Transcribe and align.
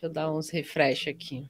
Deixa 0.00 0.06
eu 0.06 0.12
dar 0.14 0.32
uns 0.32 0.48
refresh 0.48 1.08
aqui. 1.08 1.46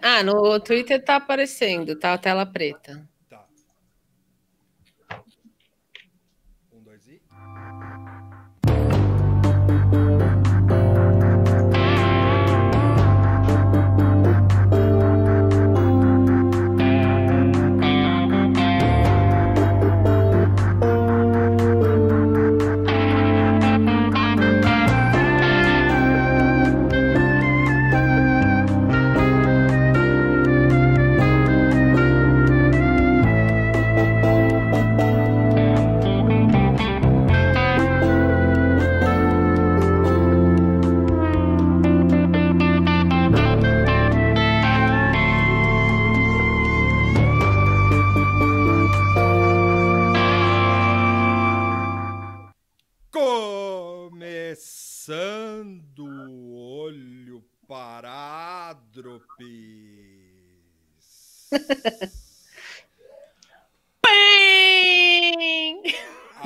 Ah, 0.00 0.22
no 0.22 0.58
Twitter 0.60 1.04
tá 1.04 1.16
aparecendo, 1.16 1.94
tá 1.94 2.14
a 2.14 2.18
tela 2.18 2.46
preta. 2.46 3.06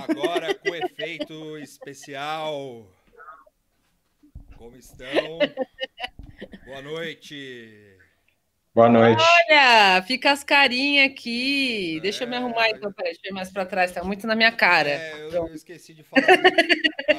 Agora 0.09 0.55
com 0.55 0.75
efeito 0.75 1.59
especial. 1.59 2.87
Como 4.57 4.77
estão? 4.77 5.39
Boa 6.65 6.83
noite. 6.83 7.97
Boa 8.75 8.89
noite. 8.89 9.23
Olha, 9.23 10.03
fica 10.03 10.31
as 10.31 10.45
carinhas 10.45 11.11
aqui. 11.11 11.99
É... 11.99 12.01
Deixa 12.01 12.25
eu 12.25 12.29
me 12.29 12.37
arrumar 12.37 12.71
então, 12.71 12.93
peraí, 12.93 13.13
deixa 13.13 13.27
eu 13.27 13.31
ir 13.33 13.35
mais 13.35 13.51
para 13.51 13.67
trás, 13.67 13.93
tá 13.93 14.05
muito 14.05 14.27
na 14.27 14.37
minha 14.37 14.53
cara. 14.53 14.91
É, 14.91 15.23
eu, 15.23 15.31
eu 15.31 15.55
esqueci 15.55 15.93
de 15.95 16.03
falar. 16.05 16.25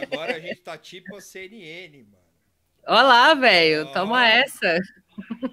Agora 0.04 0.36
a 0.36 0.40
gente 0.40 0.62
tá 0.62 0.78
tipo 0.78 1.16
a 1.16 1.22
CNN, 1.22 2.04
mano. 2.04 2.18
Olá, 2.88 3.34
velho, 3.34 3.92
toma 3.92 4.28
essa. 4.28 4.80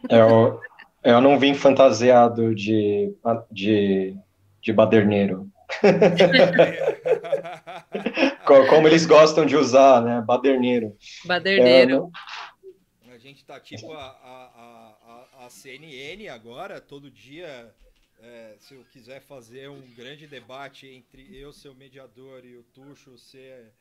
Eu, 0.08 0.60
eu 1.06 1.20
não 1.20 1.38
vim 1.38 1.54
fantasiado 1.54 2.52
de, 2.54 3.14
de, 3.50 4.16
de 4.60 4.72
baderneiro. 4.72 5.50
Como 8.44 8.88
eles 8.88 9.06
gostam 9.06 9.46
de 9.46 9.56
usar, 9.56 10.02
né? 10.02 10.20
Baderneiro. 10.20 10.96
Baderneiro. 11.24 12.10
É, 13.08 13.14
a 13.14 13.19
gente 13.19 13.44
tá 13.44 13.60
tipo 13.60 13.92
a, 13.92 14.03
a, 14.03 15.28
a, 15.41 15.47
a 15.47 15.50
CNN 15.50 16.28
agora, 16.28 16.81
todo 16.81 17.10
dia. 17.10 17.72
É, 18.20 18.56
se 18.58 18.75
eu 18.75 18.84
quiser 18.92 19.20
fazer 19.20 19.69
um 19.69 19.82
grande 19.94 20.26
debate 20.26 20.88
entre 20.88 21.36
eu, 21.36 21.52
seu 21.52 21.75
mediador, 21.75 22.44
e 22.44 22.56
o 22.56 22.62
Tuxo 22.62 23.19
ser 23.19 23.72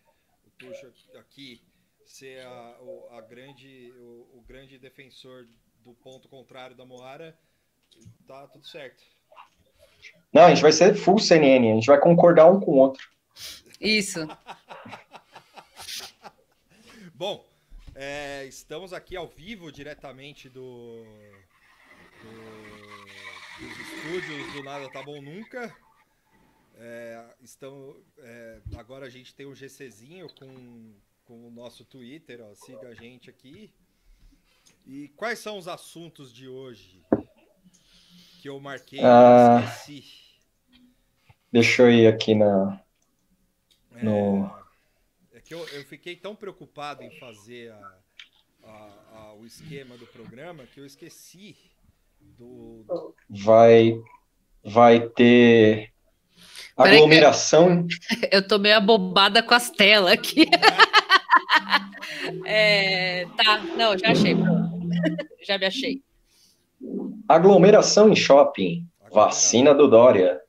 o 0.46 0.50
Tuxo 0.58 0.92
aqui 1.18 1.62
ser 2.06 2.46
a, 2.46 2.78
o, 2.82 3.08
a 3.12 3.22
grande, 3.22 3.92
o, 3.98 4.38
o 4.38 4.44
grande 4.48 4.78
defensor 4.78 5.48
do 5.86 5.94
ponto 5.94 6.28
contrário 6.28 6.76
da 6.76 6.84
Moara, 6.84 7.38
tá 8.28 8.48
tudo 8.48 8.68
certo. 8.68 9.04
Não, 10.34 10.46
a 10.46 10.50
gente 10.50 10.62
vai 10.62 10.72
ser 10.72 10.96
full 10.96 11.20
CNN, 11.20 11.72
a 11.72 11.76
gente 11.76 11.88
vai 11.88 12.00
concordar 12.00 12.52
um 12.52 12.60
com 12.60 12.72
o 12.72 12.78
outro. 12.78 13.08
Isso. 13.80 14.20
Bom, 17.14 17.46
é, 17.94 18.46
estamos 18.46 18.92
aqui 18.92 19.16
ao 19.16 19.28
vivo 19.28 19.72
diretamente 19.72 20.50
do, 20.50 21.06
do 22.22 22.66
dos 23.60 23.80
estúdios 23.80 24.54
do 24.54 24.64
Nada 24.64 24.90
Tá 24.92 25.02
Bom 25.02 25.22
Nunca. 25.22 25.74
É, 26.78 27.26
estão, 27.42 27.96
é, 28.18 28.60
agora 28.76 29.06
a 29.06 29.10
gente 29.10 29.34
tem 29.34 29.46
um 29.46 29.56
GCzinho 29.56 30.28
com, 30.38 30.94
com 31.24 31.48
o 31.48 31.52
nosso 31.52 31.86
Twitter, 31.86 32.42
ó, 32.42 32.54
siga 32.54 32.90
a 32.90 32.94
gente 32.94 33.30
aqui. 33.30 33.74
E 34.86 35.10
quais 35.10 35.40
são 35.40 35.58
os 35.58 35.68
assuntos 35.68 36.32
de 36.34 36.48
hoje? 36.48 37.04
que 38.46 38.50
eu 38.50 38.60
marquei 38.60 39.00
ah, 39.02 39.60
esqueci. 39.66 40.04
Deixa 41.52 41.82
eu 41.82 41.90
ir 41.90 42.06
aqui 42.06 42.36
na. 42.36 42.80
No... 44.04 44.46
É, 45.34 45.38
é 45.38 45.42
que 45.42 45.52
eu, 45.52 45.68
eu 45.70 45.84
fiquei 45.84 46.16
tão 46.16 46.36
preocupado 46.36 47.02
em 47.02 47.10
fazer 47.18 47.72
a, 47.72 47.98
a, 48.64 48.90
a, 49.16 49.34
o 49.34 49.48
esquema 49.48 49.98
do 49.98 50.06
programa 50.06 50.68
que 50.68 50.80
eu 50.80 50.86
esqueci 50.86 51.58
do. 52.22 53.16
Vai, 53.28 54.00
vai 54.64 55.10
ter 55.10 55.92
aglomeração. 56.78 57.88
Eu 58.32 58.48
tô 58.48 58.60
meio 58.60 58.78
abobada 58.78 59.42
com 59.42 59.56
as 59.56 59.72
telas 59.72 60.12
aqui. 60.12 60.46
é, 62.46 63.26
tá, 63.36 63.58
não, 63.76 63.98
já 63.98 64.12
achei. 64.12 64.36
Já 65.42 65.58
me 65.58 65.66
achei. 65.66 66.04
Aglomeração 67.28 68.10
em 68.10 68.16
shopping. 68.16 68.88
Vacina 69.12 69.74
do 69.74 69.88
Dória. 69.88 70.42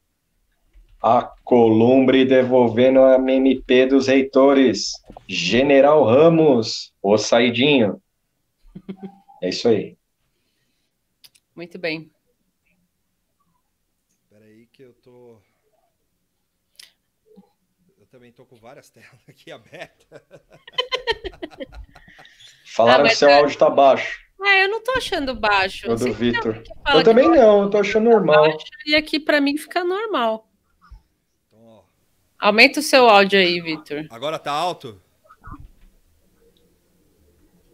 A 1.03 1.23
Columbre 1.45 2.25
devolvendo 2.25 3.01
a 3.01 3.17
MMP 3.17 3.87
dos 3.87 4.09
reitores. 4.09 4.93
General 5.29 6.05
Ramos, 6.05 6.93
o 7.03 7.17
Saidinho. 7.17 8.03
É 9.43 9.51
isso 9.51 9.69
aí. 9.69 9.97
Muito 11.55 11.79
bem. 11.79 12.11
Espera 14.25 14.45
aí 14.45 14.67
que 14.67 14.83
eu 14.83 14.93
tô... 14.95 15.41
Eu 17.99 18.07
também 18.11 18.33
tô 18.33 18.45
com 18.45 18.57
várias 18.57 18.91
telas 18.91 19.21
aqui 19.29 19.53
abertas. 19.53 20.23
Falaram 22.65 23.05
ah, 23.05 23.09
que 23.09 23.15
seu 23.15 23.29
é... 23.29 23.39
áudio 23.39 23.57
tá 23.57 23.71
baixo. 23.71 24.26
Ah, 24.49 24.59
eu 24.59 24.69
não 24.69 24.81
tô 24.81 24.93
achando 24.93 25.35
baixo. 25.35 25.91
O 25.91 25.97
do 25.97 26.13
Vitor. 26.13 26.63
Eu 26.95 27.03
também 27.03 27.29
não, 27.29 27.63
eu 27.63 27.71
tô 27.71 27.79
achando 27.79 28.09
normal. 28.09 28.45
Baixo, 28.45 28.65
e 28.87 28.95
aqui 28.95 29.19
para 29.19 29.41
mim 29.41 29.57
fica 29.57 29.83
normal. 29.83 30.49
Aumenta 32.39 32.79
o 32.79 32.83
seu 32.83 33.09
áudio 33.09 33.41
aí, 33.41 33.61
Vitor. 33.61 34.07
Agora 34.09 34.39
tá 34.39 34.53
alto? 34.53 35.03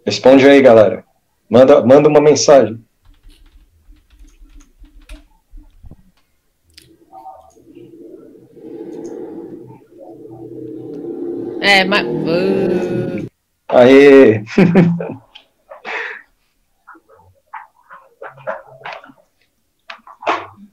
Responde 0.07 0.49
aí, 0.49 0.63
galera. 0.63 1.05
Manda, 1.51 1.85
manda 1.85 2.09
uma 2.09 2.23
mensagem. 2.23 2.83
É, 11.61 11.85
mas. 11.85 12.07
Aê! 13.69 14.43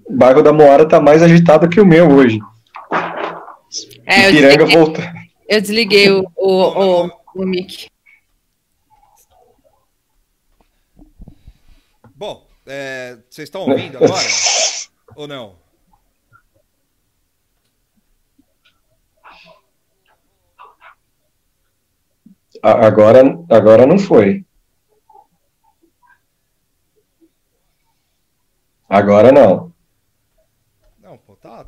O 0.10 0.18
bairro 0.18 0.42
da 0.42 0.52
Moara 0.52 0.88
tá 0.88 1.00
mais 1.00 1.22
agitado 1.22 1.70
que 1.70 1.80
o 1.80 1.86
meu 1.86 2.10
hoje. 2.10 2.40
É, 4.04 4.32
Ipiranga 4.32 4.66
voltou. 4.66 5.04
Eu 5.48 5.62
desliguei 5.62 6.10
o, 6.10 6.26
o, 6.36 7.06
o, 7.06 7.12
o 7.36 7.46
mic. 7.46 7.88
Bom, 12.16 12.48
é, 12.66 13.20
vocês 13.30 13.48
estão 13.48 13.62
ouvindo 13.62 13.98
agora? 13.98 14.28
ou 15.16 15.28
não? 15.28 15.56
Agora, 22.64 23.22
agora 23.48 23.86
não 23.86 24.00
foi. 24.00 24.44
Agora 28.90 29.32
não 29.32 29.69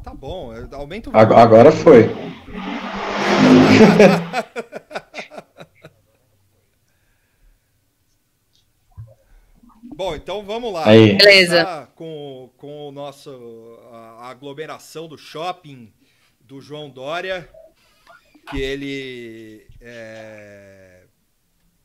tá 0.04 0.14
bom. 0.14 0.52
Aumenta 0.74 1.10
o 1.10 1.14
volume. 1.14 1.36
Agora 1.36 1.72
foi. 1.72 2.10
Bom, 9.94 10.16
então 10.16 10.44
vamos 10.44 10.74
lá. 10.74 10.88
Aí. 10.88 11.16
Beleza. 11.16 11.88
Com, 11.94 12.50
com 12.58 12.90
o 12.90 12.92
nosso 12.92 13.78
a, 13.92 14.26
a 14.26 14.30
aglomeração 14.30 15.08
do 15.08 15.16
shopping 15.16 15.94
do 16.40 16.60
João 16.60 16.90
Dória, 16.90 17.48
que 18.50 18.60
ele 18.60 19.68
é, 19.80 21.04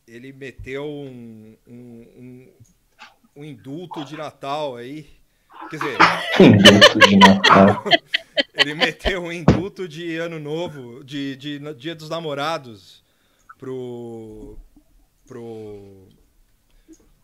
ele 0.08 0.32
meteu 0.32 0.86
um, 0.86 1.58
um, 1.68 1.74
um, 1.74 2.52
um 3.36 3.44
indulto 3.44 4.02
de 4.02 4.16
Natal 4.16 4.76
aí 4.76 5.06
Quer 5.70 5.76
dizer, 5.76 5.98
Indulto 6.40 6.98
de 6.98 7.16
Natal. 7.16 7.84
ele 8.54 8.74
meteu 8.74 9.22
um 9.22 9.32
indulto 9.32 9.88
de 9.88 10.16
ano 10.16 10.38
novo, 10.38 11.02
de, 11.02 11.36
de 11.36 11.74
Dia 11.74 11.94
dos 11.94 12.08
Namorados, 12.08 13.02
pro. 13.58 14.56
pro. 15.26 16.08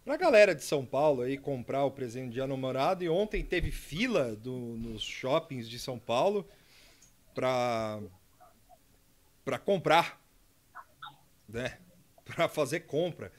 pra 0.04 0.16
galera 0.16 0.54
de 0.54 0.64
São 0.64 0.84
Paulo 0.84 1.22
aí 1.22 1.38
comprar 1.38 1.84
o 1.84 1.90
presente 1.90 2.28
de 2.28 2.34
dia 2.34 2.46
namorado. 2.46 3.04
E 3.04 3.08
ontem 3.08 3.44
teve 3.44 3.70
fila 3.70 4.34
do, 4.34 4.52
nos 4.52 5.02
shoppings 5.02 5.68
de 5.68 5.78
São 5.78 5.98
Paulo 5.98 6.46
pra. 7.34 8.00
pra 9.44 9.58
comprar. 9.58 10.20
Né? 11.48 11.78
Pra 12.24 12.48
fazer 12.48 12.80
compra. 12.80 13.32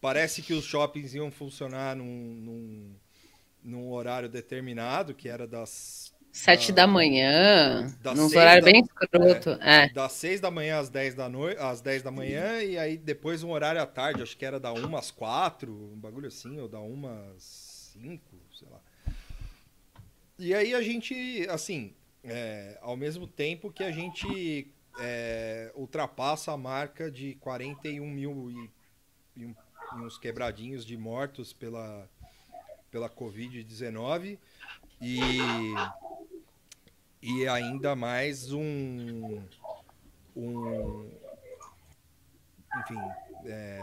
Parece 0.00 0.42
que 0.42 0.54
os 0.54 0.64
shoppings 0.64 1.14
iam 1.14 1.30
funcionar 1.30 1.94
num, 1.94 2.04
num, 2.04 2.94
num 3.62 3.90
horário 3.90 4.28
determinado, 4.28 5.14
que 5.14 5.28
era 5.28 5.46
das 5.46 6.12
Sete 6.32 6.70
Ah, 6.70 6.74
da 6.76 6.86
manhã, 6.86 7.92
das 8.00 8.16
nos 8.16 8.30
seis 8.30 8.40
horários 8.40 8.64
da- 8.64 8.70
bem 8.70 8.82
escroto. 8.82 9.50
É. 9.62 9.88
das 9.88 10.12
6 10.12 10.40
da 10.40 10.48
manhã 10.48 10.78
às 10.78 10.88
10 10.88 11.14
da 11.16 11.28
noite, 11.28 11.60
às 11.60 11.80
10 11.80 12.02
da 12.04 12.10
manhã 12.12 12.62
e 12.62 12.78
aí 12.78 12.96
depois 12.96 13.42
um 13.42 13.50
horário 13.50 13.82
à 13.82 13.86
tarde, 13.86 14.22
acho 14.22 14.36
que 14.36 14.44
era 14.46 14.60
da 14.60 14.72
1 14.72 14.96
às 14.96 15.10
4, 15.10 15.72
um 15.72 15.98
bagulho 15.98 16.28
assim, 16.28 16.60
ou 16.60 16.68
da 16.68 16.78
1 16.80 17.06
às 17.34 17.42
5, 17.92 18.22
sei 18.56 18.68
lá. 18.70 18.80
E 20.38 20.54
aí 20.54 20.72
a 20.72 20.80
gente, 20.80 21.44
assim, 21.50 21.92
é, 22.22 22.78
ao 22.80 22.96
mesmo 22.96 23.26
tempo 23.26 23.72
que 23.72 23.82
a 23.82 23.90
gente 23.90 24.72
é, 25.00 25.72
ultrapassa 25.74 26.52
a 26.52 26.56
marca 26.56 27.10
de 27.10 27.34
41 27.40 28.06
mil 28.08 28.50
e, 28.52 28.70
e 29.42 29.54
uns 29.96 30.16
quebradinhos 30.16 30.86
de 30.86 30.96
mortos 30.96 31.52
pela, 31.52 32.08
pela 32.90 33.08
Covid-19 33.08 34.38
e, 35.00 35.18
e 37.22 37.48
ainda 37.48 37.94
mais 37.94 38.52
um, 38.52 39.42
um 40.36 41.10
enfim, 42.78 43.00
é, 43.46 43.80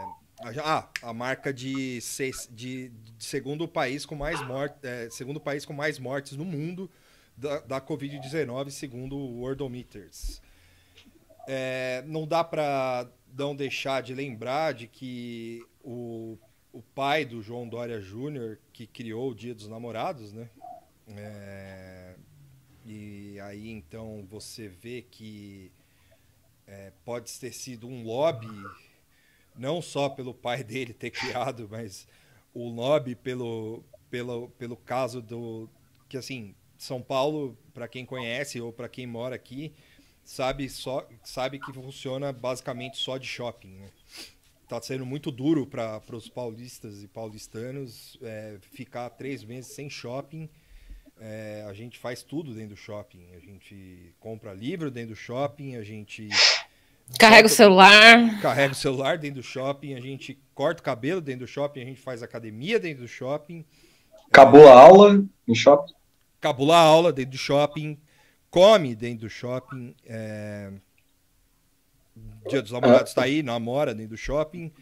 ah, 0.64 0.88
a 1.02 1.12
marca 1.12 1.52
de, 1.52 2.00
seis, 2.00 2.48
de, 2.50 2.88
de 2.88 3.24
segundo 3.24 3.66
país 3.66 4.06
com 4.06 4.14
mais 4.14 4.40
mortes, 4.46 4.78
segundo 5.10 5.40
país 5.40 5.64
com 5.64 5.72
mais 5.72 5.98
mortes 5.98 6.36
no 6.36 6.44
mundo 6.44 6.90
da, 7.36 7.60
da 7.60 7.80
Covid-19, 7.80 8.70
segundo 8.70 9.16
o 9.16 9.40
Worldometers. 9.40 10.40
É, 11.46 12.04
não 12.06 12.26
dá 12.26 12.44
para 12.44 13.08
não 13.32 13.54
deixar 13.54 14.02
de 14.02 14.14
lembrar 14.14 14.74
de 14.74 14.86
que 14.86 15.64
o, 15.82 16.38
o 16.78 16.82
pai 16.94 17.24
do 17.24 17.42
João 17.42 17.68
Dória 17.68 18.00
Júnior, 18.00 18.56
que 18.72 18.86
criou 18.86 19.32
o 19.32 19.34
Dia 19.34 19.52
dos 19.52 19.66
Namorados, 19.66 20.32
né? 20.32 20.48
É, 21.08 22.14
e 22.86 23.40
aí 23.40 23.68
então 23.68 24.24
você 24.30 24.68
vê 24.68 25.02
que 25.02 25.72
é, 26.68 26.92
pode 27.04 27.32
ter 27.40 27.52
sido 27.52 27.88
um 27.88 28.04
lobby, 28.04 28.46
não 29.56 29.82
só 29.82 30.08
pelo 30.08 30.32
pai 30.32 30.62
dele 30.62 30.92
ter 30.94 31.10
criado, 31.10 31.66
mas 31.68 32.06
o 32.54 32.68
lobby 32.68 33.16
pelo, 33.16 33.82
pelo, 34.08 34.48
pelo 34.50 34.76
caso 34.76 35.20
do. 35.20 35.68
Que 36.08 36.16
assim, 36.16 36.54
São 36.78 37.02
Paulo, 37.02 37.58
para 37.74 37.88
quem 37.88 38.06
conhece 38.06 38.60
ou 38.60 38.72
para 38.72 38.88
quem 38.88 39.04
mora 39.04 39.34
aqui, 39.34 39.74
sabe, 40.22 40.68
só, 40.68 41.08
sabe 41.24 41.58
que 41.58 41.72
funciona 41.72 42.32
basicamente 42.32 42.98
só 42.98 43.18
de 43.18 43.26
shopping. 43.26 43.80
Né? 43.80 43.90
Tá 44.68 44.80
sendo 44.82 45.06
muito 45.06 45.30
duro 45.30 45.66
para 45.66 46.02
os 46.12 46.28
paulistas 46.28 47.02
e 47.02 47.08
paulistanos 47.08 48.18
é, 48.22 48.58
ficar 48.72 49.08
três 49.10 49.42
meses 49.42 49.74
sem 49.74 49.88
shopping. 49.88 50.48
É, 51.18 51.64
a 51.66 51.72
gente 51.72 51.98
faz 51.98 52.22
tudo 52.22 52.52
dentro 52.54 52.70
do 52.70 52.76
shopping. 52.76 53.26
A 53.34 53.40
gente 53.40 54.14
compra 54.20 54.52
livro 54.52 54.90
dentro 54.90 55.10
do 55.10 55.16
shopping, 55.16 55.76
a 55.76 55.82
gente 55.82 56.28
Carrega 57.18 57.46
o 57.46 57.50
celular. 57.50 58.40
carrega 58.42 58.72
o 58.72 58.76
celular 58.76 59.16
dentro 59.16 59.40
do 59.40 59.46
shopping, 59.46 59.94
a 59.94 60.00
gente 60.00 60.38
corta 60.54 60.82
o 60.82 60.84
cabelo 60.84 61.22
dentro 61.22 61.46
do 61.46 61.48
shopping, 61.48 61.80
a 61.80 61.84
gente 61.86 62.00
faz 62.00 62.22
academia 62.22 62.78
dentro 62.78 63.02
do 63.04 63.08
shopping, 63.08 63.64
Acabou 64.26 64.68
a 64.68 64.78
aula 64.78 65.24
em 65.46 65.54
shopping. 65.54 65.94
cabula 66.38 66.76
a 66.76 66.80
aula 66.80 67.10
dentro 67.10 67.30
do 67.32 67.38
shopping, 67.38 67.98
come 68.50 68.94
dentro 68.94 69.20
do 69.26 69.30
shopping. 69.30 69.94
é, 70.04 70.70
Dia 72.48 72.62
dos 72.62 72.72
namorados 72.72 73.12
tá 73.14 73.22
aí, 73.22 73.42
namora 73.42 73.94
dentro 73.94 74.10
do 74.10 74.16
shopping. 74.16 74.72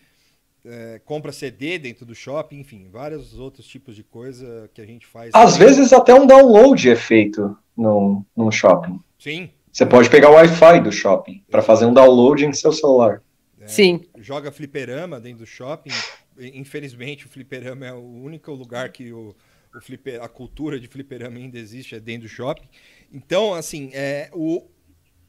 é, 0.65 1.01
compra 1.05 1.33
CD 1.33 1.79
dentro 1.79 2.05
do 2.05 2.15
shopping, 2.15 2.61
enfim, 2.61 2.89
vários 2.91 3.39
outros 3.39 3.67
tipos 3.67 3.95
de 3.95 4.03
coisa 4.03 4.69
que 4.75 4.81
a 4.81 4.87
gente 4.87 5.07
faz. 5.07 5.31
Às 5.35 5.57
vezes 5.57 5.93
até 5.93 6.15
um 6.15 6.27
download 6.27 6.91
é 6.91 6.97
feito 6.97 7.57
no, 7.77 8.25
no 8.37 8.51
shopping. 8.51 9.01
Sim, 9.19 9.51
Você 9.73 9.87
pode 9.87 10.11
pegar 10.11 10.31
o 10.31 10.35
Wi-Fi 10.35 10.81
do 10.81 10.93
shopping 10.93 11.43
para 11.51 11.63
fazer 11.63 11.87
um 11.87 11.95
download 11.95 12.45
em 12.45 12.53
seu 12.53 12.73
celular. 12.73 13.23
Sim. 13.67 14.05
joga 14.19 14.53
fliperama 14.53 15.21
dentro 15.21 15.41
do 15.41 15.47
shopping. 15.47 15.91
Infelizmente, 16.39 17.27
o 17.27 17.29
fliperama 17.29 17.87
é 17.87 17.93
o 17.93 18.05
único 18.05 18.53
lugar 18.53 18.91
que 18.91 19.13
o, 19.13 19.35
o 19.75 19.81
fliper, 19.81 20.23
a 20.23 20.29
cultura 20.29 20.79
de 20.79 20.87
fliperama 20.87 21.37
ainda 21.37 21.59
existe, 21.59 21.95
é 21.95 22.01
dentro 22.01 22.23
do 22.23 22.29
shopping. 22.29 22.69
Então, 23.13 23.55
assim, 23.55 23.91
é, 23.93 24.31
o, 24.33 24.63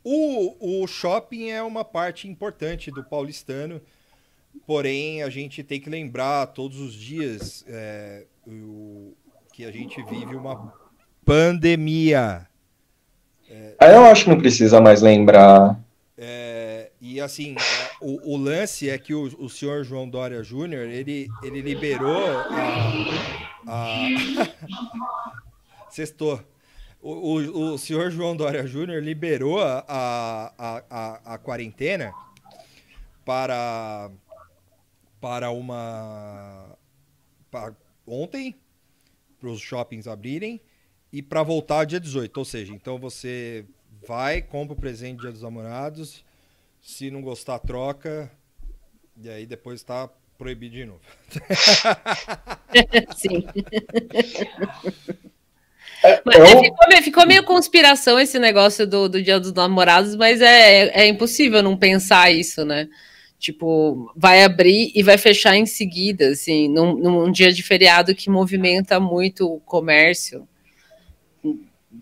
o, 0.09 0.83
o 0.83 0.87
shopping 0.87 1.49
é 1.49 1.61
uma 1.61 1.83
parte 1.83 2.29
importante 2.29 2.89
do 2.89 3.03
paulistano, 3.03 3.81
porém, 4.65 5.21
a 5.21 5.29
gente 5.29 5.63
tem 5.63 5.81
que 5.81 5.89
lembrar 5.89 6.47
todos 6.47 6.79
os 6.79 6.93
dias 6.93 7.65
é, 7.67 8.25
o, 8.47 9.13
que 9.51 9.65
a 9.65 9.71
gente 9.71 10.01
vive 10.03 10.33
uma 10.33 10.73
pandemia. 11.25 12.47
Aí 13.79 13.93
eu 13.93 14.05
acho 14.05 14.23
que 14.23 14.29
não 14.29 14.37
precisa 14.37 14.79
mais 14.79 15.01
lembrar. 15.01 15.77
É, 16.17 16.89
e 17.01 17.19
assim, 17.19 17.55
é, 17.55 17.91
o, 17.99 18.33
o 18.33 18.37
lance 18.37 18.89
é 18.89 18.97
que 18.97 19.13
o, 19.13 19.23
o 19.39 19.49
senhor 19.49 19.83
João 19.83 20.09
Dória 20.09 20.41
Júnior, 20.41 20.87
ele, 20.87 21.27
ele 21.43 21.61
liberou 21.61 22.27
a. 22.39 22.87
a... 23.67 23.97
Sextou. 25.91 26.41
O, 27.07 27.39
o, 27.39 27.73
o 27.73 27.77
senhor 27.77 28.11
João 28.11 28.35
Dória 28.35 28.67
Júnior 28.67 29.01
liberou 29.01 29.61
a, 29.61 29.85
a, 29.87 30.83
a, 30.89 31.35
a, 31.35 31.37
quarentena 31.37 32.13
para, 33.23 34.11
para 35.21 35.49
uma. 35.49 36.77
Para 37.49 37.73
ontem, 38.05 38.53
para 39.39 39.47
os 39.47 39.61
shoppings 39.61 40.05
abrirem 40.05 40.59
e 41.09 41.23
para 41.23 41.43
voltar 41.43 41.85
dia 41.85 41.97
18. 41.97 42.37
Ou 42.37 42.43
seja, 42.43 42.73
então 42.73 42.99
você 42.99 43.65
vai, 44.05 44.41
compra 44.41 44.73
o 44.73 44.77
presente 44.77 45.21
dia 45.21 45.31
dos 45.31 45.43
namorados, 45.43 46.25
se 46.81 47.09
não 47.09 47.21
gostar, 47.21 47.59
troca, 47.59 48.29
e 49.15 49.29
aí 49.29 49.45
depois 49.45 49.81
tá 49.81 50.09
proibido 50.37 50.75
de 50.75 50.83
novo. 50.83 51.01
Sim. 53.15 53.47
Eu- 56.03 56.21
Mas 56.25 56.35
é, 56.35 56.47
ficou, 56.63 56.87
meio, 56.87 57.03
ficou 57.03 57.25
meio 57.27 57.43
conspiração 57.43 58.19
esse 58.19 58.37
negócio 58.39 58.85
do, 58.85 59.09
do 59.09 59.21
Dia 59.21 59.39
dos 59.39 59.53
Namorados, 59.53 60.15
mas 60.15 60.41
é, 60.41 60.89
é 61.03 61.07
impossível 61.07 61.61
não 61.63 61.75
pensar 61.75 62.31
isso, 62.31 62.63
né? 62.65 62.87
Tipo, 63.39 64.11
vai 64.15 64.43
abrir 64.43 64.91
e 64.95 65.03
vai 65.03 65.17
fechar 65.17 65.55
em 65.55 65.65
seguida, 65.65 66.29
assim, 66.29 66.67
num, 66.67 66.95
num 66.95 67.31
dia 67.31 67.51
de 67.51 67.61
feriado 67.61 68.15
que 68.15 68.29
movimenta 68.29 68.99
muito 68.99 69.47
o 69.47 69.59
comércio. 69.59 70.47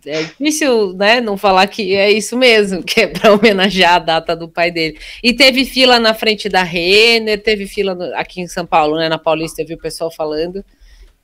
É 0.06 0.24
difícil, 0.24 0.94
né, 0.94 1.22
não 1.22 1.38
falar 1.38 1.68
que 1.68 1.96
é 1.96 2.12
isso 2.12 2.36
mesmo, 2.38 2.84
que 2.84 3.02
é 3.02 3.08
para 3.08 3.34
homenagear 3.34 3.96
a 3.96 4.00
data 4.00 4.36
do 4.36 4.48
pai 4.50 4.72
dele. 4.72 5.00
E 5.24 5.34
teve 5.34 5.64
fila 5.66 6.00
na 6.00 6.14
frente 6.14 6.50
da 6.50 6.64
Renner, 6.64 7.42
teve 7.42 7.66
fila 7.68 7.96
no- 7.96 8.14
aqui 8.16 8.42
em 8.42 8.48
São 8.48 8.66
Paulo, 8.66 8.98
né, 8.98 9.08
na 9.08 9.18
Paulista, 9.18 9.62
eu 9.62 9.68
vi 9.68 9.74
o 9.76 9.80
pessoal 9.80 10.12
falando. 10.12 10.64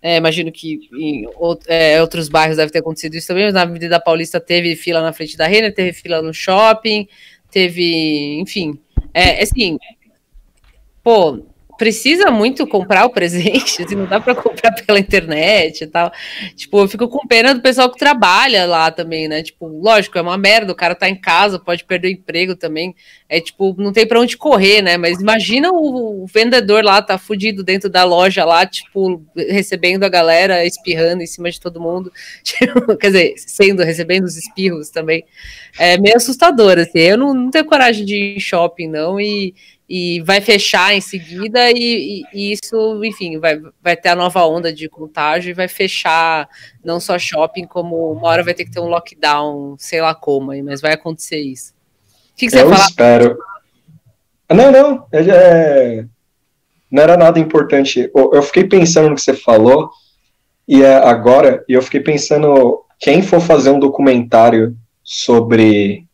É, 0.01 0.17
imagino 0.17 0.51
que 0.51 0.89
em 0.93 1.27
é, 1.67 2.01
outros 2.01 2.27
bairros 2.27 2.58
deve 2.58 2.72
ter 2.72 2.79
acontecido 2.79 3.13
isso 3.13 3.27
também, 3.27 3.46
mas 3.46 3.53
na 3.53 3.62
Avenida 3.62 4.00
Paulista 4.00 4.39
teve 4.39 4.75
fila 4.75 5.01
na 5.01 5.13
frente 5.13 5.38
da 5.38 5.46
Renner, 5.46 5.74
teve 5.74 5.93
fila 5.93 6.22
no 6.24 6.34
shopping, 6.34 7.08
teve, 7.51 8.39
enfim, 8.39 8.79
é 9.13 9.43
assim, 9.43 9.77
pô, 11.03 11.46
precisa 11.82 12.30
muito 12.30 12.68
comprar 12.68 13.06
o 13.06 13.10
presente, 13.10 13.82
assim, 13.82 13.96
não 13.96 14.06
dá 14.06 14.20
para 14.20 14.36
comprar 14.36 14.72
pela 14.86 15.00
internet 15.00 15.84
e 15.84 15.88
tal. 15.88 16.12
Tipo, 16.56 16.82
eu 16.82 16.88
fico 16.88 17.08
com 17.08 17.26
pena 17.26 17.56
do 17.56 17.62
pessoal 17.62 17.92
que 17.92 17.98
trabalha 17.98 18.68
lá 18.68 18.92
também, 18.92 19.28
né? 19.28 19.42
Tipo, 19.42 19.66
lógico, 19.66 20.16
é 20.16 20.22
uma 20.22 20.38
merda, 20.38 20.72
o 20.72 20.76
cara 20.76 20.94
tá 20.94 21.10
em 21.10 21.20
casa, 21.20 21.58
pode 21.58 21.84
perder 21.84 22.10
o 22.10 22.12
emprego 22.12 22.56
também. 22.56 22.94
É 23.28 23.42
tipo, 23.42 23.76
não 23.80 23.92
tem 23.92 24.06
para 24.06 24.20
onde 24.20 24.38
correr, 24.38 24.84
né? 24.84 24.96
Mas 24.96 25.20
imagina 25.20 25.72
o, 25.72 26.22
o, 26.22 26.28
vendedor 26.28 26.84
lá, 26.84 27.02
tá 27.02 27.18
fudido 27.18 27.64
dentro 27.64 27.90
da 27.90 28.04
loja 28.04 28.46
lá, 28.46 28.64
tipo, 28.64 29.26
recebendo 29.36 30.04
a 30.04 30.10
galera, 30.10 30.64
espirrando 30.64 31.24
em 31.24 31.28
cima 31.28 31.50
de 31.50 31.60
todo 31.60 31.82
mundo. 31.82 32.12
Tipo, 32.44 32.96
quer 32.96 33.08
dizer, 33.08 33.34
sendo, 33.38 33.82
recebendo 33.82 34.26
os 34.26 34.38
espirros 34.38 34.90
também. 34.92 35.24
É 35.80 35.98
meio 35.98 36.18
assustador, 36.18 36.78
assim. 36.78 37.00
Eu 37.00 37.18
não, 37.18 37.34
não 37.34 37.50
tenho 37.50 37.66
coragem 37.66 38.06
de 38.06 38.16
ir 38.16 38.36
em 38.36 38.40
shopping, 38.40 38.88
não, 38.88 39.20
e 39.20 39.56
e 39.94 40.22
vai 40.22 40.40
fechar 40.40 40.96
em 40.96 41.02
seguida, 41.02 41.70
e, 41.70 42.24
e, 42.34 42.54
isso, 42.54 43.04
enfim, 43.04 43.38
vai, 43.40 43.60
vai 43.84 43.98
ter 43.98 44.08
a 44.08 44.16
nova 44.16 44.46
onda 44.46 44.72
de 44.72 44.88
contágio 44.88 45.50
e 45.50 45.54
vai 45.54 45.68
fechar 45.68 46.48
não 46.82 46.98
só 46.98 47.20
shopping, 47.20 47.68
como 47.68 48.14
uma 48.14 48.30
hora 48.30 48.42
vai 48.42 48.54
ter 48.54 48.64
que 48.64 48.72
ter 48.72 48.80
um 48.80 48.88
lockdown, 48.88 49.76
sei 49.78 50.00
lá 50.00 50.16
como, 50.16 50.54
mas 50.64 50.80
vai 50.80 50.94
acontecer 50.94 51.42
isso. 51.42 51.74
O 52.32 52.38
que, 52.38 52.46
que 52.46 52.52
você 52.52 52.62
Eu 52.62 52.70
falar? 52.70 52.86
espero. 52.86 53.38
Não, 54.50 54.72
não, 54.72 55.06
é, 55.12 55.20
é, 55.30 56.06
não 56.90 57.04
era 57.04 57.18
nada 57.18 57.38
importante. 57.38 58.10
Eu 58.16 58.42
fiquei 58.44 58.64
pensando 58.64 59.10
no 59.10 59.16
que 59.16 59.22
você 59.22 59.34
falou, 59.34 59.90
e 60.66 60.82
é 60.82 60.96
agora, 60.96 61.66
e 61.68 61.74
eu 61.74 61.82
fiquei 61.82 62.00
pensando, 62.00 62.86
quem 62.98 63.22
for 63.22 63.42
fazer 63.42 63.72
um 63.72 63.80
documentário 63.80 64.74
sobre 65.04 66.06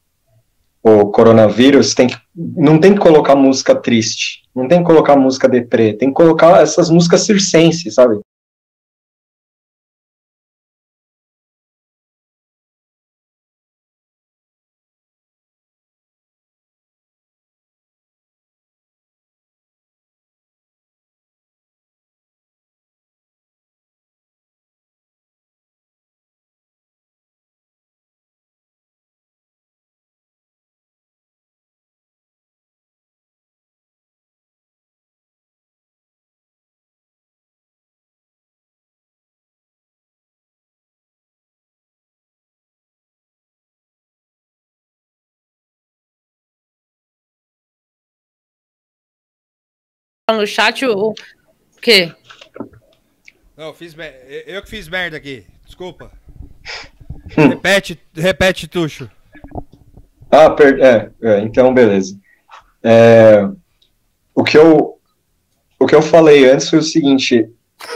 o 0.82 1.12
coronavírus, 1.12 1.94
tem 1.94 2.08
que, 2.08 2.18
não 2.38 2.80
tem 2.80 2.94
que 2.94 3.00
colocar 3.00 3.36
música 3.36 3.74
triste, 3.76 4.44
não 4.56 4.68
tem 4.68 4.80
que 4.80 4.86
colocar 4.86 5.16
música 5.16 5.50
deprê, 5.50 5.94
tem 5.94 6.10
que 6.10 6.16
colocar 6.16 6.62
essas 6.62 6.90
músicas 6.90 7.22
circenses, 7.22 7.96
sabe? 7.96 8.20
No 50.36 50.46
chat 50.46 50.86
o, 50.86 51.10
o 51.10 51.14
quê? 51.82 52.12
Não, 53.56 53.74
fiz 53.74 53.96
eu 54.46 54.62
que 54.62 54.70
fiz 54.70 54.90
merda 54.90 55.16
aqui. 55.16 55.46
Desculpa. 55.66 56.12
Hum. 57.38 57.50
repete, 57.50 58.00
repete, 58.14 58.68
Tuxo. 58.68 59.10
Ah, 60.30 60.50
per... 60.50 60.80
é, 60.82 61.10
é, 61.22 61.40
então 61.40 61.74
beleza. 61.74 62.20
É, 62.84 63.48
o 64.36 64.44
que 64.44 64.58
eu 64.58 65.00
o 65.80 65.86
que 65.86 65.96
eu 65.96 66.02
falei 66.02 66.50
antes 66.50 66.70
foi 66.70 66.80
o 66.80 66.84
seguinte: 66.84 67.50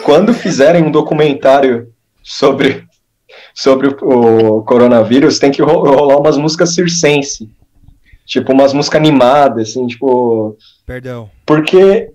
quando 0.04 0.34
fizerem 0.34 0.84
um 0.84 0.92
documentário 0.92 1.94
sobre 2.24 2.88
sobre 3.54 3.88
o, 3.88 4.58
o 4.58 4.64
coronavírus, 4.64 5.38
tem 5.38 5.52
que 5.52 5.62
rolar 5.62 6.18
umas 6.18 6.38
músicas 6.38 6.74
circense, 6.74 7.50
tipo 8.26 8.54
umas 8.54 8.74
músicas 8.74 9.00
animadas, 9.00 9.70
assim, 9.72 9.86
tipo. 9.86 10.58
Perdão. 10.86 11.30
Porque 11.46 12.12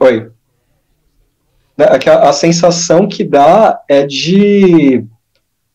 Oi. 0.00 0.30
Né, 1.76 1.86
é 1.86 2.10
a, 2.10 2.28
a 2.28 2.32
sensação 2.32 3.08
que 3.08 3.24
dá 3.24 3.80
é 3.88 4.06
de 4.06 5.04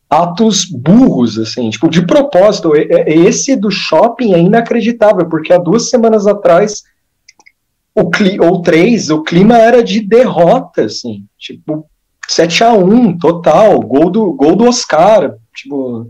atos 0.10 0.66
burros, 0.66 1.38
assim, 1.38 1.70
tipo, 1.70 1.90
de 1.90 2.06
propósito. 2.06 2.72
Esse 2.76 3.56
do 3.56 3.70
shopping 3.70 4.34
é 4.34 4.40
inacreditável, 4.40 5.28
porque 5.30 5.54
há 5.54 5.58
duas 5.58 5.90
semanas 5.90 6.26
atrás, 6.26 6.84
o 7.94 8.10
ou 8.44 8.62
três, 8.62 9.10
o 9.10 9.24
clima 9.24 9.58
era 9.58 9.84
de 9.84 10.02
derrota, 10.02 10.86
assim, 10.86 11.26
tipo, 11.38 11.86
7 12.28 12.64
a 12.64 12.74
1 12.74 13.18
total, 13.18 13.80
gol 13.82 14.10
do, 14.10 14.34
gol 14.34 14.56
do 14.56 14.66
Oscar, 14.66 15.36
tipo, 15.54 16.08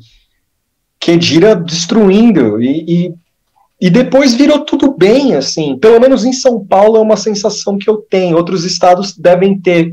Kedira 0.99 1.55
destruindo, 1.55 2.61
e, 2.61 3.07
e 3.07 3.13
e 3.81 3.89
depois 3.89 4.33
virou 4.33 4.65
tudo 4.65 4.91
bem, 4.91 5.35
assim. 5.35 5.77
Pelo 5.77 6.01
menos 6.01 6.25
em 6.25 6.33
São 6.33 6.65
Paulo 6.65 6.97
é 6.97 6.99
uma 6.99 7.15
sensação 7.15 7.77
que 7.77 7.89
eu 7.89 7.97
tenho. 7.97 8.35
Outros 8.35 8.65
estados 8.65 9.15
devem 9.15 9.57
ter 9.57 9.91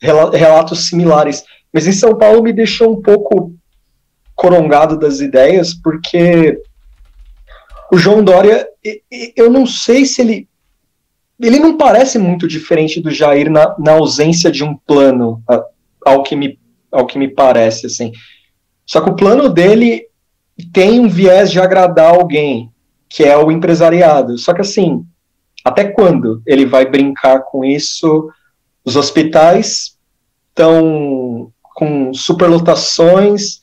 relatos 0.00 0.88
similares. 0.88 1.44
Mas 1.70 1.86
em 1.86 1.92
São 1.92 2.16
Paulo 2.16 2.42
me 2.42 2.52
deixou 2.52 2.92
um 2.92 3.02
pouco 3.02 3.54
corongado 4.34 4.98
das 4.98 5.20
ideias, 5.20 5.74
porque 5.74 6.58
o 7.92 7.98
João 7.98 8.24
Dória, 8.24 8.66
eu 9.36 9.50
não 9.50 9.66
sei 9.66 10.06
se 10.06 10.22
ele. 10.22 10.48
Ele 11.38 11.58
não 11.58 11.76
parece 11.76 12.16
muito 12.16 12.46
diferente 12.48 13.00
do 13.00 13.10
Jair 13.10 13.50
na, 13.50 13.74
na 13.78 13.92
ausência 13.92 14.50
de 14.50 14.62
um 14.64 14.76
plano, 14.76 15.42
ao 16.06 16.22
que, 16.22 16.36
me, 16.36 16.58
ao 16.92 17.06
que 17.06 17.18
me 17.18 17.28
parece, 17.28 17.86
assim. 17.86 18.12
Só 18.86 19.00
que 19.00 19.10
o 19.10 19.16
plano 19.16 19.48
dele 19.48 20.06
tem 20.72 21.00
um 21.00 21.08
viés 21.08 21.50
de 21.50 21.60
agradar 21.60 22.14
alguém 22.14 22.70
que 23.14 23.22
é 23.22 23.36
o 23.38 23.52
empresariado. 23.52 24.36
Só 24.36 24.52
que 24.52 24.60
assim, 24.60 25.06
até 25.64 25.84
quando 25.84 26.42
ele 26.44 26.66
vai 26.66 26.84
brincar 26.84 27.44
com 27.44 27.64
isso? 27.64 28.28
Os 28.84 28.96
hospitais 28.96 29.96
estão 30.48 31.52
com 31.62 32.12
superlotações. 32.12 33.62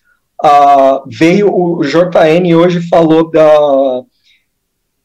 Veio 1.05 1.53
o 1.53 1.81
JN 1.83 2.55
hoje 2.55 2.87
falou 2.87 3.29
da 3.29 4.01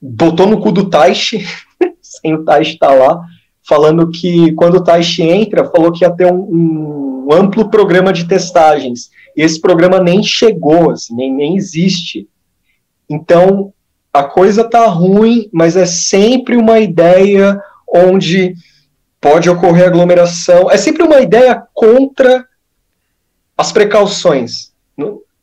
botou 0.01 0.47
no 0.47 0.61
cu 0.61 0.71
do 0.71 0.89
Taishi, 0.89 1.45
sem 2.01 2.35
o 2.35 2.45
Taishi 2.45 2.75
estar 2.75 2.89
tá 2.89 2.95
lá, 2.95 3.21
falando 3.67 4.13
que 4.13 4.53
quando 4.53 4.77
o 4.77 4.85
Taishi 4.85 5.25
entra, 5.25 5.69
falou 5.69 5.91
que 5.91 6.05
ia 6.05 6.11
ter 6.11 6.33
um, 6.33 7.27
um, 7.27 7.33
amplo 7.33 7.69
programa 7.69 8.13
de 8.13 8.29
testagens. 8.29 9.11
E 9.37 9.43
esse 9.43 9.61
programa 9.61 9.99
nem 9.99 10.23
chegou, 10.23 10.93
assim, 10.93 11.17
nem, 11.17 11.35
nem 11.35 11.57
existe. 11.57 12.29
Então, 13.11 13.73
a 14.19 14.25
coisa 14.25 14.65
tá 14.65 14.87
ruim, 14.87 15.49
mas 15.53 15.77
é 15.77 15.87
sempre 15.87 16.57
uma 16.57 16.79
ideia 16.79 17.61
onde 17.87 18.55
pode 19.21 19.49
ocorrer 19.51 19.87
aglomeração. 19.87 20.71
É 20.71 20.77
sempre 20.77 21.03
uma 21.03 21.21
ideia 21.21 21.63
contra 21.75 22.47
as 23.57 23.73
precauções. 23.73 24.73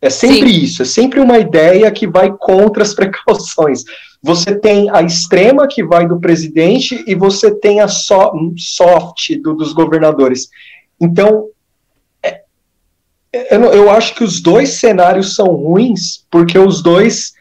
É 0.01 0.09
sempre 0.09 0.49
Sim. 0.49 0.63
isso, 0.63 0.81
é 0.81 0.85
sempre 0.85 1.21
uma 1.21 1.37
ideia 1.37 1.89
que 1.89 2.05
vai 2.05 2.29
contra 2.37 2.83
as 2.83 2.93
precauções. 2.93 3.83
Você 4.21 4.53
tem 4.53 4.89
a 4.89 5.01
extrema 5.01 5.67
que 5.67 5.83
vai 5.83 6.05
do 6.05 6.19
presidente 6.19 7.03
e 7.07 7.15
você 7.15 7.53
tem 7.53 7.79
a 7.79 7.87
so, 7.87 8.31
soft 8.57 9.35
do, 9.41 9.53
dos 9.53 9.71
governadores. 9.71 10.49
Então, 10.99 11.47
é, 12.21 12.41
eu, 13.49 13.61
eu 13.65 13.89
acho 13.89 14.13
que 14.15 14.23
os 14.25 14.41
dois 14.41 14.71
cenários 14.71 15.35
são 15.35 15.47
ruins, 15.47 16.25
porque 16.29 16.59
os 16.59 16.83
dois 16.83 17.33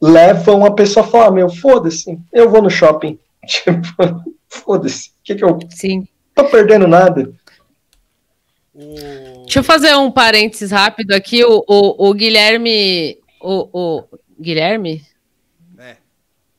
levam 0.00 0.64
a 0.64 0.72
pessoa 0.72 1.04
a 1.04 1.08
falar, 1.08 1.30
meu, 1.30 1.48
foda-se, 1.48 2.18
eu 2.32 2.50
vou 2.50 2.62
no 2.62 2.70
shopping. 2.70 3.18
Tipo, 3.46 4.22
foda-se, 4.48 5.08
o 5.08 5.12
que, 5.24 5.34
que 5.34 5.44
eu. 5.44 5.58
Sim. 5.70 6.06
Tô 6.34 6.44
perdendo 6.44 6.86
nada. 6.86 7.32
Deixa 8.74 9.58
eu 9.58 9.64
fazer 9.64 9.94
um 9.96 10.10
parênteses 10.10 10.70
rápido 10.70 11.12
aqui. 11.12 11.44
O, 11.44 11.64
o, 11.66 12.08
o 12.08 12.14
Guilherme. 12.14 13.18
O, 13.40 13.68
o, 13.72 14.04
Guilherme? 14.40 15.04
É. 15.78 15.96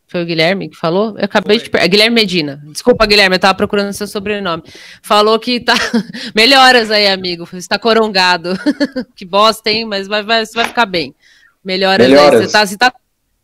Foi 0.07 0.23
o 0.23 0.25
Guilherme 0.25 0.69
que 0.69 0.75
falou? 0.75 1.17
Eu 1.17 1.25
acabei 1.25 1.57
Foi. 1.57 1.65
de. 1.65 1.69
Per... 1.69 1.87
Guilherme 1.87 2.15
Medina. 2.15 2.61
Desculpa, 2.65 3.05
Guilherme, 3.05 3.35
eu 3.35 3.39
tava 3.39 3.55
procurando 3.55 3.93
seu 3.93 4.07
sobrenome. 4.07 4.63
Falou 5.01 5.39
que 5.39 5.59
tá. 5.59 5.73
Melhoras 6.35 6.91
aí, 6.91 7.07
amigo. 7.07 7.45
Você 7.45 7.67
tá 7.67 7.79
corongado. 7.79 8.53
que 9.15 9.25
bosta, 9.25 9.69
hein? 9.69 9.85
Mas 9.85 10.07
vai, 10.07 10.21
vai, 10.23 10.45
você 10.45 10.53
vai 10.53 10.67
ficar 10.67 10.85
bem. 10.85 11.15
Melhoras, 11.63 12.07
Melhoras. 12.07 12.41
aí. 12.41 12.47
Você 12.47 12.51
tá, 12.51 12.65
você 12.65 12.77
tá 12.77 12.93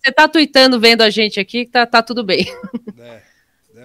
você 0.07 0.11
tá 0.11 0.27
tweetando 0.27 0.79
vendo 0.79 1.01
a 1.01 1.09
gente 1.09 1.39
aqui, 1.39 1.65
tá, 1.65 1.85
tá 1.85 2.01
tudo 2.01 2.23
bem. 2.23 2.47
É, 2.97 3.21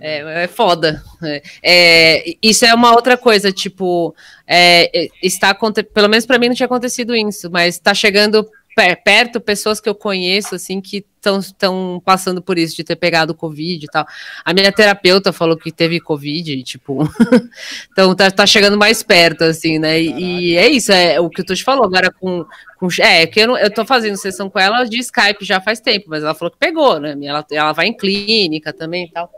é, 0.00 0.18
é, 0.20 0.44
é 0.44 0.46
foda. 0.46 1.02
É, 1.22 1.42
é, 1.62 2.34
isso 2.42 2.64
é 2.64 2.74
uma 2.74 2.92
outra 2.92 3.16
coisa, 3.16 3.52
tipo, 3.52 4.14
é, 4.46 5.08
está 5.22 5.54
pelo 5.54 6.08
menos 6.08 6.26
para 6.26 6.38
mim 6.38 6.48
não 6.48 6.54
tinha 6.54 6.66
acontecido 6.66 7.14
isso, 7.14 7.50
mas 7.50 7.74
está 7.74 7.92
chegando 7.94 8.48
perto 8.74 9.40
pessoas 9.40 9.80
que 9.80 9.88
eu 9.88 9.94
conheço, 9.94 10.54
assim, 10.54 10.80
que 10.80 11.04
estão 11.16 12.02
passando 12.04 12.42
por 12.42 12.58
isso, 12.58 12.74
de 12.74 12.82
ter 12.82 12.96
pegado 12.96 13.34
Covid 13.34 13.84
e 13.84 13.88
tal. 13.88 14.06
A 14.44 14.52
minha 14.52 14.72
terapeuta 14.72 15.32
falou 15.32 15.56
que 15.56 15.70
teve 15.70 16.00
Covid, 16.00 16.62
tipo. 16.64 17.08
então 17.92 18.14
tá, 18.14 18.30
tá 18.30 18.46
chegando 18.46 18.76
mais 18.76 19.02
perto, 19.02 19.44
assim, 19.44 19.78
né? 19.78 20.00
E, 20.00 20.52
e, 20.52 20.56
é 20.56 20.68
isso, 20.68 20.92
é 20.92 21.20
o 21.20 21.30
que 21.30 21.44
tu 21.44 21.54
te 21.54 21.62
falou 21.62 21.84
agora 21.84 22.10
com. 22.10 22.44
com 22.76 22.88
é, 22.98 23.26
que 23.26 23.40
eu, 23.40 23.46
não, 23.46 23.58
eu 23.58 23.72
tô 23.72 23.84
fazendo 23.84 24.16
sessão 24.16 24.50
com 24.50 24.58
ela 24.58 24.84
de 24.84 24.98
Skype 24.98 25.44
já 25.44 25.60
faz 25.60 25.80
tempo, 25.80 26.06
mas 26.08 26.24
ela 26.24 26.34
falou 26.34 26.50
que 26.50 26.58
pegou, 26.58 26.98
né? 26.98 27.16
Ela, 27.22 27.46
ela 27.50 27.72
vai 27.72 27.86
em 27.86 27.96
clínica 27.96 28.72
também 28.72 29.04
e 29.04 29.10
tal. 29.10 29.30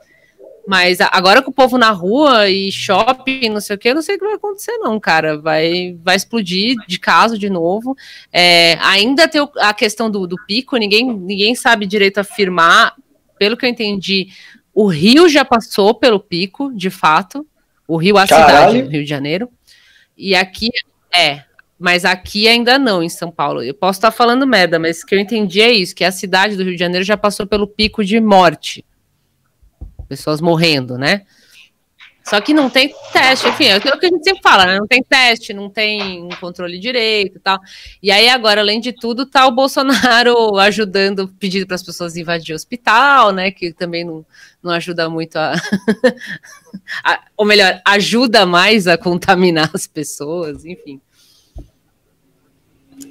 Mas 0.67 0.99
agora 1.01 1.43
com 1.43 1.51
o 1.51 1.55
povo 1.55 1.77
na 1.77 1.91
rua 1.91 2.49
e 2.49 2.73
shopping, 2.73 3.51
não 3.51 3.61
sei 3.61 3.77
o 3.77 3.79
que, 3.79 3.89
eu 3.91 3.95
não 3.95 4.03
sei 4.03 4.17
o 4.17 4.19
que 4.19 4.25
vai 4.25 4.35
acontecer, 4.35 4.73
não, 4.79 4.99
cara. 4.99 5.39
Vai, 5.39 5.97
vai 6.03 6.17
explodir 6.17 6.77
de 6.89 6.99
caso 6.99 7.39
de 7.39 7.51
novo. 7.51 7.95
É, 8.33 8.79
ainda 8.81 9.29
tem 9.29 9.47
a 9.59 9.75
questão 9.75 10.11
do, 10.11 10.27
do 10.27 10.37
pico, 10.47 10.77
ninguém, 10.77 11.13
ninguém 11.13 11.55
sabe 11.55 11.87
direito 11.87 12.19
afirmar. 12.19 12.95
Pelo 13.39 13.57
que 13.57 13.67
eu 13.67 13.71
entendi, 13.71 14.29
o 14.73 14.87
Rio 14.87 15.29
já 15.29 15.45
passou 15.45 15.95
pelo 15.95 16.19
pico, 16.19 16.73
de 16.75 16.89
fato. 16.89 17.47
O 17.87 17.99
Rio, 17.99 18.17
a 18.17 18.27
Caralho. 18.27 18.73
cidade, 18.73 18.91
Rio 18.91 19.03
de 19.03 19.09
Janeiro. 19.09 19.51
E 20.17 20.35
aqui 20.35 20.71
é, 21.15 21.43
mas 21.79 22.07
aqui 22.07 22.49
ainda 22.49 22.79
não, 22.79 23.03
em 23.03 23.09
São 23.11 23.31
Paulo. 23.31 23.63
Eu 23.63 23.75
posso 23.75 23.99
estar 23.99 24.11
falando 24.11 24.47
merda, 24.47 24.79
mas 24.79 25.03
o 25.03 25.07
que 25.07 25.15
eu 25.15 25.19
entendi 25.19 25.61
é 25.61 25.71
isso: 25.71 25.95
que 25.95 26.05
a 26.05 26.11
cidade 26.11 26.57
do 26.57 26.63
Rio 26.63 26.73
de 26.73 26.79
Janeiro 26.79 27.05
já 27.05 27.17
passou 27.19 27.47
pelo 27.47 27.67
pico 27.67 28.03
de 28.03 28.19
morte 28.19 28.83
pessoas 30.19 30.41
morrendo, 30.41 30.99
né? 30.99 31.23
Só 32.25 32.41
que 32.41 32.55
não 32.55 32.71
tem 32.71 32.95
teste, 33.13 33.47
enfim, 33.47 33.67
é 33.67 33.75
aquilo 33.75 33.99
que 33.99 34.07
a 34.07 34.09
gente 34.09 34.25
sempre 34.25 34.43
fala, 34.43 34.65
né? 34.65 34.79
Não 34.79 34.87
tem 34.87 35.03
teste, 35.03 35.53
não 35.53 35.69
tem 35.69 36.23
um 36.25 36.31
controle 36.41 36.79
direito 36.79 37.37
e 37.37 37.39
tal. 37.39 37.61
E 38.03 38.11
aí, 38.11 38.31
agora, 38.31 38.63
além 38.63 38.81
de 38.81 38.95
tudo, 38.95 39.27
tá 39.27 39.47
o 39.47 39.53
Bolsonaro 39.53 40.57
ajudando, 40.57 41.29
pedindo 41.39 41.67
para 41.67 41.75
as 41.75 41.83
pessoas 41.83 42.17
invadir 42.17 42.55
o 42.55 42.57
hospital, 42.57 43.31
né? 43.31 43.51
Que 43.51 43.75
também 43.75 44.05
não, 44.05 44.25
não 44.63 44.73
ajuda 44.73 45.11
muito 45.11 45.37
a, 45.37 45.53
a. 47.05 47.21
Ou 47.37 47.45
melhor, 47.45 47.79
ajuda 47.85 48.47
mais 48.47 48.87
a 48.87 48.97
contaminar 48.97 49.71
as 49.75 49.87
pessoas, 49.87 50.65
enfim. 50.65 50.99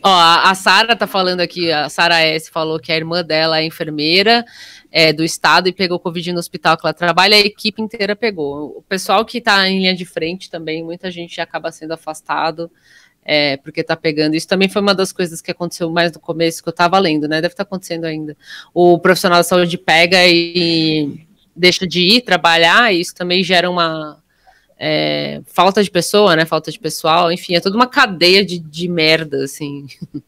Ó, 0.01 0.09
a, 0.09 0.53
Sara 0.55 0.95
tá 0.95 1.07
falando 1.07 1.41
aqui, 1.41 1.71
a 1.71 1.89
Sara 1.89 2.19
S 2.19 2.49
falou 2.49 2.79
que 2.79 2.91
a 2.91 2.95
irmã 2.95 3.23
dela 3.23 3.59
é 3.59 3.65
enfermeira 3.65 4.45
é, 4.91 5.11
do 5.11 5.23
estado 5.23 5.67
e 5.67 5.73
pegou 5.73 5.99
Covid 5.99 6.33
no 6.33 6.39
hospital 6.39 6.77
que 6.77 6.85
ela 6.85 6.93
trabalha, 6.93 7.35
a 7.35 7.39
equipe 7.39 7.81
inteira 7.81 8.15
pegou. 8.15 8.77
O 8.77 8.81
pessoal 8.81 9.25
que 9.25 9.39
está 9.39 9.67
em 9.67 9.79
linha 9.79 9.95
de 9.95 10.05
frente 10.05 10.49
também, 10.49 10.83
muita 10.83 11.09
gente 11.09 11.39
acaba 11.41 11.71
sendo 11.71 11.93
afastado. 11.93 12.71
É, 13.25 13.55
porque 13.55 13.79
está 13.79 13.95
pegando. 13.95 14.35
Isso 14.35 14.49
também 14.49 14.67
foi 14.67 14.81
uma 14.81 14.93
das 14.93 15.13
coisas 15.13 15.41
que 15.41 15.49
aconteceu 15.49 15.89
mais 15.89 16.11
no 16.11 16.19
começo 16.19 16.61
que 16.61 16.67
eu 16.67 16.71
estava 16.71 16.99
lendo, 16.99 17.25
né? 17.25 17.37
Deve 17.37 17.53
estar 17.53 17.63
tá 17.63 17.67
acontecendo 17.69 18.03
ainda. 18.03 18.35
O 18.73 18.99
profissional 18.99 19.39
da 19.39 19.43
saúde 19.43 19.77
pega 19.77 20.27
e 20.27 21.25
deixa 21.55 21.87
de 21.87 22.01
ir 22.01 22.21
trabalhar, 22.21 22.93
e 22.93 22.99
isso 22.99 23.15
também 23.15 23.41
gera 23.41 23.69
uma 23.69 24.21
é, 24.85 25.41
falta 25.45 25.81
de 25.81 25.89
pessoa, 25.89 26.35
né? 26.35 26.45
Falta 26.45 26.69
de 26.69 26.77
pessoal, 26.77 27.31
enfim, 27.31 27.55
é 27.55 27.61
toda 27.61 27.77
uma 27.77 27.87
cadeia 27.87 28.45
de, 28.45 28.59
de 28.59 28.89
merda, 28.89 29.45
assim. 29.45 29.87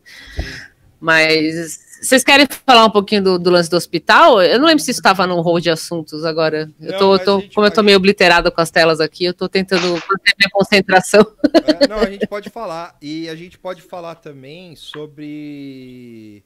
Mas 0.98 2.00
vocês 2.02 2.24
querem 2.24 2.48
falar 2.66 2.86
um 2.86 2.90
pouquinho 2.90 3.22
do, 3.22 3.38
do, 3.38 3.50
lance 3.50 3.70
do 3.70 3.76
hospital? 3.76 4.42
Eu 4.42 4.58
não 4.58 4.66
lembro 4.66 4.82
se 4.82 4.92
estava 4.92 5.28
no 5.28 5.42
rol 5.42 5.60
de 5.60 5.70
assuntos 5.70 6.24
agora. 6.24 6.72
Eu 6.80 6.98
tô, 6.98 7.20
tô 7.20 7.44
como 7.54 7.68
eu 7.68 7.72
tô 7.72 7.84
meio 7.84 7.98
obliterada 7.98 8.50
com 8.50 8.62
as 8.62 8.72
telas 8.72 9.02
aqui, 9.02 9.26
eu 9.26 9.34
tô 9.34 9.50
tentando 9.50 9.90
manter 9.90 10.34
minha 10.40 10.50
concentração. 10.52 11.26
É, 11.68 11.88
não, 11.88 11.98
a 11.98 12.10
gente 12.10 12.28
pode 12.28 12.50
falar. 12.50 12.96
E 13.02 13.28
a 13.28 13.36
gente 13.36 13.58
pode 13.58 13.82
falar 13.82 14.16
também 14.16 14.76
sobre 14.76 16.44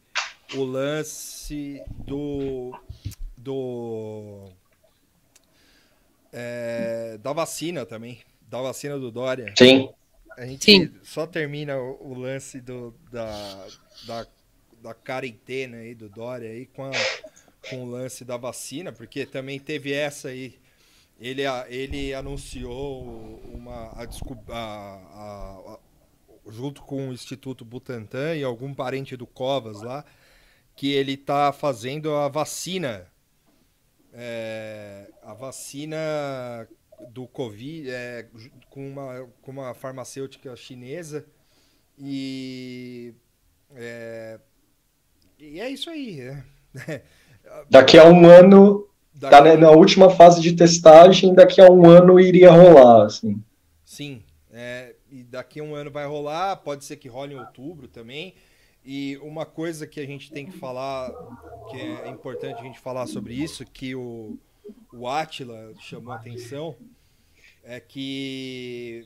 o 0.55 0.63
lance 0.63 1.81
do. 2.05 2.73
do 3.37 4.49
é, 6.31 7.17
da 7.21 7.33
vacina 7.33 7.85
também. 7.85 8.19
Da 8.41 8.61
vacina 8.61 8.97
do 8.97 9.11
Dória. 9.11 9.53
Sim. 9.57 9.89
A 10.37 10.45
gente 10.45 10.63
Sim. 10.63 10.93
só 11.03 11.27
termina 11.27 11.77
o, 11.77 12.11
o 12.11 12.13
lance 12.13 12.61
do, 12.61 12.95
da, 13.11 13.67
da 14.07 14.27
da 14.81 14.93
quarentena 14.93 15.77
aí 15.77 15.93
do 15.93 16.09
Dória 16.09 16.49
aí 16.49 16.65
com, 16.65 16.83
a, 16.85 16.91
com 17.69 17.83
o 17.83 17.89
lance 17.89 18.23
da 18.23 18.37
vacina, 18.37 18.91
porque 18.91 19.25
também 19.25 19.59
teve 19.59 19.93
essa 19.93 20.29
aí. 20.29 20.55
Ele, 21.19 21.41
ele 21.67 22.13
anunciou 22.13 23.03
uma 23.53 23.91
a, 23.91 24.07
a, 24.49 25.73
a, 25.73 25.79
junto 26.47 26.81
com 26.83 27.09
o 27.09 27.13
Instituto 27.13 27.65
Butantan 27.65 28.35
e 28.35 28.43
algum 28.43 28.73
parente 28.73 29.17
do 29.17 29.27
Covas 29.27 29.81
lá, 29.81 30.05
que 30.77 30.93
ele 30.93 31.13
está 31.13 31.51
fazendo 31.51 32.13
a 32.13 32.29
vacina. 32.29 33.05
É, 34.13 35.09
a 35.21 35.33
vacina 35.33 35.97
do 37.11 37.27
Covid 37.27 37.89
é, 37.89 38.27
com, 38.69 38.87
uma, 38.89 39.29
com 39.41 39.51
uma 39.51 39.73
farmacêutica 39.73 40.55
chinesa 40.55 41.25
e 41.97 43.13
é, 43.75 44.39
e 45.39 45.59
é 45.59 45.69
isso 45.69 45.89
aí. 45.89 46.21
É. 46.21 47.01
Daqui 47.69 47.97
a 47.97 48.05
um 48.05 48.27
ano, 48.27 48.87
daqui... 49.13 49.35
tá 49.35 49.57
na 49.57 49.71
última 49.71 50.09
fase 50.09 50.41
de 50.41 50.55
testagem, 50.55 51.33
daqui 51.33 51.59
a 51.59 51.71
um 51.71 51.85
ano 51.89 52.19
iria 52.19 52.51
rolar, 52.51 53.05
assim. 53.05 53.41
Sim, 53.83 54.21
é, 54.51 54.95
e 55.09 55.23
daqui 55.23 55.59
a 55.59 55.63
um 55.63 55.73
ano 55.73 55.89
vai 55.89 56.05
rolar, 56.05 56.57
pode 56.57 56.85
ser 56.85 56.97
que 56.97 57.07
role 57.07 57.33
em 57.33 57.39
outubro 57.39 57.87
também. 57.87 58.35
E 58.83 59.17
uma 59.17 59.45
coisa 59.45 59.85
que 59.85 59.99
a 59.99 60.05
gente 60.05 60.31
tem 60.31 60.45
que 60.45 60.57
falar, 60.57 61.11
que 61.69 61.77
é 61.77 62.09
importante 62.09 62.59
a 62.59 62.63
gente 62.63 62.79
falar 62.79 63.07
sobre 63.07 63.33
isso, 63.33 63.65
que 63.65 63.93
o, 63.93 64.37
o 64.91 65.07
Atila 65.07 65.73
chamou 65.79 66.13
a 66.13 66.15
atenção, 66.15 66.75
é 67.63 67.79
que 67.79 69.05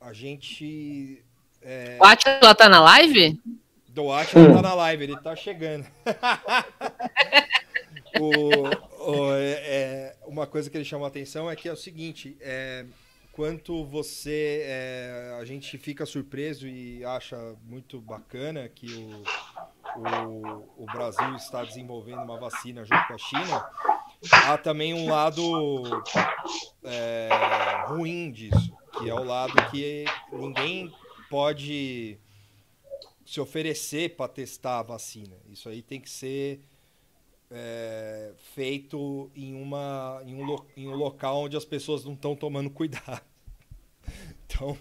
a 0.00 0.12
gente. 0.12 1.24
É... 1.60 1.98
O 2.00 2.04
Atila 2.04 2.54
tá 2.54 2.68
na 2.68 2.80
live? 2.80 3.40
Do 3.88 4.12
Atila 4.12 4.54
tá 4.54 4.62
na 4.62 4.74
live, 4.74 5.04
ele 5.04 5.20
tá 5.20 5.36
chegando. 5.36 5.86
o, 8.20 9.10
o, 9.10 9.34
é, 9.34 9.52
é, 9.52 10.16
uma 10.26 10.46
coisa 10.46 10.68
que 10.68 10.76
ele 10.76 10.84
chamou 10.84 11.04
a 11.04 11.08
atenção 11.08 11.50
é 11.50 11.56
que 11.56 11.68
é 11.68 11.72
o 11.72 11.76
seguinte: 11.76 12.36
é, 12.40 12.84
quanto 13.32 13.84
você. 13.84 14.62
É, 14.64 15.36
a 15.40 15.44
gente 15.44 15.76
fica 15.78 16.06
surpreso 16.06 16.68
e 16.68 17.04
acha 17.04 17.56
muito 17.64 18.00
bacana 18.00 18.68
que 18.68 18.86
o, 18.94 19.24
o, 20.00 20.84
o, 20.84 20.86
Brasil 20.86 21.34
está 21.34 21.64
desenvolvendo 21.64 22.22
uma 22.22 22.38
vacina 22.38 22.84
junto 22.84 23.06
com 23.06 23.14
a 23.14 23.18
China, 23.18 23.70
há 24.46 24.58
também 24.58 24.94
um 24.94 25.08
lado 25.08 26.04
é, 26.84 27.28
ruim 27.88 28.30
disso, 28.30 28.72
que 28.98 29.08
é 29.08 29.14
o 29.14 29.24
lado 29.24 29.52
que 29.70 30.04
ninguém 30.30 30.92
pode 31.28 32.18
se 33.24 33.40
oferecer 33.40 34.14
para 34.14 34.28
testar 34.28 34.80
a 34.80 34.82
vacina. 34.82 35.36
Isso 35.48 35.68
aí 35.68 35.82
tem 35.82 36.00
que 36.00 36.10
ser 36.10 36.60
é, 37.52 38.30
feito 38.54 39.30
em, 39.36 39.54
uma, 39.54 40.22
em, 40.26 40.34
um, 40.34 40.56
em 40.76 40.88
um 40.88 40.94
local 40.94 41.44
onde 41.44 41.56
as 41.56 41.64
pessoas 41.64 42.04
não 42.04 42.14
estão 42.14 42.34
tomando 42.34 42.70
cuidado. 42.70 43.20
Então, 44.54 44.76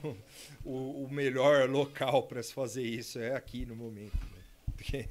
o, 0.65 1.05
o 1.05 1.07
melhor 1.10 1.69
local 1.69 2.23
para 2.23 2.43
se 2.43 2.53
fazer 2.53 2.84
isso 2.84 3.17
é 3.17 3.34
aqui 3.34 3.65
no 3.65 3.73
momento. 3.73 4.12
Né? 4.13 4.41
Porque... 4.75 5.05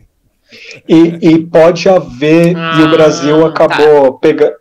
E, 0.86 1.30
e, 1.30 1.46
pode 1.46 1.88
haver, 1.88 2.54
ah, 2.54 2.78
e 2.78 2.82
o 2.82 2.90
Brasil 2.90 3.46
ah, 3.46 3.48
acabou 3.48 4.12
tá. 4.12 4.18
pega, 4.18 4.60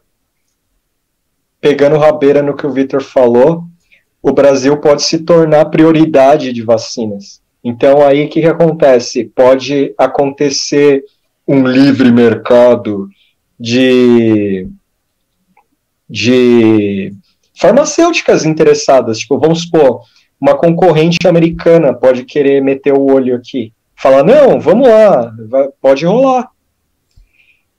pegando 1.60 1.98
rabeira 1.98 2.42
no 2.42 2.56
que 2.56 2.66
o 2.66 2.72
Victor 2.72 3.02
falou, 3.02 3.66
o 4.22 4.32
Brasil 4.32 4.78
pode 4.78 5.04
se 5.04 5.20
tornar 5.20 5.66
prioridade 5.66 6.54
de 6.54 6.62
vacinas. 6.62 7.42
Então, 7.62 8.02
aí 8.02 8.26
o 8.26 8.30
que, 8.30 8.40
que 8.40 8.48
acontece? 8.48 9.26
Pode 9.26 9.94
acontecer 9.98 11.04
um 11.50 11.68
livre 11.68 12.12
mercado 12.12 13.10
de, 13.60 14.68
de 16.08 17.12
farmacêuticas 17.60 18.46
interessadas. 18.46 19.18
Tipo, 19.18 19.40
vamos 19.40 19.64
supor, 19.64 20.02
uma 20.40 20.56
concorrente 20.56 21.28
americana 21.28 21.92
pode 21.92 22.24
querer 22.24 22.62
meter 22.62 22.94
o 22.94 23.04
olho 23.12 23.36
aqui. 23.36 23.74
Fala, 23.96 24.24
não, 24.24 24.60
vamos 24.60 24.88
lá, 24.88 25.34
vai, 25.50 25.68
pode 25.82 26.06
rolar. 26.06 26.50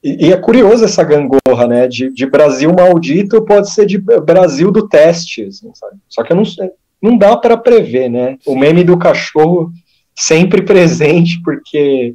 E, 0.03 0.27
e, 0.27 0.33
é 0.33 0.37
curioso 0.37 0.83
essa 0.83 1.03
gangorra, 1.03 1.67
né? 1.67 1.87
De, 1.87 2.11
de, 2.11 2.25
Brasil 2.25 2.73
maldito 2.73 3.41
pode 3.43 3.71
ser 3.71 3.85
de 3.85 3.97
Brasil 3.97 4.69
do 4.69 4.87
teste. 4.87 5.45
Assim, 5.45 5.71
Só 6.09 6.23
que 6.23 6.33
eu 6.33 6.35
não 6.37 6.45
sei 6.45 6.71
não 7.01 7.17
dá 7.17 7.35
para 7.35 7.57
prever, 7.57 8.09
né? 8.09 8.37
O 8.45 8.55
meme 8.55 8.83
do 8.83 8.97
cachorro 8.97 9.71
sempre 10.15 10.61
presente, 10.63 11.41
porque 11.43 12.13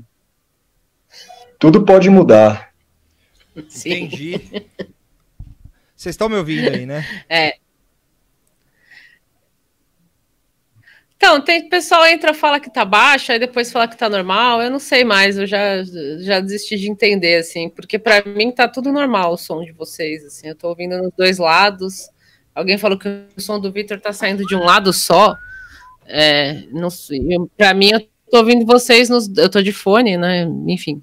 tudo 1.59 1.85
pode 1.85 2.11
mudar. 2.11 2.73
Entendi. 3.55 4.41
Vocês 5.97 6.13
estão 6.15 6.29
me 6.29 6.37
ouvindo 6.37 6.69
aí, 6.69 6.85
né? 6.85 7.05
É. 7.29 7.57
Então, 11.17 11.41
tem 11.41 11.69
pessoal 11.69 12.07
entra 12.07 12.35
fala 12.35 12.61
que 12.61 12.71
tá 12.71 12.85
baixo, 12.85 13.33
aí 13.33 13.39
depois 13.39 13.73
fala 13.73 13.89
que 13.89 13.97
tá 13.97 14.09
normal. 14.09 14.63
Eu 14.63 14.71
não 14.71 14.79
sei 14.79 15.03
mais, 15.03 15.39
eu 15.39 15.47
já, 15.47 15.83
já 16.21 16.41
desisti 16.41 16.77
de 16.77 16.91
entender, 16.91 17.37
assim, 17.37 17.71
porque 17.71 17.99
para 17.99 18.23
mim 18.25 18.53
tá 18.53 18.69
tudo 18.69 18.93
normal 18.93 19.33
o 19.33 19.39
som 19.39 19.65
de 19.65 19.73
vocês, 19.73 20.25
assim. 20.25 20.49
Eu 20.49 20.55
tô 20.55 20.69
ouvindo 20.69 20.99
nos 20.99 21.11
dois 21.17 21.39
lados. 21.39 22.11
Alguém 22.55 22.77
falou 22.77 22.99
que 22.99 23.09
o 23.09 23.41
som 23.41 23.59
do 23.59 23.73
Victor 23.73 23.99
tá 23.99 24.13
saindo 24.13 24.45
de 24.45 24.55
um 24.55 24.63
lado 24.63 24.93
só. 24.93 25.37
É, 26.07 26.65
não 26.71 26.91
sei. 26.91 27.21
Para 27.57 27.73
mim, 27.73 27.91
eu 27.93 28.01
tô 28.31 28.39
ouvindo 28.39 28.67
vocês 28.67 29.09
nos. 29.09 29.29
Eu 29.37 29.49
tô 29.49 29.63
de 29.63 29.73
fone, 29.73 30.17
né? 30.19 30.43
Enfim. 30.67 31.03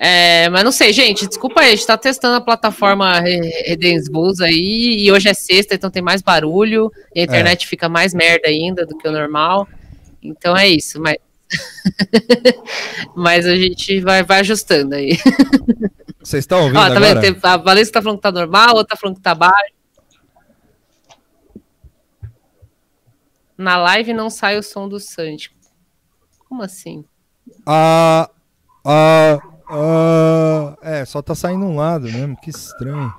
É, 0.00 0.48
mas 0.50 0.62
não 0.62 0.70
sei, 0.70 0.92
gente, 0.92 1.26
desculpa 1.26 1.60
aí, 1.60 1.68
a 1.68 1.70
gente 1.70 1.84
tá 1.84 1.98
testando 1.98 2.36
a 2.36 2.40
plataforma 2.40 3.18
Redensbus 3.18 4.40
aí, 4.40 5.04
e 5.04 5.10
hoje 5.10 5.28
é 5.28 5.34
sexta, 5.34 5.74
então 5.74 5.90
tem 5.90 6.00
mais 6.00 6.22
barulho, 6.22 6.92
e 7.12 7.20
a 7.20 7.24
internet 7.24 7.64
é. 7.64 7.66
fica 7.66 7.88
mais 7.88 8.14
merda 8.14 8.46
ainda 8.46 8.86
do 8.86 8.96
que 8.96 9.08
o 9.08 9.12
normal. 9.12 9.66
Então 10.22 10.56
é 10.56 10.68
isso, 10.68 11.00
mas. 11.00 11.16
mas 13.16 13.46
a 13.46 13.56
gente 13.56 14.00
vai, 14.00 14.22
vai 14.22 14.40
ajustando 14.40 14.94
aí. 14.94 15.18
Vocês 16.22 16.44
estão 16.44 16.62
ouvindo? 16.62 16.78
Ó, 16.78 16.88
tá 16.88 16.96
agora? 16.96 17.20
vendo? 17.20 17.38
A 17.42 17.56
Valência 17.56 17.92
tá 17.92 18.02
falando 18.02 18.18
que 18.18 18.22
tá 18.22 18.30
normal, 18.32 18.76
outra 18.76 18.94
tá 18.94 18.96
falando 18.96 19.16
que 19.16 19.22
tá 19.22 19.34
baixo. 19.34 19.72
Na 23.56 23.76
live 23.78 24.12
não 24.12 24.30
sai 24.30 24.56
o 24.56 24.62
som 24.62 24.88
do 24.88 25.00
Santi. 25.00 25.50
Como 26.48 26.62
assim? 26.62 27.04
Ah. 27.66 28.30
Ah. 28.84 29.40
Uh, 29.42 29.57
é, 30.82 31.04
só 31.04 31.20
tá 31.20 31.34
saindo 31.34 31.64
um 31.64 31.76
lado 31.76 32.04
mesmo, 32.04 32.36
que 32.40 32.50
estranho. 32.50 33.12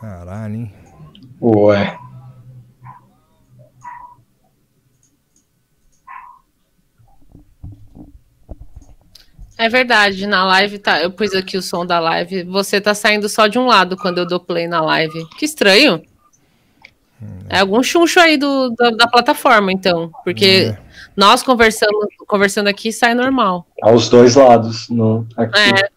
Caralho, 0.00 0.54
hein? 0.54 0.74
Ué. 1.40 1.98
É 9.58 9.68
verdade, 9.68 10.24
na 10.24 10.44
live 10.44 10.78
tá. 10.78 11.02
Eu 11.02 11.10
pus 11.10 11.34
aqui 11.34 11.56
o 11.56 11.62
som 11.62 11.84
da 11.84 11.98
live. 11.98 12.44
Você 12.44 12.80
tá 12.80 12.94
saindo 12.94 13.28
só 13.28 13.48
de 13.48 13.58
um 13.58 13.66
lado 13.66 13.96
quando 13.96 14.18
eu 14.18 14.26
dou 14.26 14.38
play 14.38 14.68
na 14.68 14.80
live. 14.80 15.28
Que 15.36 15.44
estranho. 15.44 16.00
Hum, 17.20 17.40
é 17.48 17.58
algum 17.58 17.82
chuncho 17.82 18.20
aí 18.20 18.36
do, 18.36 18.70
da, 18.70 18.90
da 18.90 19.08
plataforma, 19.08 19.72
então. 19.72 20.12
Porque. 20.24 20.72
É. 20.72 20.87
Nós 21.18 21.42
conversamos, 21.42 22.06
conversando 22.28 22.68
aqui 22.68 22.92
sai 22.92 23.12
normal. 23.12 23.66
Aos 23.82 24.08
dois 24.08 24.36
lados, 24.36 24.88
no, 24.88 25.26
aqui. 25.36 25.58
É. 25.58 25.90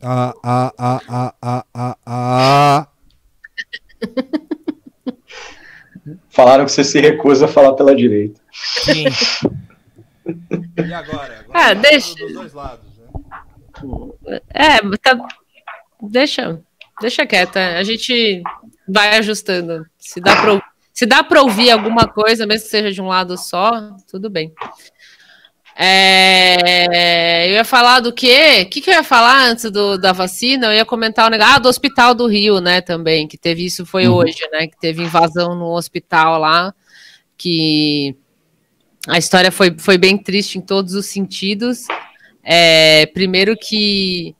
Ah, 0.00 0.34
ah, 0.42 0.72
ah, 0.78 1.00
ah, 1.06 1.34
ah, 1.42 1.66
ah, 1.74 1.96
ah. 2.06 2.88
Falaram 6.30 6.64
que 6.64 6.72
você 6.72 6.82
se 6.82 6.98
recusa 6.98 7.44
a 7.44 7.48
falar 7.48 7.74
pela 7.74 7.94
direita. 7.94 8.40
Sim. 8.50 9.04
e 10.78 10.94
agora? 10.94 11.40
agora 11.40 11.46
ah, 11.52 11.74
deixa. 11.74 12.14
Dos 12.14 12.32
dois 12.32 12.54
lados, 12.54 12.86
né? 12.96 14.40
É, 14.54 14.80
tá. 15.02 15.18
Deixa, 16.00 16.62
deixa 16.98 17.26
quieta. 17.26 17.76
A 17.76 17.82
gente 17.82 18.42
vai 18.88 19.18
ajustando. 19.18 19.84
Se 19.98 20.18
dá 20.18 20.34
para 20.34 20.54
se 20.94 21.04
dá 21.04 21.24
para 21.24 21.42
ouvir 21.42 21.72
alguma 21.72 22.06
coisa, 22.06 22.46
mesmo 22.46 22.64
que 22.64 22.70
seja 22.70 22.92
de 22.92 23.02
um 23.02 23.08
lado 23.08 23.36
só, 23.36 23.96
tudo 24.08 24.30
bem. 24.30 24.52
É, 25.76 27.48
eu 27.48 27.54
ia 27.54 27.64
falar 27.64 27.98
do 27.98 28.12
quê? 28.12 28.62
O 28.62 28.70
que, 28.70 28.80
que 28.80 28.90
eu 28.90 28.94
ia 28.94 29.02
falar 29.02 29.48
antes 29.48 29.68
do, 29.72 29.98
da 29.98 30.12
vacina? 30.12 30.68
Eu 30.68 30.72
ia 30.74 30.84
comentar 30.84 31.26
o 31.26 31.30
negócio 31.30 31.56
ah, 31.56 31.58
do 31.58 31.68
hospital 31.68 32.14
do 32.14 32.28
Rio, 32.28 32.60
né? 32.60 32.80
Também, 32.80 33.26
que 33.26 33.36
teve 33.36 33.64
isso 33.64 33.84
foi 33.84 34.06
uhum. 34.06 34.14
hoje, 34.14 34.38
né? 34.52 34.68
Que 34.68 34.78
teve 34.78 35.02
invasão 35.02 35.56
no 35.56 35.74
hospital 35.74 36.38
lá, 36.38 36.72
que 37.36 38.16
a 39.08 39.18
história 39.18 39.50
foi, 39.50 39.76
foi 39.76 39.98
bem 39.98 40.16
triste 40.16 40.58
em 40.58 40.60
todos 40.60 40.94
os 40.94 41.06
sentidos. 41.06 41.88
É, 42.40 43.06
primeiro 43.06 43.56
que 43.56 44.36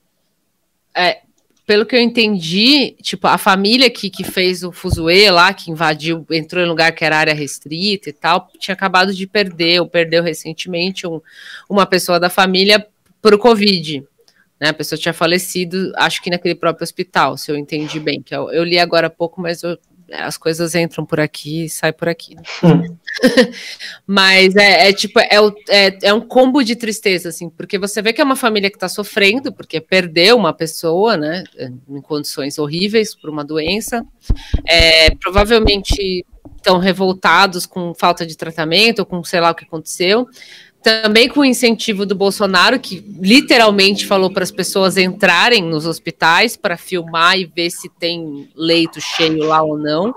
é, 0.95 1.19
pelo 1.65 1.85
que 1.85 1.95
eu 1.95 1.99
entendi, 1.99 2.95
tipo, 3.01 3.27
a 3.27 3.37
família 3.37 3.89
que, 3.89 4.09
que 4.09 4.23
fez 4.23 4.63
o 4.63 4.71
fuzuê 4.71 5.31
lá, 5.31 5.53
que 5.53 5.71
invadiu, 5.71 6.25
entrou 6.29 6.63
em 6.63 6.67
lugar 6.67 6.91
que 6.91 7.03
era 7.03 7.17
área 7.17 7.33
restrita 7.33 8.09
e 8.09 8.13
tal, 8.13 8.47
tinha 8.59 8.73
acabado 8.73 9.13
de 9.13 9.25
perder, 9.25 9.81
ou 9.81 9.87
perdeu 9.87 10.21
recentemente 10.21 11.07
um, 11.07 11.19
uma 11.67 11.85
pessoa 11.85 12.19
da 12.19 12.29
família 12.29 12.85
por 13.19 13.33
o 13.33 13.39
Covid. 13.39 14.03
Né? 14.59 14.69
A 14.69 14.73
pessoa 14.73 14.99
tinha 14.99 15.13
falecido, 15.13 15.91
acho 15.95 16.21
que 16.21 16.29
naquele 16.29 16.55
próprio 16.55 16.83
hospital, 16.83 17.35
se 17.35 17.51
eu 17.51 17.57
entendi 17.57 17.99
bem. 17.99 18.21
Que 18.21 18.35
eu, 18.35 18.51
eu 18.51 18.63
li 18.63 18.77
agora 18.77 19.07
há 19.07 19.09
pouco, 19.09 19.41
mas 19.41 19.63
eu 19.63 19.77
as 20.11 20.37
coisas 20.37 20.75
entram 20.75 21.05
por 21.05 21.19
aqui 21.19 21.65
e 21.65 21.69
saem 21.69 21.93
por 21.93 22.07
aqui. 22.07 22.35
Né? 22.35 22.41
Hum. 22.63 22.97
Mas 24.05 24.55
é, 24.55 24.89
é 24.89 24.93
tipo, 24.93 25.19
é, 25.19 25.29
é, 25.69 25.97
é, 26.03 26.13
um 26.13 26.21
combo 26.21 26.63
de 26.63 26.75
tristeza, 26.75 27.29
assim, 27.29 27.49
porque 27.49 27.77
você 27.77 28.01
vê 28.01 28.13
que 28.13 28.21
é 28.21 28.23
uma 28.23 28.35
família 28.35 28.69
que 28.69 28.75
está 28.77 28.89
sofrendo, 28.89 29.51
porque 29.53 29.79
perdeu 29.81 30.37
uma 30.37 30.53
pessoa, 30.53 31.17
né, 31.17 31.43
em 31.89 32.01
condições 32.01 32.57
horríveis 32.57 33.15
por 33.15 33.29
uma 33.29 33.43
doença. 33.43 34.05
É, 34.67 35.15
provavelmente 35.15 36.25
estão 36.57 36.77
revoltados 36.79 37.65
com 37.65 37.93
falta 37.93 38.25
de 38.25 38.35
tratamento, 38.35 38.99
ou 38.99 39.05
com 39.05 39.23
sei 39.23 39.39
lá 39.39 39.51
o 39.51 39.55
que 39.55 39.65
aconteceu 39.65 40.27
também 40.85 41.27
com 41.27 41.39
o 41.39 41.45
incentivo 41.45 42.05
do 42.05 42.13
Bolsonaro, 42.13 42.79
que 42.79 43.03
literalmente 43.19 44.05
falou 44.05 44.31
para 44.31 44.43
as 44.43 44.51
pessoas 44.51 44.97
entrarem 44.97 45.63
nos 45.63 45.87
hospitais 45.87 46.55
para 46.55 46.77
filmar 46.77 47.39
e 47.39 47.45
ver 47.45 47.71
se 47.71 47.89
tem 47.89 48.47
leito 48.55 49.01
cheio 49.01 49.45
lá 49.45 49.63
ou 49.63 49.79
não. 49.79 50.13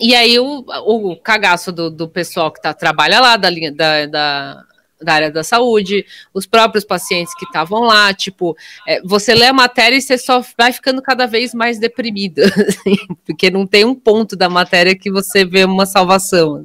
E 0.00 0.14
aí 0.14 0.38
o, 0.38 0.64
o 0.86 1.16
cagaço 1.16 1.70
do, 1.70 1.90
do 1.90 2.08
pessoal 2.08 2.50
que 2.50 2.62
tá, 2.62 2.72
trabalha 2.72 3.20
lá, 3.20 3.36
da, 3.36 3.50
linha, 3.50 3.70
da, 3.70 4.06
da, 4.06 4.64
da 5.02 5.12
área 5.12 5.30
da 5.30 5.44
saúde, 5.44 6.06
os 6.32 6.46
próprios 6.46 6.82
pacientes 6.82 7.34
que 7.34 7.44
estavam 7.44 7.80
lá, 7.80 8.14
tipo, 8.14 8.56
é, 8.88 9.02
você 9.02 9.34
lê 9.34 9.48
a 9.48 9.52
matéria 9.52 9.96
e 9.96 10.00
você 10.00 10.16
só 10.16 10.42
vai 10.56 10.72
ficando 10.72 11.02
cada 11.02 11.26
vez 11.26 11.52
mais 11.52 11.78
deprimida, 11.78 12.46
assim, 12.66 12.96
porque 13.26 13.50
não 13.50 13.66
tem 13.66 13.84
um 13.84 13.94
ponto 13.94 14.34
da 14.34 14.48
matéria 14.48 14.96
que 14.96 15.12
você 15.12 15.44
vê 15.44 15.66
uma 15.66 15.84
salvação. 15.84 16.64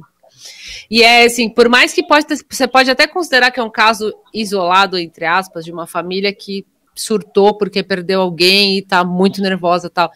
E 0.89 1.04
é 1.04 1.26
assim, 1.26 1.50
por 1.50 1.67
mais 1.69 1.93
que 1.93 2.06
pode 2.06 2.26
ter, 2.26 2.38
você 2.50 2.67
pode 2.67 2.89
até 2.89 3.08
considerar 3.08 3.52
que 3.52 3.60
é 3.60 3.63
um 3.63 3.69
caso 3.69 4.13
isolado, 4.34 4.97
entre 4.97 5.26
aspas, 5.26 5.65
de 5.65 5.71
uma 5.71 5.86
família 5.86 6.34
que 6.34 6.65
surtou 6.95 7.58
porque 7.58 7.84
perdeu 7.84 8.21
alguém 8.21 8.78
e 8.78 8.82
tá 8.82 9.04
muito 9.04 9.41
nervosa 9.41 9.89
tal. 9.89 10.12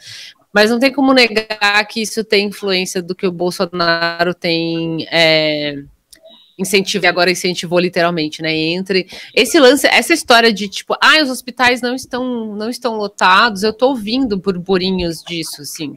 Mas 0.54 0.70
não 0.70 0.80
tem 0.80 0.92
como 0.92 1.14
negar 1.14 1.86
que 1.88 2.02
isso 2.02 2.24
tem 2.24 2.48
influência 2.48 3.02
do 3.02 3.16
que 3.16 3.26
o 3.26 3.32
Bolsonaro 3.32 4.34
tem 4.34 5.08
é, 5.10 5.84
incentivou, 6.62 7.10
agora 7.10 7.32
incentivou 7.32 7.80
literalmente, 7.80 8.42
né? 8.42 8.54
Entre 8.54 9.08
esse 9.34 9.60
lance, 9.60 9.88
essa 9.88 10.14
história 10.14 10.54
de 10.54 10.68
tipo, 10.68 10.96
ah, 11.02 11.22
os 11.22 11.30
hospitais 11.30 11.82
não 11.82 11.96
estão, 11.96 12.56
não 12.56 12.70
estão 12.70 12.98
lotados, 12.98 13.64
eu 13.64 13.74
tô 13.74 13.90
ouvindo 13.90 14.38
burburinhos 14.38 15.24
disso, 15.24 15.62
assim, 15.62 15.96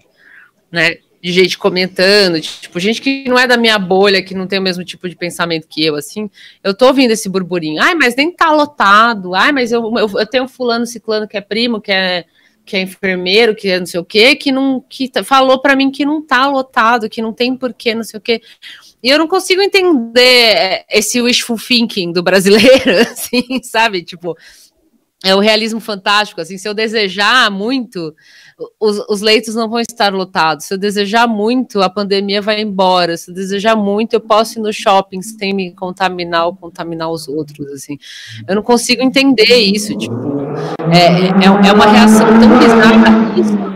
né? 0.71 0.97
De 1.25 1.33
gente 1.33 1.57
comentando, 1.57 2.39
tipo, 2.39 2.79
gente 2.79 3.01
que 3.01 3.25
não 3.27 3.39
é 3.39 3.47
da 3.47 3.57
minha 3.57 3.79
bolha, 3.79 4.23
que 4.23 4.35
não 4.35 4.47
tem 4.47 4.59
o 4.59 4.63
mesmo 4.63 4.85
tipo 4.85 5.09
de 5.09 5.17
pensamento 5.17 5.67
que 5.67 5.83
eu, 5.83 5.95
assim, 5.95 6.29
eu 6.63 6.75
tô 6.75 6.87
ouvindo 6.89 7.13
esse 7.13 7.31
burburinho. 7.31 7.81
Ai, 7.83 7.95
mas 7.95 8.15
nem 8.15 8.31
tá 8.31 8.53
lotado. 8.53 9.35
Ai, 9.35 9.51
mas 9.51 9.73
eu, 9.73 9.83
eu, 9.97 10.19
eu 10.19 10.27
tenho 10.27 10.47
fulano 10.47 10.85
ciclano 10.85 11.27
que 11.27 11.39
é 11.39 11.41
primo, 11.41 11.81
que 11.81 11.91
é 11.91 12.27
que 12.63 12.77
é 12.77 12.83
enfermeiro, 12.83 13.55
que 13.55 13.69
é 13.69 13.79
não 13.79 13.87
sei 13.87 14.01
o 14.01 14.05
quê, 14.05 14.37
que 14.37 14.53
não 14.53 14.85
que 14.87 15.09
tá, 15.09 15.25
falou 15.25 15.61
para 15.61 15.77
mim 15.77 15.91
que 15.91 16.05
não 16.05 16.21
tá 16.21 16.47
lotado, 16.47 17.09
que 17.09 17.23
não 17.23 17.33
tem 17.33 17.57
porquê, 17.57 17.95
não 17.95 18.05
sei 18.05 18.19
o 18.19 18.23
quê. 18.23 18.43
E 19.03 19.09
eu 19.09 19.19
não 19.19 19.27
consigo 19.27 19.63
entender 19.63 20.85
esse 20.91 21.23
wishful 21.23 21.59
thinking 21.59 22.13
do 22.13 22.23
brasileiro, 22.23 22.99
assim, 23.01 23.63
sabe? 23.63 24.03
Tipo, 24.03 24.37
é 25.25 25.35
o 25.35 25.41
realismo 25.41 25.81
fantástico, 25.81 26.41
assim, 26.43 26.59
se 26.59 26.69
eu 26.69 26.75
desejar 26.75 27.51
muito, 27.51 28.15
os, 28.79 28.99
os, 29.09 29.21
leitos 29.21 29.55
não 29.55 29.69
vão 29.69 29.81
estar 29.81 30.13
lotados. 30.13 30.67
Se 30.67 30.75
eu 30.75 30.79
desejar 30.79 31.27
muito, 31.27 31.83
a 31.83 31.91
pandemia 31.91 32.41
vai 32.41 32.61
embora. 32.61 33.17
Se 33.17 33.31
eu 33.31 33.35
desejar 33.35 33.75
muito, 33.75 34.15
eu 34.15 34.21
posso 34.21 34.59
ir 34.59 34.63
no 34.63 34.73
shopping 34.73 35.23
sem 35.23 35.53
me 35.53 35.73
contaminar 35.73 36.47
ou 36.47 36.55
contaminar 36.55 37.11
os 37.11 37.27
outros, 37.27 37.67
assim. 37.73 37.99
Eu 38.47 38.55
não 38.55 38.63
consigo 38.63 39.03
entender 39.03 39.57
isso, 39.57 39.97
tipo, 39.99 40.15
é, 40.93 41.27
é, 41.45 41.69
é 41.69 41.73
uma 41.73 41.87
reação 41.87 42.27
tão 42.27 42.59
bizarra 42.59 43.41
isso. 43.41 43.75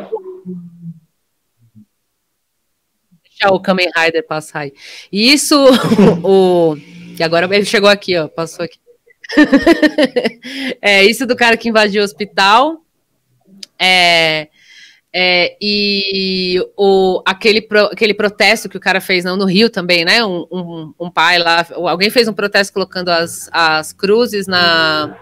Deixa 3.24 3.52
o 3.52 3.60
Kamen 3.60 3.90
Rider 3.96 4.26
passar 4.26 4.60
aí. 4.60 4.72
E 5.10 5.32
isso, 5.32 5.56
o, 6.22 6.76
e 7.18 7.22
agora 7.22 7.52
ele 7.54 7.64
chegou 7.64 7.88
aqui, 7.88 8.16
ó, 8.16 8.28
passou 8.28 8.64
aqui. 8.64 8.78
é, 10.80 11.04
isso 11.04 11.26
do 11.26 11.36
cara 11.36 11.56
que 11.56 11.68
invadiu 11.68 12.02
o 12.02 12.04
hospital. 12.04 12.82
É, 13.78 14.48
é, 15.12 15.56
e 15.60 16.60
o, 16.76 17.22
aquele, 17.24 17.62
pro, 17.62 17.86
aquele 17.86 18.12
protesto 18.12 18.68
que 18.68 18.76
o 18.76 18.80
cara 18.80 19.00
fez 19.00 19.24
não, 19.24 19.36
no 19.36 19.46
Rio 19.46 19.70
também, 19.70 20.04
né? 20.04 20.22
Um, 20.24 20.46
um, 20.50 20.94
um, 21.00 21.10
pai 21.10 21.38
lá, 21.38 21.66
alguém 21.70 22.10
fez 22.10 22.28
um 22.28 22.34
protesto 22.34 22.72
colocando 22.74 23.08
as, 23.08 23.48
as 23.50 23.92
cruzes 23.92 24.46
na, 24.46 25.16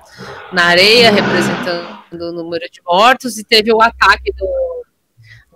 na 0.53 0.65
areia, 0.65 1.11
representando 1.13 1.97
o 2.13 2.33
número 2.33 2.69
de 2.71 2.81
mortos, 2.85 3.39
e 3.39 3.45
teve 3.45 3.73
o 3.73 3.81
ataque 3.81 4.33
do, 4.33 4.85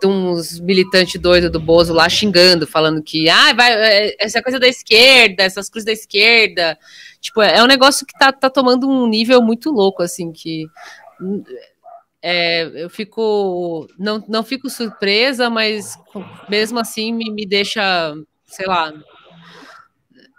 de 0.00 0.06
uns 0.06 0.60
militantes 0.60 1.20
doidos 1.20 1.50
do 1.50 1.58
Bozo 1.58 1.92
lá 1.92 2.08
xingando, 2.08 2.68
falando 2.68 3.02
que 3.02 3.28
ah, 3.28 3.52
vai, 3.52 3.72
é, 3.72 4.16
essa 4.20 4.40
coisa 4.40 4.60
da 4.60 4.68
esquerda, 4.68 5.42
essas 5.42 5.68
cruzes 5.68 5.86
da 5.86 5.92
esquerda. 5.92 6.78
Tipo, 7.20 7.42
é 7.42 7.62
um 7.62 7.66
negócio 7.66 8.06
que 8.06 8.16
tá, 8.16 8.32
tá 8.32 8.48
tomando 8.48 8.88
um 8.88 9.08
nível 9.08 9.42
muito 9.42 9.72
louco, 9.72 10.02
assim, 10.04 10.30
que 10.30 10.66
é, 12.22 12.84
eu 12.84 12.90
fico. 12.90 13.86
Não, 13.98 14.22
não 14.28 14.42
fico 14.42 14.68
surpresa, 14.68 15.48
mas 15.48 15.98
mesmo 16.48 16.78
assim 16.78 17.12
me, 17.12 17.30
me 17.30 17.46
deixa, 17.46 18.14
sei 18.46 18.66
lá. 18.66 18.92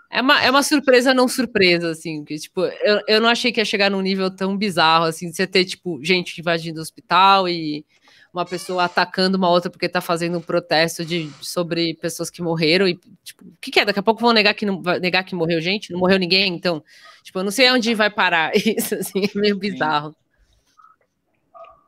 É 0.10 0.22
uma, 0.22 0.44
é 0.44 0.52
uma 0.52 0.62
surpresa 0.62 1.14
não 1.14 1.28
surpresa, 1.28 1.90
assim, 1.90 2.26
que, 2.26 2.38
tipo, 2.38 2.66
eu, 2.66 3.02
eu 3.08 3.22
não 3.22 3.30
achei 3.30 3.50
que 3.50 3.62
ia 3.62 3.66
chegar 3.66 3.90
num 3.90 4.02
nível 4.02 4.30
tão 4.30 4.58
bizarro, 4.58 5.06
assim, 5.06 5.30
de 5.30 5.38
você 5.38 5.48
ter, 5.48 5.64
tipo, 5.64 6.04
gente 6.04 6.38
invadindo 6.38 6.80
o 6.80 6.82
hospital 6.82 7.48
e 7.48 7.86
uma 8.34 8.46
pessoa 8.46 8.84
atacando 8.86 9.38
uma 9.38 9.50
outra 9.50 9.70
porque 9.72 9.88
tá 9.88 10.02
fazendo 10.02 10.38
um 10.38 10.42
protesto 10.42 11.06
de, 11.06 11.30
sobre 11.42 11.94
pessoas 11.96 12.30
que 12.30 12.42
morreram 12.42 12.88
e, 12.90 13.00
tipo, 13.24 13.46
o 13.46 13.54
que, 13.62 13.72
que 13.72 13.80
é? 13.80 13.86
Daqui 13.86 14.00
a 14.00 14.04
pouco 14.04 14.22
vão 14.22 14.34
negar 14.34 14.54
que, 14.54 14.66
não, 14.66 14.82
negar 15.02 15.24
que 15.24 15.34
morreu 15.34 15.62
gente? 15.62 15.92
Não 15.94 16.00
morreu 16.00 16.20
ninguém? 16.20 16.54
Então, 16.54 16.84
tipo, 17.24 17.40
eu 17.40 17.44
não 17.46 17.52
sei 17.52 17.72
onde 17.72 17.96
vai 17.96 18.10
parar 18.10 18.52
isso, 18.56 18.96
assim, 18.96 19.24
é 19.34 19.40
meio 19.40 19.58
bizarro. 19.58 20.14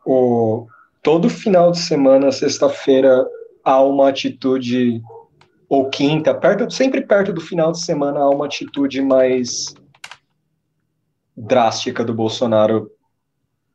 O, 0.05 0.67
todo 1.01 1.29
final 1.29 1.71
de 1.71 1.79
semana, 1.79 2.31
sexta-feira, 2.31 3.25
há 3.63 3.81
uma 3.81 4.09
atitude, 4.09 5.01
ou 5.69 5.89
quinta, 5.89 6.33
perto, 6.33 6.69
sempre 6.71 7.01
perto 7.01 7.31
do 7.31 7.41
final 7.41 7.71
de 7.71 7.79
semana, 7.79 8.19
há 8.19 8.29
uma 8.29 8.45
atitude 8.45 9.01
mais 9.01 9.73
drástica 11.35 12.03
do 12.03 12.13
Bolsonaro 12.13 12.91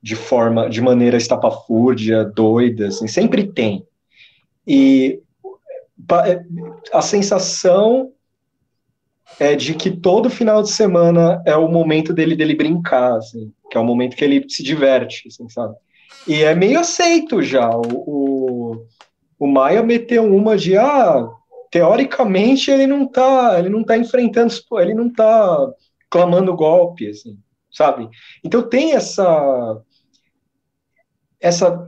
de 0.00 0.14
forma, 0.14 0.70
de 0.70 0.80
maneira 0.80 1.16
estapafúrdia, 1.16 2.24
doida, 2.24 2.88
assim, 2.88 3.08
sempre 3.08 3.52
tem. 3.52 3.84
E 4.66 5.20
é, 6.24 6.40
a 6.92 7.02
sensação 7.02 8.12
é 9.40 9.56
de 9.56 9.74
que 9.74 9.90
todo 9.90 10.30
final 10.30 10.62
de 10.62 10.70
semana 10.70 11.42
é 11.44 11.56
o 11.56 11.68
momento 11.68 12.12
dele 12.12 12.36
dele 12.36 12.54
brincar, 12.54 13.16
assim, 13.16 13.52
que 13.70 13.76
é 13.76 13.80
o 13.80 13.84
momento 13.84 14.16
que 14.16 14.24
ele 14.24 14.44
se 14.48 14.62
diverte, 14.62 15.28
assim, 15.28 15.48
sabe? 15.48 15.74
E 16.26 16.42
é 16.42 16.54
meio 16.54 16.80
aceito 16.80 17.42
já. 17.42 17.70
O, 17.70 17.82
o, 18.06 18.86
o 19.38 19.46
Maia 19.46 19.82
meteu 19.82 20.24
uma 20.24 20.56
de 20.56 20.76
ah, 20.76 21.28
teoricamente 21.70 22.70
ele 22.70 22.86
não 22.86 23.06
tá, 23.06 23.58
ele 23.58 23.68
não 23.68 23.84
tá 23.84 23.96
enfrentando, 23.96 24.52
ele 24.80 24.94
não 24.94 25.12
tá 25.12 25.72
clamando 26.10 26.56
golpe, 26.56 27.08
assim, 27.08 27.38
sabe? 27.70 28.08
Então 28.44 28.68
tem 28.68 28.92
essa 28.92 29.80
essa 31.40 31.86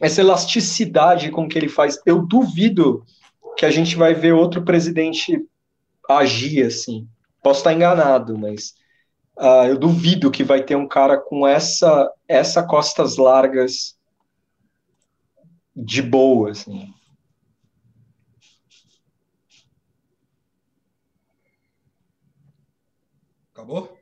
essa 0.00 0.20
elasticidade 0.20 1.30
com 1.30 1.48
que 1.48 1.58
ele 1.58 1.68
faz. 1.68 1.98
Eu 2.04 2.26
duvido 2.26 3.04
que 3.56 3.64
a 3.64 3.70
gente 3.70 3.96
vai 3.96 4.12
ver 4.12 4.32
outro 4.32 4.62
presidente 4.62 5.40
agir 6.08 6.64
assim. 6.66 7.08
Posso 7.42 7.60
estar 7.60 7.72
enganado, 7.72 8.36
mas 8.36 8.74
uh, 9.38 9.66
eu 9.68 9.78
duvido 9.78 10.30
que 10.30 10.44
vai 10.44 10.62
ter 10.62 10.76
um 10.76 10.88
cara 10.88 11.18
com 11.18 11.46
essa 11.46 12.10
essa 12.28 12.62
costas 12.62 13.16
largas 13.16 13.96
de 15.74 16.00
boa, 16.00 16.50
assim. 16.50 16.92
Acabou? 23.52 23.96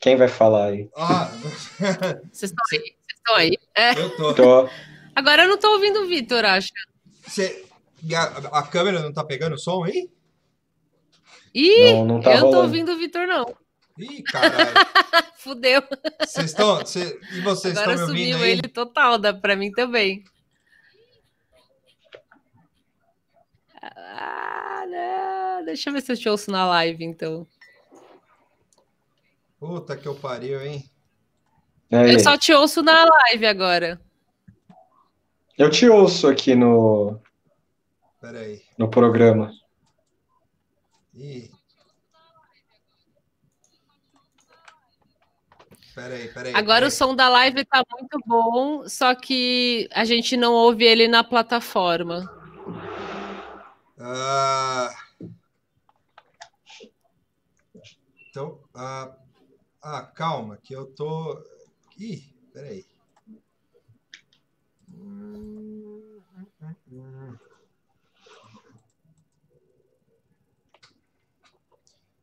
Quem 0.00 0.16
vai 0.16 0.26
falar 0.26 0.66
aí? 0.66 0.90
Ah, 0.96 1.30
vocês 2.32 2.50
estão 2.50 2.64
aí? 2.72 2.80
Vocês 2.80 3.16
estão 3.16 3.34
aí? 3.36 3.58
É. 3.74 3.92
Eu 3.92 4.16
tô. 4.16 4.34
tô. 4.34 4.68
Agora 5.14 5.44
eu 5.44 5.48
não 5.48 5.58
tô 5.58 5.70
ouvindo 5.72 6.00
o 6.00 6.08
Vitor, 6.08 6.44
acho. 6.44 6.70
Você, 7.24 7.64
a, 8.12 8.58
a, 8.58 8.66
câmera 8.66 9.00
não 9.00 9.12
tá 9.12 9.22
pegando 9.22 9.56
som 9.56 9.84
aí? 9.84 10.10
Ih, 11.54 11.92
não, 11.94 12.04
não 12.06 12.20
tá 12.20 12.34
eu 12.34 12.40
não 12.40 12.50
tô 12.50 12.62
ouvindo 12.62 12.92
o 12.92 12.96
Vitor, 12.96 13.26
não. 13.26 13.44
Ih, 13.98 14.22
caralho. 14.22 14.72
Fudeu. 15.36 15.82
Vocês 16.20 16.46
estão. 16.46 16.84
Cê, 16.86 17.20
e 17.32 17.40
vocês 17.40 17.76
estão 17.76 17.94
me 17.94 18.02
ouvindo 18.02 18.36
aí? 18.42 18.52
ele 18.52 18.62
total, 18.62 19.18
dá 19.18 19.34
pra 19.34 19.56
mim 19.56 19.70
também. 19.70 20.24
Ah, 23.82 24.84
não. 24.88 25.64
Deixa 25.64 25.90
eu 25.90 25.92
ver 25.92 26.02
se 26.02 26.12
eu 26.12 26.16
te 26.16 26.28
ouço 26.28 26.50
na 26.50 26.66
live, 26.66 27.04
então. 27.04 27.46
Puta 29.58 29.96
que 29.96 30.06
eu 30.06 30.14
pariu, 30.14 30.60
hein? 30.60 30.88
Eu 31.90 32.18
só 32.20 32.38
te 32.38 32.52
ouço 32.52 32.82
na 32.82 33.04
live 33.04 33.46
agora. 33.46 34.00
Eu 35.58 35.70
te 35.70 35.88
ouço 35.88 36.26
aqui 36.26 36.54
no. 36.54 37.20
Peraí. 38.20 38.62
No 38.78 38.88
programa. 38.88 39.52
Ih. 41.14 41.50
Peraí, 45.94 46.28
peraí. 46.28 46.54
Agora 46.54 46.76
peraí. 46.76 46.88
o 46.88 46.90
som 46.90 47.14
da 47.14 47.28
live 47.28 47.64
tá 47.66 47.84
muito 47.90 48.18
bom, 48.26 48.88
só 48.88 49.14
que 49.14 49.88
a 49.92 50.04
gente 50.04 50.36
não 50.36 50.54
ouve 50.54 50.84
ele 50.84 51.06
na 51.06 51.22
plataforma. 51.22 52.24
Ah. 53.98 54.90
Então, 58.30 58.58
ah, 58.74 59.14
ah, 59.82 60.02
calma, 60.14 60.56
que 60.56 60.74
eu 60.74 60.86
tô. 60.94 61.38
Ih, 61.98 62.34
peraí. 62.54 62.86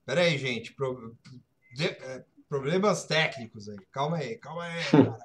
Peraí, 0.09 0.39
gente. 0.39 0.73
Pro... 0.73 1.15
De... 1.71 1.85
É, 1.85 2.25
problemas 2.47 3.05
técnicos 3.05 3.69
aí. 3.69 3.77
Calma 3.91 4.17
aí, 4.17 4.39
calma 4.39 4.63
aí, 4.63 4.83
caralho. 4.89 5.17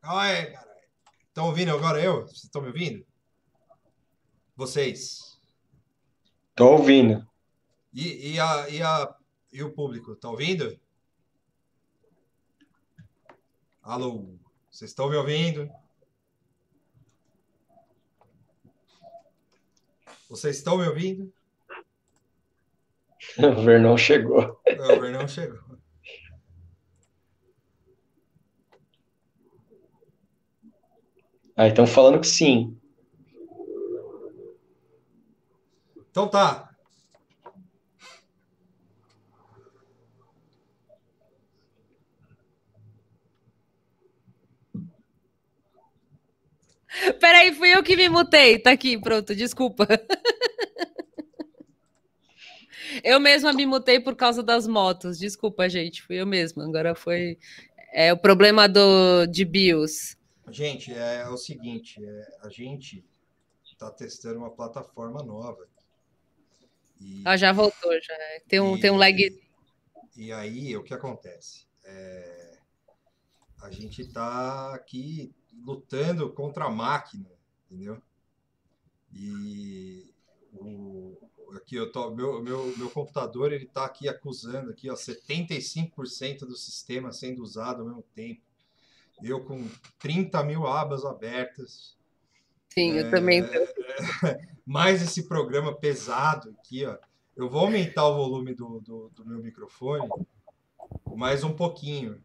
Calma 0.00 0.22
aí, 0.22 0.46
caralho. 0.52 0.80
Estão 1.26 1.46
ouvindo 1.46 1.72
agora 1.72 2.00
eu? 2.00 2.22
Vocês 2.22 2.44
estão 2.44 2.62
me 2.62 2.68
ouvindo? 2.68 3.04
Vocês? 4.54 5.40
Tô 6.54 6.70
ouvindo. 6.70 7.28
E, 7.92 8.34
e, 8.34 8.38
a, 8.38 8.68
e, 8.68 8.80
a, 8.80 9.16
e 9.52 9.60
o 9.60 9.72
público? 9.72 10.14
Tá 10.14 10.30
ouvindo? 10.30 10.78
Alô, 13.82 14.38
vocês 14.70 14.92
estão 14.92 15.10
me 15.10 15.16
ouvindo? 15.16 15.68
Vocês 20.28 20.58
estão 20.58 20.78
me 20.78 20.86
ouvindo? 20.86 21.34
O 23.38 23.62
Vernon 23.62 23.96
chegou. 23.96 24.60
É, 24.66 24.74
o 24.74 25.00
Vernon 25.00 25.28
chegou. 25.28 25.58
Ah, 31.56 31.68
estão 31.68 31.86
falando 31.86 32.20
que 32.20 32.26
sim. 32.26 32.76
Então 36.10 36.28
tá. 36.28 36.68
Peraí, 47.18 47.54
fui 47.54 47.74
eu 47.74 47.82
que 47.82 47.96
me 47.96 48.08
mutei. 48.08 48.58
Tá 48.58 48.72
aqui, 48.72 48.98
pronto, 48.98 49.34
desculpa. 49.34 49.86
Eu 53.02 53.20
mesma 53.20 53.52
me 53.52 53.66
mutei 53.66 54.00
por 54.00 54.16
causa 54.16 54.42
das 54.42 54.66
motos. 54.66 55.18
Desculpa, 55.18 55.68
gente. 55.68 56.02
Fui 56.02 56.16
eu 56.16 56.26
mesma. 56.26 56.64
Agora 56.64 56.94
foi 56.94 57.38
é, 57.92 58.12
o 58.12 58.18
problema 58.18 58.68
do, 58.68 59.26
de 59.26 59.44
BIOS. 59.44 60.16
Gente, 60.50 60.92
é, 60.92 61.22
é 61.22 61.28
o 61.28 61.36
seguinte: 61.36 62.04
é, 62.04 62.38
a 62.42 62.48
gente 62.48 63.04
está 63.64 63.90
testando 63.90 64.38
uma 64.38 64.50
plataforma 64.50 65.22
nova. 65.22 65.66
E, 67.00 67.22
ah, 67.24 67.36
já 67.36 67.52
voltou, 67.52 67.92
já. 68.00 68.14
Tem 68.48 68.60
um, 68.60 68.76
e, 68.76 68.80
tem 68.80 68.90
um 68.90 68.96
lag. 68.96 69.16
E 70.16 70.32
aí, 70.32 70.76
o 70.76 70.82
que 70.82 70.94
acontece? 70.94 71.66
É, 71.84 72.58
a 73.60 73.70
gente 73.70 74.02
está 74.02 74.74
aqui 74.74 75.34
lutando 75.64 76.32
contra 76.32 76.66
a 76.66 76.70
máquina, 76.70 77.30
entendeu? 77.70 78.00
E 79.12 80.12
o, 80.52 81.16
aqui 81.56 81.76
eu 81.76 81.90
tô, 81.90 82.10
meu, 82.10 82.42
meu, 82.42 82.76
meu 82.76 82.90
computador 82.90 83.52
ele 83.52 83.64
está 83.64 83.84
aqui 83.84 84.08
acusando 84.08 84.70
aqui, 84.70 84.90
ó, 84.90 84.94
75% 84.94 86.40
do 86.40 86.56
sistema 86.56 87.12
sendo 87.12 87.42
usado 87.42 87.82
ao 87.82 87.88
mesmo 87.88 88.04
tempo. 88.14 88.40
Eu 89.22 89.44
com 89.44 89.68
30 89.98 90.42
mil 90.42 90.66
abas 90.66 91.04
abertas. 91.04 91.96
Sim, 92.72 92.92
é, 92.92 93.02
eu 93.02 93.10
também. 93.10 93.42
mais 94.66 95.02
esse 95.02 95.28
programa 95.28 95.74
pesado 95.74 96.54
aqui, 96.58 96.84
ó. 96.84 96.96
Eu 97.36 97.48
vou 97.48 97.62
aumentar 97.62 98.06
o 98.08 98.14
volume 98.14 98.54
do, 98.54 98.80
do, 98.80 99.10
do 99.14 99.24
meu 99.24 99.38
microfone 99.38 100.08
mais 101.16 101.44
um 101.44 101.54
pouquinho. 101.54 102.22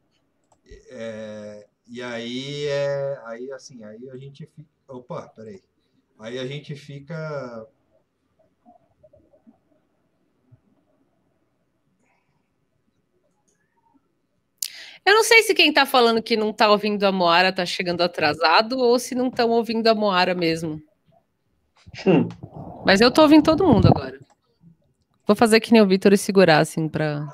É, 0.90 1.68
e 1.88 2.02
aí 2.02 2.66
é. 2.68 3.22
Aí 3.26 3.52
assim, 3.52 3.84
aí 3.84 4.10
a 4.10 4.18
gente 4.18 4.46
fica. 4.46 4.70
Opa, 4.88 5.28
peraí. 5.30 5.62
Aí 6.20 6.38
a 6.38 6.46
gente 6.46 6.76
fica. 6.76 7.68
Eu 15.08 15.14
não 15.14 15.24
sei 15.24 15.42
se 15.42 15.54
quem 15.54 15.72
tá 15.72 15.86
falando 15.86 16.22
que 16.22 16.36
não 16.36 16.52
tá 16.52 16.70
ouvindo 16.70 17.06
a 17.06 17.14
Moara 17.14 17.54
tá 17.54 17.66
chegando 17.66 18.02
atrasado 18.02 18.78
ou 18.78 19.00
se 19.00 19.16
não 19.16 19.30
estão 19.30 19.50
ouvindo 19.52 19.88
a 19.88 19.96
Moara 19.96 20.36
mesmo. 20.36 20.82
Hum. 22.06 22.28
Mas 22.86 23.00
eu 23.00 23.10
tô 23.10 23.22
ouvindo 23.22 23.46
todo 23.46 23.66
mundo 23.66 23.88
agora. 23.88 24.20
Vou 25.26 25.34
fazer 25.34 25.62
que 25.62 25.72
nem 25.72 25.82
o 25.82 25.88
Vitor 25.88 26.12
e 26.12 26.18
segurar, 26.18 26.60
assim, 26.60 26.90
pra 26.90 27.26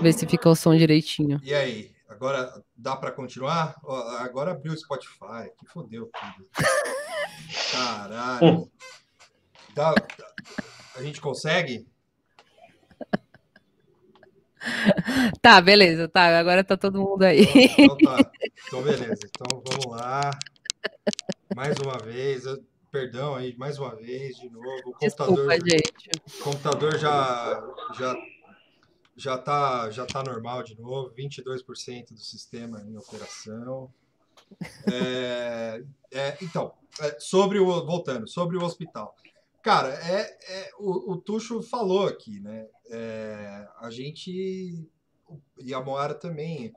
ver 0.00 0.12
se 0.12 0.26
fica 0.26 0.50
o 0.50 0.56
som 0.56 0.76
direitinho. 0.76 1.40
E 1.44 1.54
aí? 1.54 1.92
Agora 2.08 2.60
dá 2.76 2.96
para 2.96 3.12
continuar? 3.12 3.76
agora 4.18 4.50
abriu 4.50 4.72
o 4.72 4.76
Spotify, 4.76 5.48
que 5.56 5.66
fodeu 5.66 6.10
tudo. 6.18 6.48
Caralho. 7.70 8.68
Dá, 9.72 9.94
a 10.96 11.02
gente 11.02 11.20
consegue? 11.20 11.86
Tá, 15.40 15.60
beleza, 15.60 16.08
tá. 16.08 16.38
Agora 16.38 16.64
tá 16.64 16.76
todo 16.76 17.00
mundo 17.00 17.22
aí. 17.22 17.42
Então, 17.42 17.84
então 17.84 17.98
tá. 17.98 18.30
Então, 18.66 18.82
beleza. 18.82 19.20
Então 19.24 19.62
vamos 19.64 19.86
lá. 19.86 20.30
Mais 21.54 21.76
uma 21.78 21.98
vez. 21.98 22.44
Perdão 22.90 23.34
aí, 23.34 23.54
mais 23.58 23.78
uma 23.78 23.94
vez, 23.94 24.36
de 24.36 24.48
novo. 24.48 24.66
O 24.86 24.92
computador, 24.92 25.00
Desculpa, 25.00 25.70
gente. 25.70 26.10
O 26.40 26.42
computador 26.42 26.98
já, 26.98 27.62
já 27.98 28.16
já 29.16 29.34
está 29.34 29.90
já 29.90 30.06
tá 30.06 30.22
normal 30.22 30.62
de 30.62 30.78
novo, 30.78 31.12
22% 31.14 32.12
do 32.12 32.20
sistema 32.20 32.82
em 32.82 32.96
operação. 32.96 33.90
É, 34.92 35.82
é, 36.12 36.38
então, 36.42 36.72
é, 37.00 37.18
sobre 37.18 37.58
o 37.58 37.66
voltando, 37.86 38.28
sobre 38.28 38.56
o 38.56 38.64
hospital. 38.64 39.16
Cara, 39.66 39.94
é, 39.94 40.38
é 40.48 40.70
o, 40.78 41.14
o 41.14 41.16
Tuxo 41.20 41.60
falou 41.60 42.06
aqui, 42.06 42.38
né? 42.38 42.68
É, 42.88 43.68
a 43.80 43.90
gente 43.90 44.88
e 45.58 45.74
a 45.74 45.80
Moara 45.80 46.14
também. 46.14 46.72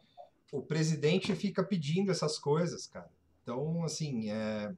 O 0.51 0.63
presidente 0.63 1.35
fica 1.35 1.63
pedindo 1.63 2.09
essas 2.09 2.39
coisas, 2.39 2.87
cara. 2.87 3.07
Então, 3.43 3.83
assim, 3.83 4.31
é, 4.31 4.75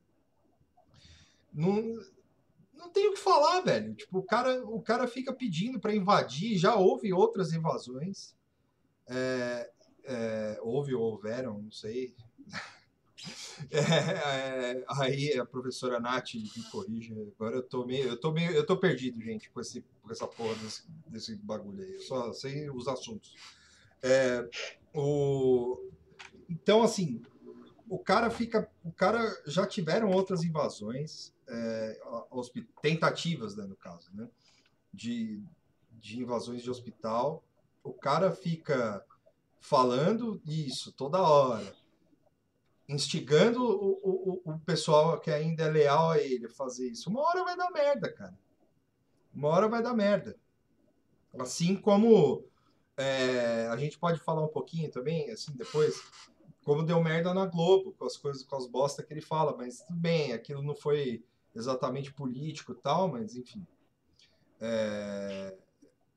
não, 1.53 1.81
não 2.73 2.89
tem 2.89 3.07
o 3.07 3.13
que 3.13 3.19
falar, 3.19 3.61
velho. 3.61 3.95
Tipo, 3.95 4.17
o 4.17 4.23
cara, 4.23 4.61
o 4.65 4.81
cara 4.81 5.07
fica 5.07 5.31
pedindo 5.31 5.79
para 5.79 5.95
invadir. 5.95 6.57
Já 6.57 6.75
houve 6.75 7.13
outras 7.13 7.53
invasões. 7.53 8.35
É, 9.07 9.71
é, 10.03 10.59
houve 10.61 10.93
ou 10.93 11.13
houveram, 11.13 11.61
não 11.61 11.71
sei. 11.71 12.13
É, 13.71 13.77
é, 13.79 14.85
aí 14.87 15.37
a 15.37 15.45
professora 15.45 15.99
Nath 15.99 16.33
me 16.33 16.63
corrige. 16.71 17.13
Agora 17.35 17.57
eu 17.57 17.63
tô 17.63 17.85
meio, 17.85 18.07
eu 18.07 18.19
tô 18.19 18.31
meio, 18.31 18.51
eu 18.51 18.65
tô 18.65 18.75
perdido, 18.75 19.21
gente, 19.21 19.49
com, 19.49 19.61
esse, 19.61 19.85
com 20.01 20.11
essa 20.11 20.27
porra 20.27 20.55
desse, 20.55 20.83
desse 21.07 21.35
bagulho 21.35 21.83
aí. 21.83 21.93
Eu 21.93 22.01
só 22.01 22.33
sei 22.33 22.69
os 22.69 22.87
assuntos. 22.87 23.35
É, 24.01 24.49
o, 24.93 25.91
então, 26.49 26.83
assim, 26.83 27.21
o 27.87 27.99
cara 27.99 28.29
fica, 28.29 28.69
o 28.83 28.91
cara 28.91 29.21
já 29.45 29.65
tiveram 29.65 30.11
outras 30.11 30.43
invasões 30.43 31.33
é, 31.47 31.99
tentativas, 32.81 33.55
né, 33.55 33.65
no 33.65 33.75
caso, 33.75 34.09
né, 34.13 34.27
de, 34.93 35.43
de 35.91 36.21
invasões 36.21 36.61
de 36.63 36.69
hospital. 36.69 37.43
O 37.83 37.93
cara 37.93 38.31
fica 38.31 39.05
falando 39.59 40.41
isso 40.45 40.91
toda 40.91 41.21
hora, 41.21 41.75
instigando 42.91 43.63
o, 43.63 44.41
o, 44.43 44.51
o 44.51 44.59
pessoal 44.59 45.19
que 45.19 45.31
ainda 45.31 45.63
é 45.63 45.69
leal 45.69 46.11
a 46.11 46.19
ele 46.19 46.45
a 46.45 46.49
fazer 46.49 46.87
isso. 46.87 47.09
Uma 47.09 47.21
hora 47.21 47.43
vai 47.43 47.55
dar 47.55 47.71
merda, 47.71 48.11
cara. 48.11 48.37
Uma 49.33 49.49
hora 49.49 49.67
vai 49.69 49.81
dar 49.81 49.93
merda. 49.93 50.35
Assim 51.39 51.75
como 51.75 52.43
é, 52.97 53.67
a 53.67 53.77
gente 53.77 53.97
pode 53.97 54.19
falar 54.19 54.43
um 54.43 54.49
pouquinho 54.49 54.91
também, 54.91 55.31
assim, 55.31 55.53
depois, 55.53 56.03
como 56.63 56.83
deu 56.83 57.01
merda 57.01 57.33
na 57.33 57.45
Globo, 57.45 57.93
com 57.93 58.05
as 58.05 58.17
coisas, 58.17 58.43
com 58.43 58.55
as 58.55 58.67
bosta 58.67 59.01
que 59.01 59.13
ele 59.13 59.21
fala, 59.21 59.55
mas 59.55 59.81
tudo 59.81 59.97
bem, 59.97 60.33
aquilo 60.33 60.61
não 60.61 60.75
foi 60.75 61.23
exatamente 61.55 62.13
político 62.13 62.75
tal, 62.75 63.07
mas 63.07 63.35
enfim. 63.35 63.65
É, 64.59 65.55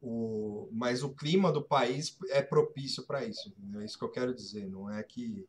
o, 0.03 0.69
mas 0.73 1.03
o 1.03 1.15
clima 1.15 1.51
do 1.51 1.63
país 1.63 2.19
é 2.29 2.43
propício 2.43 3.05
para 3.05 3.25
isso. 3.25 3.55
É 3.77 3.85
isso 3.85 3.99
que 3.99 4.05
eu 4.05 4.11
quero 4.11 4.35
dizer. 4.35 4.69
Não 4.69 4.91
é 4.91 5.03
que, 5.03 5.47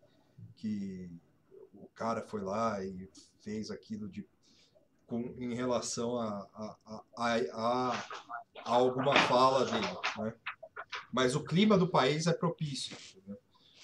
que 0.56 1.10
o 1.74 1.88
cara 1.90 2.22
foi 2.22 2.42
lá 2.42 2.84
e 2.84 3.10
fez 3.40 3.70
aquilo 3.70 4.10
de, 4.10 4.28
com, 5.06 5.20
em 5.38 5.54
relação 5.54 6.18
a, 6.18 6.48
a, 6.54 7.04
a, 7.18 7.36
a, 7.54 8.06
alguma 8.64 9.16
fala 9.16 9.66
dele. 9.66 9.88
Né? 10.18 10.34
Mas 11.12 11.36
o 11.36 11.44
clima 11.44 11.78
do 11.78 11.88
país 11.88 12.28
é 12.28 12.34
propício. 12.34 12.98
Né? 13.28 13.36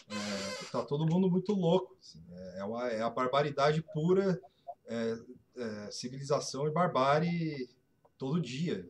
É, 0.09 0.65
tá 0.71 0.83
todo 0.83 1.05
mundo 1.05 1.29
muito 1.29 1.53
louco. 1.53 1.95
Assim, 1.99 2.23
é, 2.31 2.59
é, 2.59 2.63
uma, 2.63 2.87
é 2.87 3.01
a 3.01 3.09
barbaridade 3.09 3.81
pura 3.93 4.41
é, 4.87 5.17
é, 5.55 5.91
civilização 5.91 6.67
e 6.67 6.71
barbárie 6.71 7.69
todo 8.17 8.41
dia. 8.41 8.87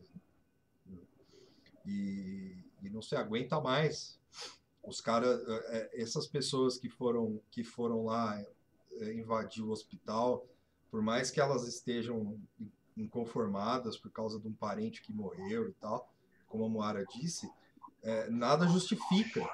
E, 1.84 2.64
e 2.82 2.90
não 2.90 3.02
se 3.02 3.16
aguenta 3.16 3.60
mais. 3.60 4.18
Os 4.82 5.00
caras, 5.00 5.40
é, 5.48 5.78
é, 5.78 6.02
essas 6.02 6.26
pessoas 6.26 6.76
que 6.76 6.88
foram, 6.88 7.40
que 7.50 7.62
foram 7.62 8.04
lá 8.04 8.40
é, 9.00 9.12
invadir 9.14 9.62
o 9.62 9.70
hospital, 9.70 10.46
por 10.90 11.00
mais 11.00 11.30
que 11.30 11.40
elas 11.40 11.66
estejam 11.66 12.38
inconformadas 12.96 13.96
por 13.96 14.10
causa 14.10 14.38
de 14.38 14.46
um 14.46 14.52
parente 14.52 15.02
que 15.02 15.12
morreu 15.12 15.68
e 15.68 15.72
tal, 15.74 16.10
como 16.46 16.64
a 16.64 16.68
Moara 16.68 17.04
disse, 17.06 17.50
é, 18.02 18.28
nada 18.28 18.66
justifica. 18.66 19.48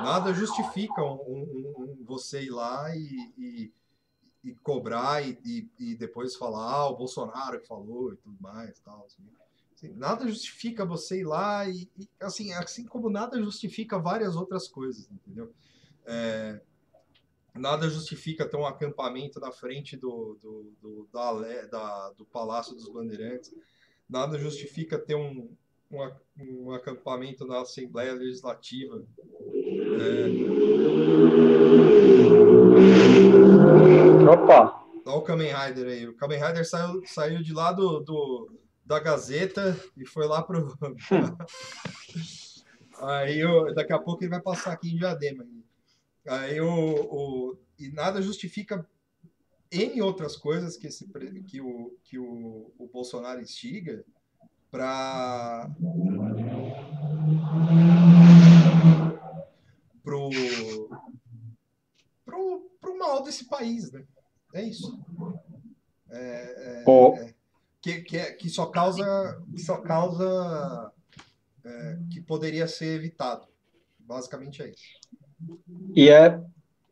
Nada 0.00 0.32
justifica 0.34 1.02
um, 1.02 1.14
um, 1.14 1.74
um, 1.78 2.04
você 2.04 2.42
ir 2.42 2.50
lá 2.50 2.94
e, 2.94 3.32
e, 3.36 3.72
e 4.44 4.54
cobrar 4.56 5.26
e, 5.26 5.68
e, 5.78 5.96
depois 5.96 6.36
falar, 6.36 6.70
ah, 6.70 6.88
o 6.88 6.96
Bolsonaro 6.96 7.60
que 7.60 7.66
falou 7.66 8.12
e 8.12 8.16
tudo 8.16 8.36
mais, 8.40 8.78
tal. 8.80 9.04
Assim. 9.06 9.22
Assim, 9.78 9.94
nada 9.94 10.26
justifica 10.26 10.84
você 10.84 11.20
ir 11.20 11.24
lá 11.24 11.68
e, 11.68 11.88
e, 11.96 12.08
assim, 12.20 12.52
assim 12.52 12.84
como 12.84 13.08
nada 13.08 13.40
justifica 13.40 13.96
várias 13.96 14.34
outras 14.34 14.66
coisas, 14.66 15.08
entendeu? 15.08 15.52
É, 16.04 16.60
nada 17.54 17.88
justifica 17.88 18.44
ter 18.44 18.56
um 18.56 18.66
acampamento 18.66 19.38
na 19.38 19.52
frente 19.52 19.96
do, 19.96 20.36
do, 20.42 20.72
do, 20.82 21.08
da, 21.12 21.32
da, 21.66 22.10
do 22.10 22.24
Palácio 22.24 22.74
dos 22.74 22.88
Bandeirantes, 22.88 23.54
nada 24.08 24.36
justifica 24.36 24.98
ter 24.98 25.14
um, 25.14 25.48
um, 25.92 26.10
um 26.40 26.72
acampamento 26.72 27.46
na 27.46 27.60
Assembleia 27.60 28.14
Legislativa. 28.14 29.04
É... 29.94 30.26
Opa! 34.28 34.88
Olha 35.06 35.16
o 35.16 35.22
Kamen 35.22 35.52
Rider 35.54 35.86
aí. 35.86 36.08
O 36.08 36.16
Kamen 36.16 36.42
Rider 36.42 36.68
saiu, 36.68 37.00
saiu 37.06 37.42
de 37.44 37.54
lá 37.54 37.70
do, 37.70 38.00
do 38.00 38.57
da 38.88 38.98
Gazeta 38.98 39.78
e 39.94 40.06
foi 40.06 40.26
lá 40.26 40.42
pro. 40.42 40.74
aí 43.02 43.38
eu, 43.38 43.74
daqui 43.74 43.92
a 43.92 43.98
pouco 43.98 44.24
ele 44.24 44.30
vai 44.30 44.40
passar 44.40 44.72
aqui 44.72 44.90
em 44.90 44.96
Diadema. 44.96 45.46
Aí 46.26 46.58
o, 46.58 46.70
o, 46.70 47.58
e 47.78 47.90
nada 47.90 48.22
justifica 48.22 48.88
N 49.70 50.00
outras 50.00 50.36
coisas 50.36 50.78
que, 50.78 50.86
esse, 50.86 51.06
que, 51.46 51.60
o, 51.60 51.94
que 52.02 52.18
o, 52.18 52.72
o 52.78 52.88
Bolsonaro 52.90 53.42
instiga 53.42 54.02
para 54.70 55.70
pro, 60.02 60.30
pro, 62.24 62.70
pro 62.80 62.98
mal 62.98 63.22
desse 63.22 63.44
país, 63.44 63.92
né? 63.92 64.02
É 64.54 64.62
isso. 64.62 64.98
É, 66.10 66.18
é, 66.18 66.82
é, 67.20 67.34
que, 67.80 68.00
que, 68.02 68.16
é, 68.16 68.32
que 68.32 68.48
só 68.48 68.66
causa 68.66 69.42
que 69.52 69.60
só 69.60 69.78
causa 69.78 70.92
é, 71.64 71.98
que 72.10 72.20
poderia 72.20 72.66
ser 72.66 72.96
evitado. 72.96 73.46
Basicamente 73.98 74.62
é 74.62 74.70
isso. 74.70 74.98
E 75.94 76.08
é 76.08 76.40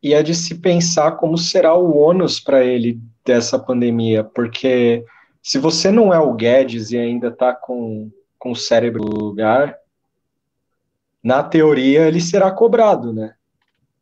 e 0.03 0.15
é 0.15 0.23
de 0.23 0.35
se 0.35 0.55
pensar 0.57 1.13
como 1.13 1.37
será 1.37 1.75
o 1.75 1.97
ônus 1.97 2.39
para 2.39 2.65
ele 2.65 3.01
dessa 3.25 3.59
pandemia, 3.59 4.23
porque 4.23 5.05
se 5.43 5.59
você 5.59 5.91
não 5.91 6.15
é 6.15 6.19
o 6.21 6.35
Guedes 6.35 6.91
e 6.91 6.99
ainda 6.99 7.29
está 7.29 7.55
com, 7.55 8.11
com 8.39 8.53
o 8.53 8.57
cérebro 8.57 9.05
no 9.05 9.17
lugar, 9.17 9.77
na 11.23 11.43
teoria 11.43 12.07
ele 12.07 12.21
será 12.21 12.53
cobrado, 12.53 13.13
né? 13.13 13.35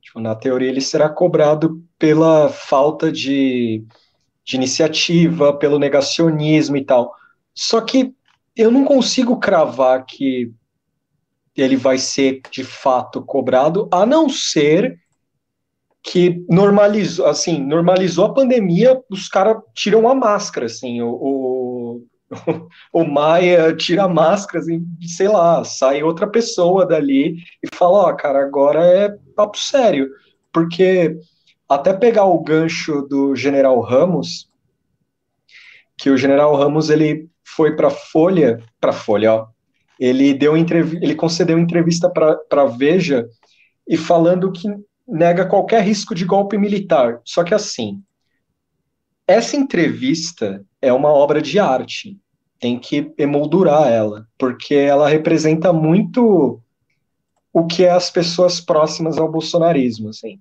Tipo, 0.03 0.21
na 0.21 0.35
teoria 0.35 0.69
ele 0.69 0.83
será 0.83 1.09
cobrado 1.09 1.83
pela 1.99 2.51
falta 2.51 3.11
de, 3.11 3.83
de 4.45 4.57
iniciativa, 4.57 5.57
pelo 5.57 5.79
negacionismo 5.79 6.77
e 6.77 6.85
tal. 6.85 7.15
Só 7.55 7.81
que 7.81 8.15
eu 8.57 8.71
não 8.71 8.85
consigo 8.85 9.39
cravar 9.39 10.05
que 10.05 10.53
ele 11.57 11.77
vai 11.77 11.99
ser 11.99 12.41
de 12.51 12.65
fato 12.65 13.23
cobrado, 13.23 13.89
a 13.93 14.05
não 14.05 14.29
ser 14.29 14.99
que 16.03 16.45
normalizou, 16.51 17.27
assim, 17.27 17.59
normalizou 17.65 18.27
a 18.27 18.35
pandemia, 18.35 19.01
os 19.09 19.27
caras 19.29 19.57
tiram 19.73 20.07
a 20.07 20.15
máscara, 20.15 20.67
assim, 20.67 21.01
o, 21.01 21.09
o, 21.11 22.07
o 22.93 23.05
Maia 23.05 23.75
tira 23.75 24.05
a 24.05 24.09
máscara, 24.09 24.63
assim, 24.63 24.85
sei 25.01 25.29
lá, 25.29 25.65
sai 25.65 26.03
outra 26.03 26.27
pessoa 26.27 26.85
dali 26.85 27.37
e 27.63 27.75
fala, 27.75 27.99
ó, 27.99 28.11
oh, 28.11 28.17
cara, 28.17 28.43
agora 28.43 28.85
é 28.85 29.09
papo 29.35 29.57
sério, 29.57 30.11
porque 30.53 31.17
até 31.69 31.93
pegar 31.93 32.25
o 32.25 32.43
gancho 32.43 33.03
do 33.03 33.35
General 33.35 33.81
Ramos, 33.81 34.51
que 35.97 36.11
o 36.11 36.17
General 36.17 36.55
Ramos, 36.55 36.91
ele 36.91 37.29
foi 37.45 37.77
para 37.77 37.91
Folha, 37.91 38.63
para 38.81 38.93
Folha, 38.93 39.33
ó, 39.33 39.47
ele 39.99 40.35
deu 40.35 40.57
ele 40.57 41.15
concedeu 41.15 41.59
entrevista 41.59 42.11
para 42.11 42.65
Veja 42.65 43.29
e 43.87 43.97
falando 43.97 44.51
que 44.51 44.69
nega 45.07 45.47
qualquer 45.47 45.85
risco 45.85 46.15
de 46.15 46.25
golpe 46.25 46.59
militar. 46.59 47.21
Só 47.25 47.45
que 47.45 47.55
assim, 47.55 48.03
essa 49.27 49.57
entrevista 49.57 50.65
é 50.81 50.93
uma 50.93 51.11
obra 51.11 51.41
de 51.41 51.59
arte. 51.59 52.19
Tem 52.59 52.79
que 52.79 53.13
emoldurar 53.19 53.89
ela, 53.89 54.27
porque 54.39 54.75
ela 54.75 55.09
representa 55.09 55.73
muito 55.73 56.61
o 57.53 57.67
que 57.67 57.85
é 57.85 57.91
as 57.91 58.11
pessoas 58.11 58.61
próximas 58.61 59.19
ao 59.19 59.31
bolsonarismo, 59.31 60.09
assim. 60.09 60.41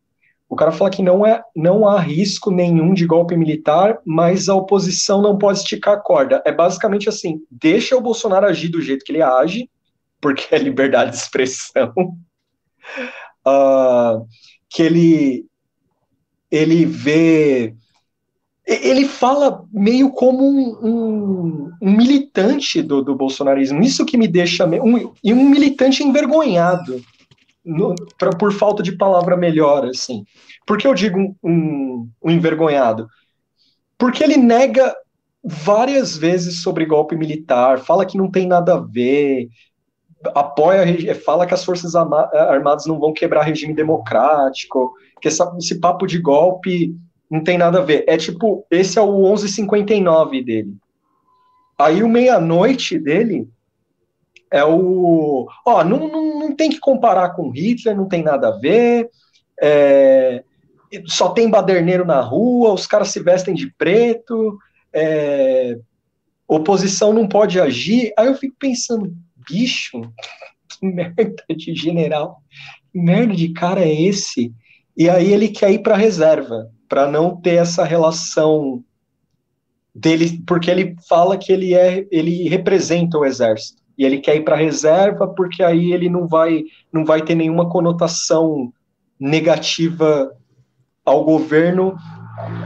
O 0.54 0.56
cara 0.56 0.72
fala 0.72 0.92
que 0.92 1.02
não, 1.02 1.26
é, 1.26 1.42
não 1.56 1.88
há 1.88 2.00
risco 2.00 2.52
nenhum 2.52 2.94
de 2.94 3.08
golpe 3.08 3.36
militar, 3.36 3.98
mas 4.06 4.48
a 4.48 4.54
oposição 4.54 5.20
não 5.20 5.36
pode 5.36 5.58
esticar 5.58 5.96
a 5.96 6.00
corda. 6.00 6.44
É 6.46 6.52
basicamente 6.52 7.10
assim: 7.10 7.42
deixa 7.50 7.98
o 7.98 8.02
Bolsonaro 8.02 8.46
agir 8.46 8.70
do 8.70 8.80
jeito 8.80 9.04
que 9.04 9.12
ele 9.12 9.24
age, 9.24 9.68
porque 10.22 10.54
é 10.54 10.60
liberdade 10.60 11.10
de 11.10 11.18
expressão. 11.18 11.92
Uh, 13.44 14.28
que 14.70 14.84
ele 14.84 15.48
ele 16.52 16.86
vê 16.86 17.74
ele 18.66 19.08
fala 19.08 19.66
meio 19.74 20.12
como 20.12 20.48
um, 20.48 20.88
um, 20.88 21.72
um 21.82 21.92
militante 21.92 22.82
do, 22.82 23.02
do, 23.02 23.16
bolsonarismo. 23.16 23.82
Isso 23.82 24.06
que 24.06 24.18
me 24.18 24.28
deixa 24.28 24.66
um, 24.66 25.12
e 25.22 25.34
um 25.34 25.50
militante 25.50 26.04
envergonhado 26.04 27.04
no, 27.66 27.96
pra, 28.18 28.32
por 28.32 28.52
falta 28.54 28.84
de 28.84 28.92
palavra 28.94 29.38
melhor, 29.38 29.86
assim. 29.86 30.26
Por 30.66 30.78
que 30.78 30.88
eu 30.88 30.94
digo 30.94 31.36
um, 31.44 32.10
um 32.22 32.32
envergonhado? 32.32 33.08
Porque 33.98 34.24
ele 34.24 34.38
nega 34.38 34.96
várias 35.44 36.18
vezes 36.18 36.62
sobre 36.62 36.86
golpe 36.86 37.16
militar, 37.16 37.80
fala 37.80 38.06
que 38.06 38.18
não 38.18 38.32
tem 38.32 38.48
nada 38.48 38.76
a 38.76 38.80
ver, 38.80 39.50
apoia, 40.34 41.16
fala 41.16 41.46
que 41.46 41.54
as 41.54 41.66
Forças 41.66 41.96
Armadas 41.96 42.86
não 42.86 43.00
vão 43.00 43.14
quebrar 43.14 43.44
regime 43.44 43.74
democrático, 43.74 44.94
que 45.22 45.28
essa, 45.28 45.54
esse 45.58 45.80
papo 45.80 46.08
de 46.08 46.20
golpe 46.20 46.96
não 47.30 47.44
tem 47.44 47.58
nada 47.58 47.80
a 47.80 47.82
ver. 47.82 48.06
É 48.08 48.16
tipo, 48.18 48.66
esse 48.70 48.98
é 48.98 49.02
o 49.02 49.12
1159 49.12 50.44
dele. 50.44 50.78
Aí 51.78 52.04
o 52.04 52.10
meia-noite 52.10 53.00
dele 53.00 53.48
é 54.54 54.64
o. 54.64 55.48
Ó, 55.66 55.84
não, 55.84 56.08
não, 56.08 56.40
não 56.40 56.56
tem 56.56 56.70
que 56.70 56.80
comparar 56.80 57.32
com 57.32 57.50
Hitler, 57.50 57.98
não 57.98 58.08
tem 58.08 58.22
nada 58.22 58.50
a 58.50 58.58
ver. 58.60 59.10
É, 59.60 60.44
só 61.08 61.30
tem 61.30 61.50
baderneiro 61.50 62.06
na 62.06 62.22
rua, 62.22 62.72
os 62.72 62.86
caras 62.86 63.08
se 63.08 63.20
vestem 63.20 63.56
de 63.56 63.74
preto. 63.76 64.56
É, 64.94 65.76
oposição 66.48 67.12
não 67.12 67.28
pode 67.28 67.60
agir. 67.60 68.14
Aí 68.16 68.28
eu 68.28 68.36
fico 68.36 68.56
pensando, 68.60 69.12
bicho, 69.50 70.02
que 70.70 70.86
merda 70.86 71.44
de 71.50 71.74
general, 71.74 72.38
que 72.92 73.00
merda 73.00 73.34
de 73.34 73.52
cara 73.54 73.82
é 73.82 73.92
esse? 73.92 74.54
E 74.96 75.10
aí 75.10 75.34
ele 75.34 75.50
quer 75.50 75.72
ir 75.72 75.80
para 75.80 75.98
reserva, 75.98 76.70
para 76.88 77.08
não 77.08 77.42
ter 77.42 77.56
essa 77.56 77.84
relação 77.84 78.84
dele, 79.96 80.44
porque 80.46 80.70
ele 80.70 80.96
fala 81.10 81.40
que 81.40 81.52
ele 81.52 81.74
é, 81.74 82.06
ele 82.12 82.48
representa 82.48 83.18
o 83.18 83.26
exército. 83.26 83.83
E 84.04 84.06
ele 84.06 84.18
quer 84.18 84.36
ir 84.36 84.44
para 84.44 84.58
reserva 84.58 85.26
porque 85.30 85.64
aí 85.64 85.94
ele 85.94 86.10
não 86.10 86.28
vai 86.28 86.66
não 86.92 87.06
vai 87.06 87.22
ter 87.22 87.36
nenhuma 87.36 87.70
conotação 87.70 88.74
negativa 89.18 90.30
ao 91.06 91.24
governo 91.24 91.96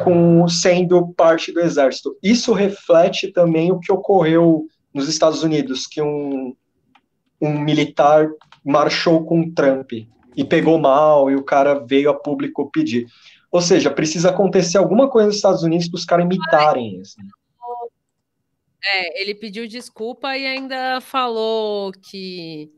com 0.04 0.48
sendo 0.48 1.10
parte 1.14 1.52
do 1.52 1.60
exército. 1.60 2.18
Isso 2.24 2.54
reflete 2.54 3.32
também 3.32 3.72
o 3.72 3.80
que 3.80 3.92
ocorreu 3.92 4.66
nos 4.92 5.08
Estados 5.08 5.44
Unidos, 5.44 5.86
que 5.86 6.02
um, 6.02 6.56
um 7.40 7.60
militar 7.60 8.28
marchou 8.66 9.24
com 9.24 9.52
Trump 9.52 9.92
e 9.92 10.44
pegou 10.44 10.80
mal 10.80 11.30
e 11.30 11.36
o 11.36 11.44
cara 11.44 11.86
veio 11.86 12.10
a 12.10 12.16
público 12.16 12.72
pedir. 12.72 13.06
Ou 13.52 13.62
seja, 13.62 13.92
precisa 13.92 14.30
acontecer 14.32 14.80
alguma 14.80 15.08
coisa 15.08 15.28
nos 15.28 15.36
Estados 15.36 15.62
Unidos 15.62 15.88
para 15.88 15.98
os 15.98 16.06
caras 16.06 16.26
imitarem. 16.26 17.00
Assim. 17.00 17.22
É, 18.84 19.22
ele 19.22 19.36
pediu 19.36 19.68
desculpa 19.68 20.38
e 20.38 20.46
ainda 20.46 21.02
falou 21.02 21.92
que 21.92 22.72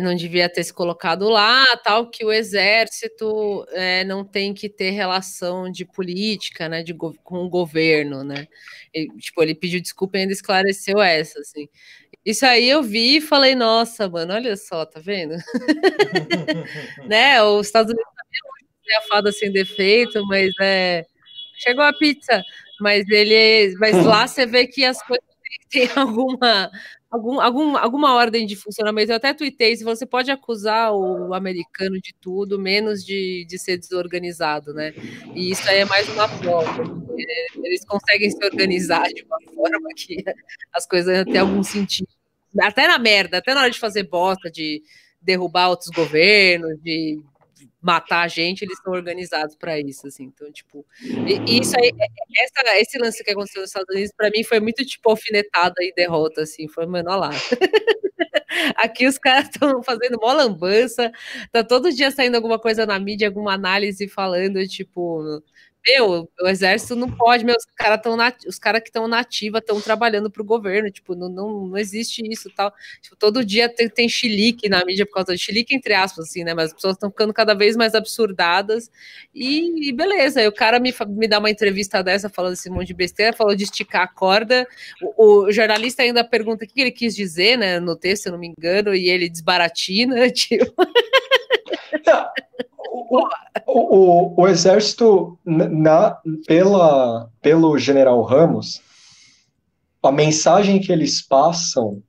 não 0.00 0.14
devia 0.14 0.48
ter 0.48 0.62
se 0.64 0.72
colocado 0.72 1.28
lá, 1.28 1.64
tal, 1.78 2.10
que 2.10 2.24
o 2.24 2.32
exército 2.32 3.66
é, 3.70 4.04
não 4.04 4.24
tem 4.24 4.52
que 4.52 4.68
ter 4.68 4.90
relação 4.90 5.70
de 5.70 5.84
política, 5.84 6.68
né, 6.68 6.82
de, 6.82 6.94
com 6.94 7.44
o 7.44 7.48
governo, 7.48 8.22
né? 8.22 8.46
Ele, 8.92 9.08
tipo, 9.18 9.42
ele 9.42 9.54
pediu 9.54 9.80
desculpa 9.80 10.18
e 10.18 10.20
ainda 10.22 10.32
esclareceu 10.32 11.00
essa, 11.00 11.40
assim. 11.40 11.68
Isso 12.24 12.44
aí 12.44 12.68
eu 12.68 12.82
vi 12.82 13.18
e 13.18 13.20
falei, 13.20 13.54
nossa, 13.54 14.08
mano, 14.08 14.34
olha 14.34 14.56
só, 14.56 14.84
tá 14.84 15.00
vendo? 15.00 15.36
né? 17.08 17.42
Os 17.42 17.66
Estados 17.66 17.92
Unidos 17.92 18.12
é 18.88 18.96
a 18.96 19.02
fada 19.02 19.32
sem 19.32 19.50
defeito, 19.50 20.24
mas 20.26 20.50
é. 20.60 21.04
Chegou 21.58 21.84
a 21.84 21.92
pizza, 21.92 22.42
mas 22.80 23.08
ele. 23.08 23.74
Mas 23.78 24.04
lá 24.04 24.26
você 24.26 24.46
vê 24.46 24.66
que 24.66 24.84
as 24.84 25.00
coisas 25.02 25.24
têm 25.70 25.88
alguma. 25.94 26.70
Algum, 27.08 27.40
algum, 27.40 27.76
alguma 27.76 28.14
ordem 28.14 28.44
de 28.44 28.56
funcionamento. 28.56 29.12
Eu 29.12 29.16
até 29.16 29.32
tuitei, 29.32 29.74
se 29.76 29.84
você 29.84 30.04
pode 30.04 30.30
acusar 30.30 30.92
o 30.92 31.32
americano 31.32 31.98
de 32.00 32.12
tudo, 32.20 32.58
menos 32.58 33.04
de, 33.04 33.46
de 33.48 33.58
ser 33.58 33.78
desorganizado, 33.78 34.74
né? 34.74 34.92
E 35.34 35.50
isso 35.50 35.66
aí 35.70 35.78
é 35.78 35.84
mais 35.84 36.06
uma 36.08 36.28
prova. 36.28 36.82
Eles 37.62 37.84
conseguem 37.86 38.28
se 38.28 38.44
organizar 38.44 39.06
de 39.08 39.22
uma 39.22 39.40
forma 39.54 39.88
que 39.96 40.22
as 40.74 40.86
coisas 40.86 41.24
têm 41.24 41.38
algum 41.38 41.62
sentido 41.62 42.08
até 42.60 42.86
na 42.86 42.98
merda, 42.98 43.38
até 43.38 43.54
na 43.54 43.60
hora 43.60 43.70
de 43.70 43.78
fazer 43.78 44.04
bosta, 44.04 44.50
de 44.50 44.82
derrubar 45.20 45.68
outros 45.68 45.90
governos, 45.90 46.80
de 46.82 47.20
matar 47.86 48.22
a 48.22 48.28
gente, 48.28 48.62
eles 48.62 48.76
estão 48.78 48.92
organizados 48.92 49.54
para 49.54 49.78
isso, 49.78 50.08
assim. 50.08 50.24
Então, 50.24 50.50
tipo, 50.50 50.84
isso 51.46 51.72
aí, 51.78 51.92
é, 51.96 52.44
essa, 52.44 52.80
esse 52.80 52.98
lance 52.98 53.22
que 53.22 53.30
aconteceu 53.30 53.62
nos 53.62 53.70
Estados 53.70 53.94
Unidos, 53.94 54.12
para 54.16 54.28
mim, 54.30 54.42
foi 54.42 54.58
muito 54.58 54.84
tipo 54.84 55.08
alfinetada 55.08 55.76
e 55.80 55.94
derrota, 55.94 56.42
assim. 56.42 56.66
Foi, 56.66 56.84
mano, 56.84 57.10
olha 57.10 57.20
lá. 57.20 57.30
Aqui 58.76 59.06
os 59.06 59.18
caras 59.18 59.48
estão 59.48 59.82
fazendo 59.82 60.18
mó 60.20 60.32
lambança, 60.32 61.12
tá 61.52 61.62
todo 61.62 61.92
dia 61.92 62.10
saindo 62.10 62.34
alguma 62.36 62.58
coisa 62.58 62.86
na 62.86 62.98
mídia, 62.98 63.28
alguma 63.28 63.52
análise 63.54 64.08
falando, 64.08 64.66
tipo, 64.66 65.42
meu, 65.88 66.28
o 66.40 66.48
exército 66.48 66.96
não 66.96 67.10
pode, 67.10 67.44
meu, 67.44 67.54
os 67.54 67.64
caras 67.76 67.98
estão 67.98 68.16
os 68.48 68.58
cara 68.58 68.80
que 68.80 68.88
estão 68.88 69.06
na 69.06 69.20
ativa 69.20 69.58
estão 69.58 69.80
trabalhando 69.80 70.30
para 70.30 70.42
o 70.42 70.44
governo, 70.44 70.90
tipo, 70.90 71.14
não, 71.14 71.28
não, 71.28 71.66
não 71.68 71.78
existe 71.78 72.22
isso 72.28 72.50
tal. 72.54 72.72
Tipo, 73.00 73.14
todo 73.16 73.44
dia 73.44 73.68
tem, 73.68 73.88
tem 73.88 74.08
chilique 74.08 74.68
na 74.68 74.84
mídia 74.84 75.06
por 75.06 75.14
causa 75.14 75.34
de 75.34 75.40
chilique, 75.40 75.74
entre 75.74 75.94
aspas, 75.94 76.28
assim, 76.28 76.42
né? 76.42 76.54
Mas 76.54 76.66
as 76.66 76.72
pessoas 76.74 76.94
estão 76.94 77.10
ficando 77.10 77.32
cada 77.32 77.54
vez 77.54 77.76
mais 77.76 77.94
absurdadas. 77.94 78.90
E, 79.34 79.88
e 79.88 79.92
beleza, 79.92 80.40
aí 80.40 80.48
o 80.48 80.52
cara 80.52 80.80
me, 80.80 80.92
me 81.08 81.28
dá 81.28 81.38
uma 81.38 81.50
entrevista 81.50 82.02
dessa 82.02 82.28
falando 82.28 82.54
esse 82.54 82.68
monte 82.68 82.88
de 82.88 82.94
besteira, 82.94 83.32
falou 83.32 83.54
de 83.54 83.64
esticar 83.64 84.02
a 84.02 84.08
corda. 84.08 84.66
O, 85.16 85.44
o 85.44 85.52
jornalista 85.52 86.02
ainda 86.02 86.24
pergunta 86.24 86.64
o 86.64 86.68
que 86.68 86.80
ele 86.80 86.90
quis 86.90 87.14
dizer, 87.14 87.56
né, 87.56 87.78
no 87.78 87.96
texto, 87.96 88.24
se 88.24 88.28
eu 88.28 88.32
não 88.32 88.38
me 88.38 88.48
engano, 88.48 88.94
e 88.94 89.08
ele 89.08 89.28
desbaratina, 89.28 90.30
tipo. 90.32 90.74
O, 93.10 93.24
o, 93.66 94.42
o, 94.42 94.48
exército, 94.48 95.38
na, 95.44 96.18
pela, 96.46 97.30
pelo 97.40 97.78
general 97.78 98.22
Ramos, 98.22 98.80
a 100.02 100.12
mensagem 100.12 100.80
que 100.80 100.92
eles 100.92 101.20
passam 101.20 102.02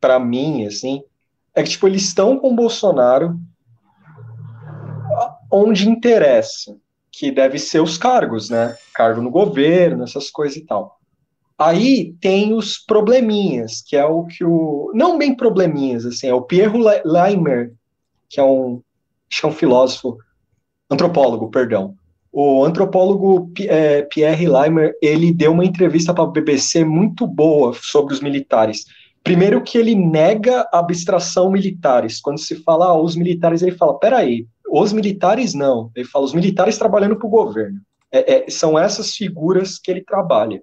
para 0.00 0.18
mim, 0.18 0.66
assim, 0.66 1.02
é 1.54 1.62
que 1.62 1.70
tipo, 1.70 1.86
eles 1.86 2.02
estão 2.02 2.38
com 2.38 2.54
Bolsonaro 2.54 3.38
onde 5.50 5.88
interessa, 5.88 6.76
que 7.12 7.30
deve 7.30 7.58
ser 7.58 7.80
os 7.80 7.96
cargos, 7.96 8.50
né? 8.50 8.76
Cargo 8.92 9.22
no 9.22 9.30
governo, 9.30 10.02
essas 10.02 10.30
coisas 10.30 10.56
e 10.56 10.66
tal. 10.66 10.98
Aí 11.56 12.14
tem 12.20 12.52
os 12.52 12.78
probleminhas, 12.78 13.80
que 13.80 13.96
é 13.96 14.04
o 14.04 14.24
que 14.24 14.44
o. 14.44 14.90
Não 14.92 15.16
bem 15.16 15.36
probleminhas, 15.36 16.04
assim, 16.04 16.26
é 16.26 16.34
o 16.34 16.42
Pierre 16.42 16.76
Leimer, 17.04 17.72
que 18.28 18.40
é 18.40 18.42
um 18.42 18.82
é 19.42 19.46
um 19.46 19.52
filósofo, 19.52 20.18
antropólogo, 20.90 21.50
perdão. 21.50 21.94
O 22.32 22.64
antropólogo 22.64 23.52
é, 23.60 24.02
Pierre 24.02 24.48
Leimer, 24.48 24.92
ele 25.00 25.32
deu 25.32 25.52
uma 25.52 25.64
entrevista 25.64 26.12
para 26.12 26.24
a 26.24 26.26
BBC 26.26 26.84
muito 26.84 27.26
boa 27.26 27.72
sobre 27.80 28.12
os 28.12 28.20
militares. 28.20 28.86
Primeiro 29.22 29.62
que 29.62 29.78
ele 29.78 29.94
nega 29.94 30.68
a 30.72 30.80
abstração 30.80 31.50
militares. 31.50 32.20
Quando 32.20 32.38
se 32.38 32.56
fala 32.56 32.86
ah, 32.86 33.00
os 33.00 33.14
militares, 33.14 33.62
ele 33.62 33.76
fala, 33.76 33.98
peraí, 33.98 34.46
os 34.68 34.92
militares 34.92 35.54
não. 35.54 35.90
Ele 35.94 36.06
fala 36.06 36.24
os 36.24 36.34
militares 36.34 36.76
trabalhando 36.76 37.16
para 37.16 37.26
o 37.26 37.30
governo. 37.30 37.80
É, 38.12 38.34
é, 38.34 38.50
são 38.50 38.78
essas 38.78 39.14
figuras 39.14 39.78
que 39.78 39.90
ele 39.90 40.02
trabalha. 40.02 40.60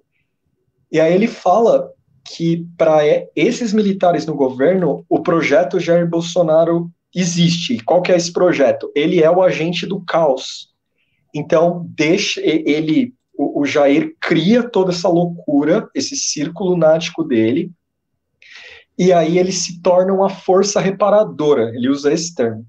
E 0.92 1.00
aí 1.00 1.14
ele 1.14 1.26
fala 1.26 1.90
que 2.24 2.66
para 2.76 2.98
esses 3.34 3.72
militares 3.72 4.26
no 4.26 4.34
governo, 4.34 5.04
o 5.08 5.20
projeto 5.22 5.80
Jair 5.80 6.08
Bolsonaro 6.08 6.90
existe. 7.14 7.78
Qual 7.84 8.02
que 8.02 8.12
é 8.12 8.16
esse 8.16 8.32
projeto? 8.32 8.90
Ele 8.94 9.22
é 9.22 9.30
o 9.30 9.42
agente 9.42 9.86
do 9.86 10.00
caos. 10.00 10.70
Então, 11.34 11.86
deixa 11.90 12.40
ele, 12.40 13.14
o, 13.34 13.60
o 13.60 13.64
Jair 13.64 14.14
cria 14.20 14.62
toda 14.62 14.92
essa 14.92 15.08
loucura, 15.08 15.88
esse 15.94 16.16
círculo 16.16 16.70
lunático 16.70 17.24
dele, 17.24 17.70
e 18.98 19.12
aí 19.12 19.38
ele 19.38 19.52
se 19.52 19.80
torna 19.80 20.12
uma 20.12 20.28
força 20.28 20.80
reparadora. 20.80 21.70
Ele 21.74 21.88
usa 21.88 22.12
esse 22.12 22.34
termo. 22.34 22.66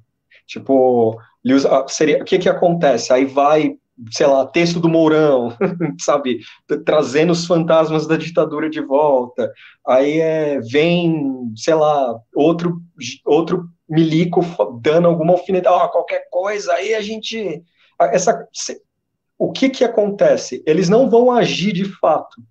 Tipo, 0.48 1.20
ele 1.44 1.54
usa, 1.54 1.70
ah, 1.70 1.88
seria, 1.88 2.22
o 2.22 2.26
que 2.26 2.40
que 2.40 2.50
acontece? 2.50 3.12
Aí 3.12 3.26
vai, 3.26 3.76
sei 4.12 4.26
lá, 4.26 4.46
texto 4.46 4.80
do 4.80 4.90
Mourão, 4.90 5.56
sabe, 6.00 6.40
trazendo 6.86 7.32
os 7.32 7.46
fantasmas 7.46 8.08
da 8.08 8.18
ditadura 8.18 8.70
de 8.70 8.82
volta. 8.82 9.52
Aí 9.86 10.20
é, 10.20 10.60
vem, 10.60 11.52
sei 11.56 11.76
lá, 11.76 12.20
outro 12.36 12.82
outro 13.26 13.70
milico 13.90 14.42
dando 14.82 15.08
alguma 15.08 15.34
alfinetada, 15.34 15.86
oh, 15.86 15.90
qualquer 15.90 16.28
coisa, 16.32 16.74
aí 16.74 16.96
a 16.96 17.02
gente 17.02 17.64
essa 18.00 18.48
o 19.38 19.52
que 19.52 19.70
que 19.70 19.84
acontece? 19.84 20.64
Eles 20.66 20.90
não 20.90 21.10
vão 21.10 21.32
agir 21.32 21.74
de 21.74 21.86
fato 21.86 22.42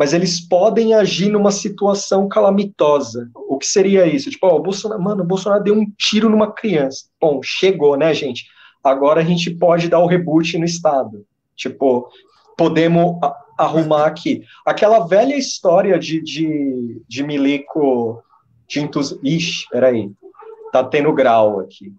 mas 0.00 0.14
eles 0.14 0.40
podem 0.40 0.94
agir 0.94 1.28
numa 1.28 1.52
situação 1.52 2.26
calamitosa. 2.26 3.30
O 3.34 3.58
que 3.58 3.66
seria 3.66 4.06
isso? 4.06 4.30
Tipo, 4.30 4.46
ó, 4.46 4.58
Bolsonaro, 4.58 5.02
mano, 5.02 5.22
o 5.22 5.26
Bolsonaro 5.26 5.62
deu 5.62 5.74
um 5.74 5.84
tiro 5.98 6.30
numa 6.30 6.50
criança. 6.50 7.04
Bom, 7.20 7.42
chegou, 7.42 7.98
né, 7.98 8.14
gente? 8.14 8.46
Agora 8.82 9.20
a 9.20 9.24
gente 9.24 9.50
pode 9.50 9.88
dar 9.88 9.98
o 9.98 10.06
reboot 10.06 10.56
no 10.58 10.64
Estado. 10.64 11.26
Tipo, 11.54 12.10
podemos 12.56 13.18
arrumar 13.58 14.06
aqui. 14.06 14.42
Aquela 14.64 15.06
velha 15.06 15.36
história 15.36 15.98
de, 15.98 16.20
de, 16.22 17.02
de 17.06 17.22
milico 17.22 18.22
de. 18.66 18.88
Ixi, 19.22 19.68
peraí. 19.70 20.10
Tá 20.72 20.84
tendo 20.84 21.12
grau 21.12 21.60
aqui. 21.60 21.92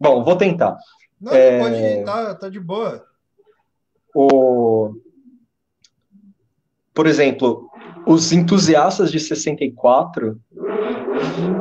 Bom, 0.00 0.24
vou 0.24 0.36
tentar. 0.36 0.78
Não, 1.20 1.32
é... 1.32 1.58
pode 1.58 1.76
ir, 1.76 2.04
tá, 2.04 2.34
tá 2.34 2.48
de 2.48 2.60
boa. 2.60 3.04
O 4.14 4.94
por 6.98 7.06
exemplo, 7.06 7.70
os 8.04 8.32
entusiastas 8.32 9.12
de 9.12 9.20
64 9.20 10.36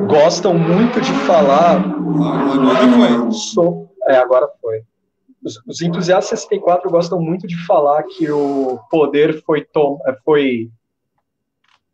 gostam 0.08 0.58
muito 0.58 1.00
de 1.02 1.12
falar. 1.26 1.78
Agora 1.78 2.92
foi. 2.92 3.32
So, 3.32 3.90
é, 4.08 4.18
agora 4.18 4.48
foi. 4.62 4.82
Os, 5.44 5.62
os, 5.68 5.82
entusiastas 5.82 6.40
de 6.40 6.48
64 6.48 6.90
gostam 6.90 7.22
muito 7.22 7.48
de 7.48 7.56
falar 7.66 8.04
que 8.04 8.30
o 8.30 8.80
poder 8.90 9.42
foi. 9.44 9.64
Tom, 9.64 10.00
é, 10.08 10.16
foi 10.24 10.70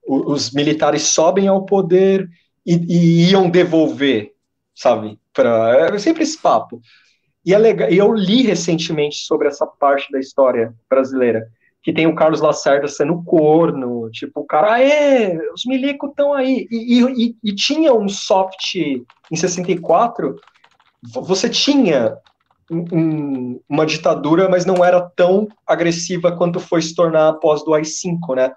os 0.06 0.52
militares 0.52 1.04
sobem 1.04 1.48
ao 1.48 1.66
poder 1.66 2.28
e, 2.66 2.76
e 2.76 3.32
iam 3.32 3.50
devolver, 3.50 4.34
sabe? 4.76 5.18
Pra, 5.34 5.90
é 5.94 5.98
sempre 5.98 6.24
esse 6.24 6.38
papo. 6.42 6.82
E 7.46 7.54
é 7.54 7.58
legal, 7.58 7.90
eu 7.90 8.14
li 8.14 8.42
recentemente 8.42 9.18
sobre 9.18 9.48
essa 9.48 9.66
parte 9.66 10.12
da 10.12 10.20
história 10.20 10.74
brasileira 10.90 11.48
que 11.84 11.92
tem 11.92 12.08
o 12.08 12.16
Carlos 12.16 12.40
Lacerda 12.40 12.88
sendo 12.88 13.22
corno, 13.24 14.10
tipo, 14.10 14.40
o 14.40 14.46
cara, 14.46 14.82
é, 14.82 15.38
os 15.54 15.66
milicos 15.66 16.12
estão 16.12 16.34
aí. 16.34 16.66
E, 16.72 17.02
e, 17.02 17.36
e, 17.44 17.54
tinha 17.54 17.94
um 17.94 18.08
soft 18.08 18.76
em 18.76 19.36
64, 19.36 20.40
você 21.04 21.50
tinha 21.50 22.18
um, 22.72 23.60
uma 23.68 23.86
ditadura, 23.86 24.48
mas 24.48 24.66
não 24.66 24.84
era 24.84 25.02
tão 25.02 25.50
agressiva 25.68 26.32
quanto 26.32 26.58
foi 26.58 26.82
se 26.82 26.96
tornar 26.96 27.28
após 27.28 27.66
do 27.66 27.74
AI-5, 27.74 28.34
né? 28.34 28.54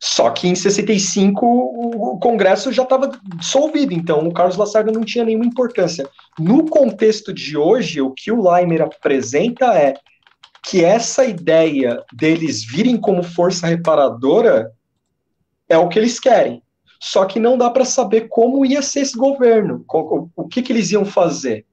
Só 0.00 0.30
que 0.30 0.48
em 0.48 0.54
65 0.54 1.46
o 1.46 2.18
Congresso 2.18 2.72
já 2.72 2.82
estava 2.82 3.10
dissolvido, 3.36 3.92
então 3.92 4.26
o 4.26 4.32
Carlos 4.32 4.56
Lacerda 4.56 4.90
não 4.90 5.02
tinha 5.02 5.24
nenhuma 5.24 5.46
importância. 5.46 6.08
No 6.38 6.68
contexto 6.68 7.32
de 7.32 7.56
hoje, 7.56 8.00
o 8.00 8.10
que 8.10 8.32
o 8.32 8.42
Leimer 8.50 8.82
apresenta 8.82 9.66
é 9.74 9.94
que 10.64 10.82
essa 10.82 11.24
ideia 11.24 12.02
deles 12.12 12.64
virem 12.64 12.96
como 12.96 13.22
força 13.22 13.66
reparadora 13.66 14.72
é 15.68 15.76
o 15.76 15.88
que 15.88 15.98
eles 15.98 16.18
querem. 16.18 16.62
Só 16.98 17.26
que 17.26 17.38
não 17.38 17.58
dá 17.58 17.68
para 17.68 17.84
saber 17.84 18.28
como 18.28 18.64
ia 18.64 18.80
ser 18.80 19.00
esse 19.00 19.16
governo, 19.16 19.84
o 20.34 20.48
que, 20.48 20.62
que 20.62 20.72
eles 20.72 20.90
iam 20.90 21.04
fazer. 21.04 21.66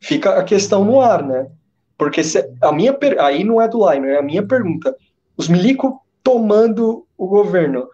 Fica 0.00 0.38
a 0.38 0.44
questão 0.44 0.84
no 0.84 1.00
ar, 1.00 1.26
né? 1.26 1.50
Porque 1.96 2.22
se, 2.22 2.48
a 2.62 2.70
minha 2.70 2.96
aí 3.18 3.42
não 3.42 3.60
é 3.60 3.66
do 3.66 3.90
Lime, 3.90 4.06
é 4.10 4.18
a 4.18 4.22
minha 4.22 4.46
pergunta. 4.46 4.96
Os 5.36 5.48
milico 5.48 6.00
tomando 6.22 7.04
o 7.16 7.26
governo, 7.26 7.88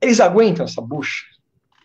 eles 0.00 0.20
aguentam 0.20 0.64
essa 0.64 0.80
bucha? 0.80 1.26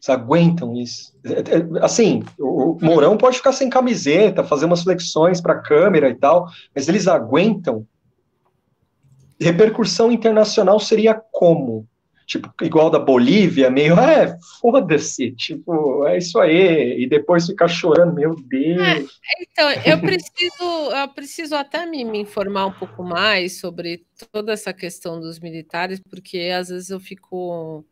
Eles 0.01 0.09
aguentam 0.09 0.75
isso. 0.75 1.13
É, 1.23 1.31
é, 1.31 1.85
assim, 1.85 2.23
o 2.39 2.75
Mourão 2.81 3.15
pode 3.17 3.37
ficar 3.37 3.51
sem 3.51 3.69
camiseta, 3.69 4.43
fazer 4.43 4.65
umas 4.65 4.81
flexões 4.81 5.39
para 5.39 5.53
a 5.53 5.61
câmera 5.61 6.09
e 6.09 6.15
tal, 6.15 6.47
mas 6.75 6.89
eles 6.89 7.07
aguentam. 7.07 7.85
Repercussão 9.39 10.11
internacional 10.11 10.79
seria 10.79 11.13
como? 11.13 11.87
Tipo, 12.25 12.49
igual 12.61 12.89
da 12.89 12.97
Bolívia, 12.97 13.69
meio, 13.69 13.99
é, 13.99 14.37
foda-se, 14.61 15.31
tipo, 15.33 16.07
é 16.07 16.17
isso 16.17 16.39
aí, 16.39 17.03
e 17.03 17.07
depois 17.07 17.45
ficar 17.45 17.67
chorando, 17.67 18.13
meu 18.13 18.35
Deus. 18.35 18.81
É, 18.81 19.03
então, 19.41 19.69
eu 19.85 19.99
preciso, 19.99 20.91
eu 20.93 21.07
preciso 21.09 21.55
até 21.55 21.85
me, 21.85 22.05
me 22.05 22.19
informar 22.19 22.67
um 22.67 22.71
pouco 22.71 23.03
mais 23.03 23.59
sobre 23.59 24.05
toda 24.31 24.53
essa 24.53 24.71
questão 24.71 25.19
dos 25.19 25.39
militares, 25.39 25.99
porque 25.99 26.51
às 26.57 26.69
vezes 26.69 26.89
eu 26.89 27.01
fico 27.01 27.83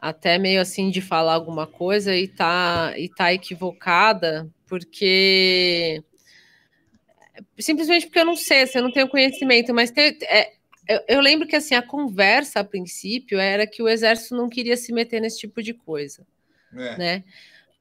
até 0.00 0.38
meio 0.38 0.60
assim 0.60 0.90
de 0.90 1.00
falar 1.00 1.34
alguma 1.34 1.66
coisa 1.66 2.16
e 2.16 2.26
tá, 2.26 2.94
e 2.96 3.08
tá 3.08 3.32
equivocada, 3.34 4.48
porque 4.66 6.02
simplesmente 7.58 8.06
porque 8.06 8.18
eu 8.18 8.24
não 8.24 8.36
sei, 8.36 8.62
assim, 8.62 8.78
eu 8.78 8.84
não 8.84 8.92
tenho 8.92 9.08
conhecimento, 9.08 9.74
mas 9.74 9.90
tem, 9.90 10.16
é, 10.22 10.52
eu, 10.88 11.00
eu, 11.06 11.20
lembro 11.20 11.46
que 11.46 11.54
assim 11.54 11.74
a 11.74 11.82
conversa 11.82 12.60
a 12.60 12.64
princípio 12.64 13.38
era 13.38 13.66
que 13.66 13.82
o 13.82 13.88
exército 13.88 14.34
não 14.34 14.48
queria 14.48 14.76
se 14.76 14.92
meter 14.92 15.20
nesse 15.20 15.38
tipo 15.38 15.62
de 15.62 15.74
coisa, 15.74 16.26
é. 16.74 16.96
né? 16.96 17.24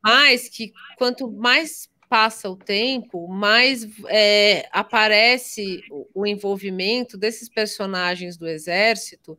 Mas 0.04 0.50
que 0.50 0.74
quanto 0.98 1.32
mais 1.32 1.90
passa 2.10 2.50
o 2.50 2.56
tempo, 2.56 3.28
mais 3.28 3.88
é, 4.08 4.68
aparece 4.72 5.84
o, 5.92 6.08
o 6.22 6.28
envolvimento 6.28 7.18
desses 7.18 7.48
personagens 7.48 8.36
do 8.36 8.48
exército 8.48 9.38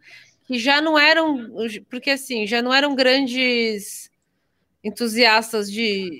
que 0.51 0.59
já 0.59 0.80
não 0.80 0.98
eram, 0.98 1.48
porque 1.88 2.11
assim, 2.11 2.44
já 2.44 2.61
não 2.61 2.74
eram 2.74 2.96
grandes 2.96 4.11
entusiastas 4.82 5.70
de, 5.70 6.18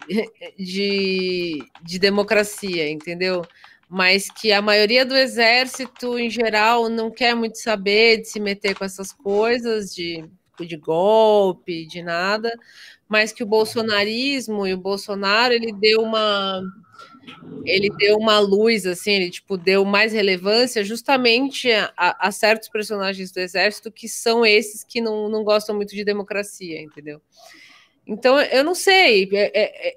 de, 0.57 1.59
de 1.83 1.99
democracia, 1.99 2.89
entendeu? 2.89 3.43
Mas 3.89 4.31
que 4.31 4.53
a 4.53 4.62
maioria 4.62 5.05
do 5.05 5.16
exército, 5.16 6.16
em 6.16 6.31
geral, 6.31 6.89
não 6.89 7.11
quer 7.11 7.35
muito 7.35 7.59
saber 7.59 8.18
de 8.18 8.28
se 8.28 8.39
meter 8.39 8.76
com 8.76 8.85
essas 8.85 9.11
coisas, 9.12 9.93
de, 9.93 10.24
de 10.61 10.76
golpe, 10.76 11.85
de 11.89 12.01
nada, 12.01 12.57
mas 13.09 13.33
que 13.33 13.43
o 13.43 13.47
bolsonarismo 13.49 14.64
e 14.64 14.72
o 14.72 14.78
Bolsonaro, 14.78 15.55
ele 15.55 15.72
deu 15.72 16.03
uma 16.03 16.62
ele 17.64 17.91
deu 17.97 18.16
uma 18.16 18.39
luz, 18.39 18.87
assim, 18.87 19.12
ele 19.12 19.31
tipo 19.31 19.57
deu 19.57 19.85
mais 19.85 20.12
relevância 20.12 20.85
justamente 20.85 21.71
a, 21.73 21.93
a, 22.29 22.33
certos 22.33 22.68
personagens 22.68 23.31
do 23.31 23.39
exército 23.39 23.93
que 23.93 24.09
são 24.09 24.45
esses 24.45 24.83
que 24.85 25.01
não, 25.01 25.29
não 25.29 25.45
gostam 25.45 25.75
muito 25.77 25.95
de 25.95 26.05
democracia, 26.05 26.81
entendeu? 26.81 27.21
Então 28.07 28.41
eu 28.41 28.64
não 28.64 28.75
sei, 28.75 29.29
é, 29.33 29.61
é, 29.62 29.89
é 29.89 29.97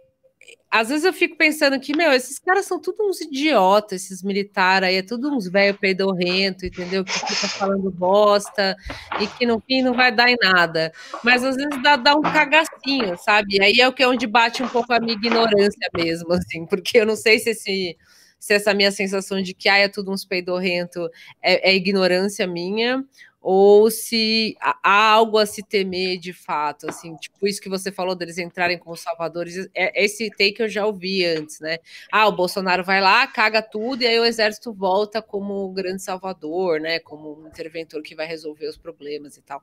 às 0.73 0.89
vezes 0.89 1.05
eu 1.05 1.13
fico 1.13 1.37
pensando 1.37 1.79
que, 1.79 1.95
meu, 1.95 2.11
esses 2.11 2.39
caras 2.39 2.65
são 2.65 2.79
todos 2.81 2.99
uns 2.99 3.21
idiotas, 3.21 4.05
esses 4.05 4.23
militares 4.23 4.89
aí, 4.89 4.95
é 4.95 5.03
tudo 5.03 5.31
uns 5.31 5.47
velho 5.47 5.77
peidorrento, 5.77 6.65
entendeu? 6.65 7.05
Que 7.05 7.13
fica 7.13 7.47
falando 7.47 7.91
bosta 7.91 8.75
e 9.21 9.27
que 9.27 9.45
no 9.45 9.61
fim 9.61 9.83
não 9.83 9.93
vai 9.93 10.11
dar 10.11 10.31
em 10.31 10.35
nada. 10.41 10.91
Mas 11.23 11.43
às 11.43 11.57
vezes 11.57 11.79
dá, 11.83 11.95
dá 11.95 12.15
um 12.15 12.23
cagacinho, 12.23 13.15
sabe? 13.19 13.61
Aí 13.61 13.79
é 13.79 13.87
o 13.87 13.93
que 13.93 14.01
é 14.01 14.07
onde 14.07 14.25
bate 14.25 14.63
um 14.63 14.67
pouco 14.67 14.91
a 14.91 14.99
minha 14.99 15.13
ignorância 15.13 15.87
mesmo, 15.95 16.33
assim, 16.33 16.65
porque 16.65 16.97
eu 16.97 17.05
não 17.05 17.15
sei 17.15 17.37
se 17.37 17.51
esse 17.51 17.95
se 18.39 18.53
essa 18.53 18.73
minha 18.73 18.91
sensação 18.91 19.41
de 19.41 19.53
que 19.53 19.69
ah, 19.69 19.77
é 19.77 19.87
tudo 19.87 20.11
uns 20.11 20.25
peidorrento 20.25 21.09
é, 21.41 21.69
é 21.71 21.75
ignorância 21.75 22.45
minha, 22.45 23.01
ou 23.45 23.91
se 23.91 24.55
há 24.61 25.11
algo 25.11 25.37
a 25.37 25.45
se 25.45 25.61
temer 25.61 26.17
de 26.17 26.31
fato, 26.31 26.89
assim, 26.89 27.13
tipo 27.17 27.45
isso 27.45 27.59
que 27.59 27.67
você 27.67 27.91
falou 27.91 28.15
deles 28.15 28.37
entrarem 28.37 28.77
como 28.77 28.95
salvadores, 28.95 29.67
é, 29.75 30.01
esse 30.01 30.29
take 30.29 30.61
eu 30.61 30.69
já 30.69 30.85
ouvi 30.85 31.25
antes, 31.25 31.59
né? 31.59 31.79
Ah, 32.09 32.25
o 32.25 32.31
Bolsonaro 32.31 32.85
vai 32.85 33.01
lá, 33.01 33.27
caga 33.27 33.61
tudo, 33.61 34.01
e 34.01 34.07
aí 34.07 34.17
o 34.17 34.23
exército 34.23 34.71
volta 34.73 35.21
como 35.21 35.65
o 35.65 35.73
grande 35.73 36.01
salvador, 36.01 36.79
né? 36.79 36.99
Como 36.99 37.43
um 37.43 37.47
interventor 37.47 38.01
que 38.01 38.15
vai 38.15 38.25
resolver 38.25 38.65
os 38.65 38.77
problemas 38.77 39.35
e 39.35 39.41
tal. 39.41 39.61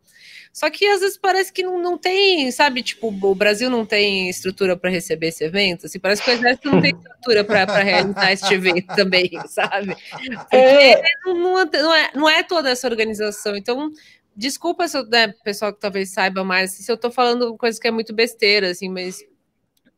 Só 0.53 0.69
que 0.69 0.87
às 0.87 1.01
vezes 1.01 1.17
parece 1.17 1.51
que 1.51 1.63
não, 1.63 1.81
não 1.81 1.97
tem, 1.97 2.51
sabe, 2.51 2.83
tipo, 2.83 3.09
o 3.09 3.35
Brasil 3.35 3.71
não 3.71 3.87
tem 3.87 4.29
estrutura 4.29 4.77
para 4.77 4.91
receber 4.91 5.29
esse 5.29 5.43
evento, 5.43 5.87
assim, 5.87 5.99
parece 5.99 6.23
que 6.23 6.31
o 6.31 6.35
exército 6.35 6.71
não 6.71 6.83
tem 6.83 6.95
estrutura 6.95 7.45
para 7.45 7.83
realizar 7.83 8.31
este 8.31 8.53
evento 8.53 8.89
também, 8.95 9.31
sabe? 9.47 9.97
Porque 10.15 10.57
é... 10.57 11.03
não, 11.25 11.65
não, 11.65 11.95
é, 11.95 12.11
não 12.15 12.29
é 12.29 12.43
toda 12.43 12.69
essa 12.69 12.87
organização, 12.87 13.57
então 13.57 13.70
então, 13.71 13.93
desculpa 14.37 14.89
se 14.89 14.97
eu, 14.97 15.07
né, 15.07 15.29
pessoal 15.45 15.73
que 15.73 15.81
talvez 15.81 16.11
saiba 16.11 16.43
mais, 16.43 16.73
se 16.73 16.91
eu 16.91 16.97
estou 16.97 17.11
falando 17.11 17.57
coisas 17.57 17.79
que 17.79 17.89
é 17.89 17.91
muito 17.91 18.13
besteira, 18.13 18.71
assim, 18.71 18.89
mas 18.89 19.25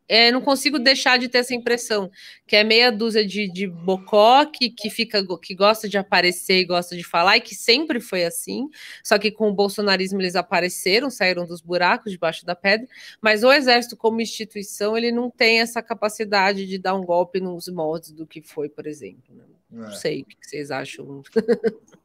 é, 0.08 0.30
não 0.30 0.42
consigo 0.42 0.78
deixar 0.78 1.18
de 1.18 1.28
ter 1.28 1.38
essa 1.38 1.54
impressão 1.54 2.10
que 2.46 2.56
é 2.56 2.62
meia 2.64 2.90
dúzia 2.92 3.24
de, 3.24 3.50
de 3.50 3.66
bocó 3.66 4.44
que, 4.44 4.68
que 4.68 4.90
fica 4.90 5.24
que 5.38 5.54
gosta 5.54 5.88
de 5.88 5.96
aparecer 5.96 6.58
e 6.58 6.64
gosta 6.66 6.94
de 6.96 7.02
falar 7.04 7.38
e 7.38 7.40
que 7.40 7.54
sempre 7.54 7.98
foi 8.00 8.24
assim, 8.24 8.68
só 9.02 9.18
que 9.18 9.30
com 9.30 9.48
o 9.48 9.54
bolsonarismo 9.54 10.20
eles 10.20 10.36
apareceram, 10.36 11.08
saíram 11.08 11.46
dos 11.46 11.62
buracos 11.62 12.12
debaixo 12.12 12.44
da 12.44 12.54
pedra, 12.54 12.86
mas 13.22 13.42
o 13.42 13.50
exército 13.52 13.96
como 13.96 14.20
instituição 14.20 14.98
ele 14.98 15.10
não 15.12 15.30
tem 15.30 15.60
essa 15.60 15.82
capacidade 15.82 16.66
de 16.66 16.78
dar 16.78 16.94
um 16.94 17.04
golpe 17.04 17.40
nos 17.40 17.68
moldes 17.68 18.12
do 18.12 18.26
que 18.26 18.42
foi, 18.42 18.68
por 18.68 18.86
exemplo. 18.86 19.34
Né? 19.34 19.44
Não 19.70 19.88
é. 19.88 19.94
sei 19.94 20.22
o 20.22 20.24
que 20.26 20.36
vocês 20.42 20.70
acham. 20.70 21.22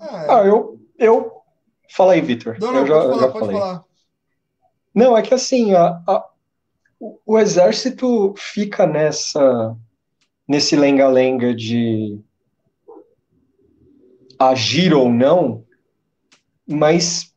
Ah, 0.00 0.42
eu, 0.44 0.80
eu. 0.98 1.32
Fala 1.88 2.14
aí, 2.14 2.20
Vitor. 2.20 2.56
Não, 2.60 2.72
não, 2.72 2.80
eu 2.80 2.86
já, 2.86 3.00
falar, 3.00 3.18
já 3.20 3.32
falei. 3.32 3.56
Falar. 3.58 3.84
Não, 4.94 5.16
é 5.16 5.22
que 5.22 5.34
assim, 5.34 5.74
a, 5.74 6.02
a, 6.06 6.28
o, 6.98 7.18
o 7.26 7.38
exército 7.38 8.34
fica 8.36 8.86
nessa. 8.86 9.76
nesse 10.48 10.76
lenga-lenga 10.76 11.54
de 11.54 12.20
agir 14.38 14.92
ou 14.92 15.10
não, 15.10 15.64
mas 16.66 17.34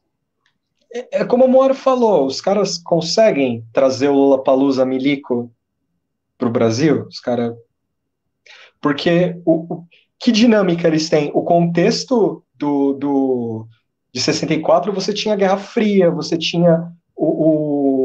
é, 0.94 1.22
é 1.22 1.26
como 1.26 1.46
o 1.46 1.48
Moro 1.48 1.74
falou, 1.74 2.26
os 2.26 2.42
caras 2.42 2.78
conseguem 2.78 3.66
trazer 3.72 4.10
o 4.10 4.14
Lula 4.14 4.44
Palusa 4.44 4.86
Milico 4.86 5.52
para 6.38 6.48
o 6.48 6.52
Brasil, 6.52 7.06
os 7.08 7.20
caras. 7.20 7.56
Porque 8.82 9.40
o, 9.46 9.74
o, 9.74 9.88
que 10.20 10.32
dinâmica 10.32 10.88
eles 10.88 11.09
têm? 11.09 11.32
O 11.34 11.41
contexto 11.43 12.43
do, 12.55 12.93
do, 12.93 13.67
de 14.13 14.20
64, 14.20 14.91
você 14.91 15.13
tinha 15.13 15.34
a 15.34 15.38
Guerra 15.38 15.57
Fria, 15.57 16.11
você 16.11 16.38
tinha 16.38 16.91
o, 17.15 17.26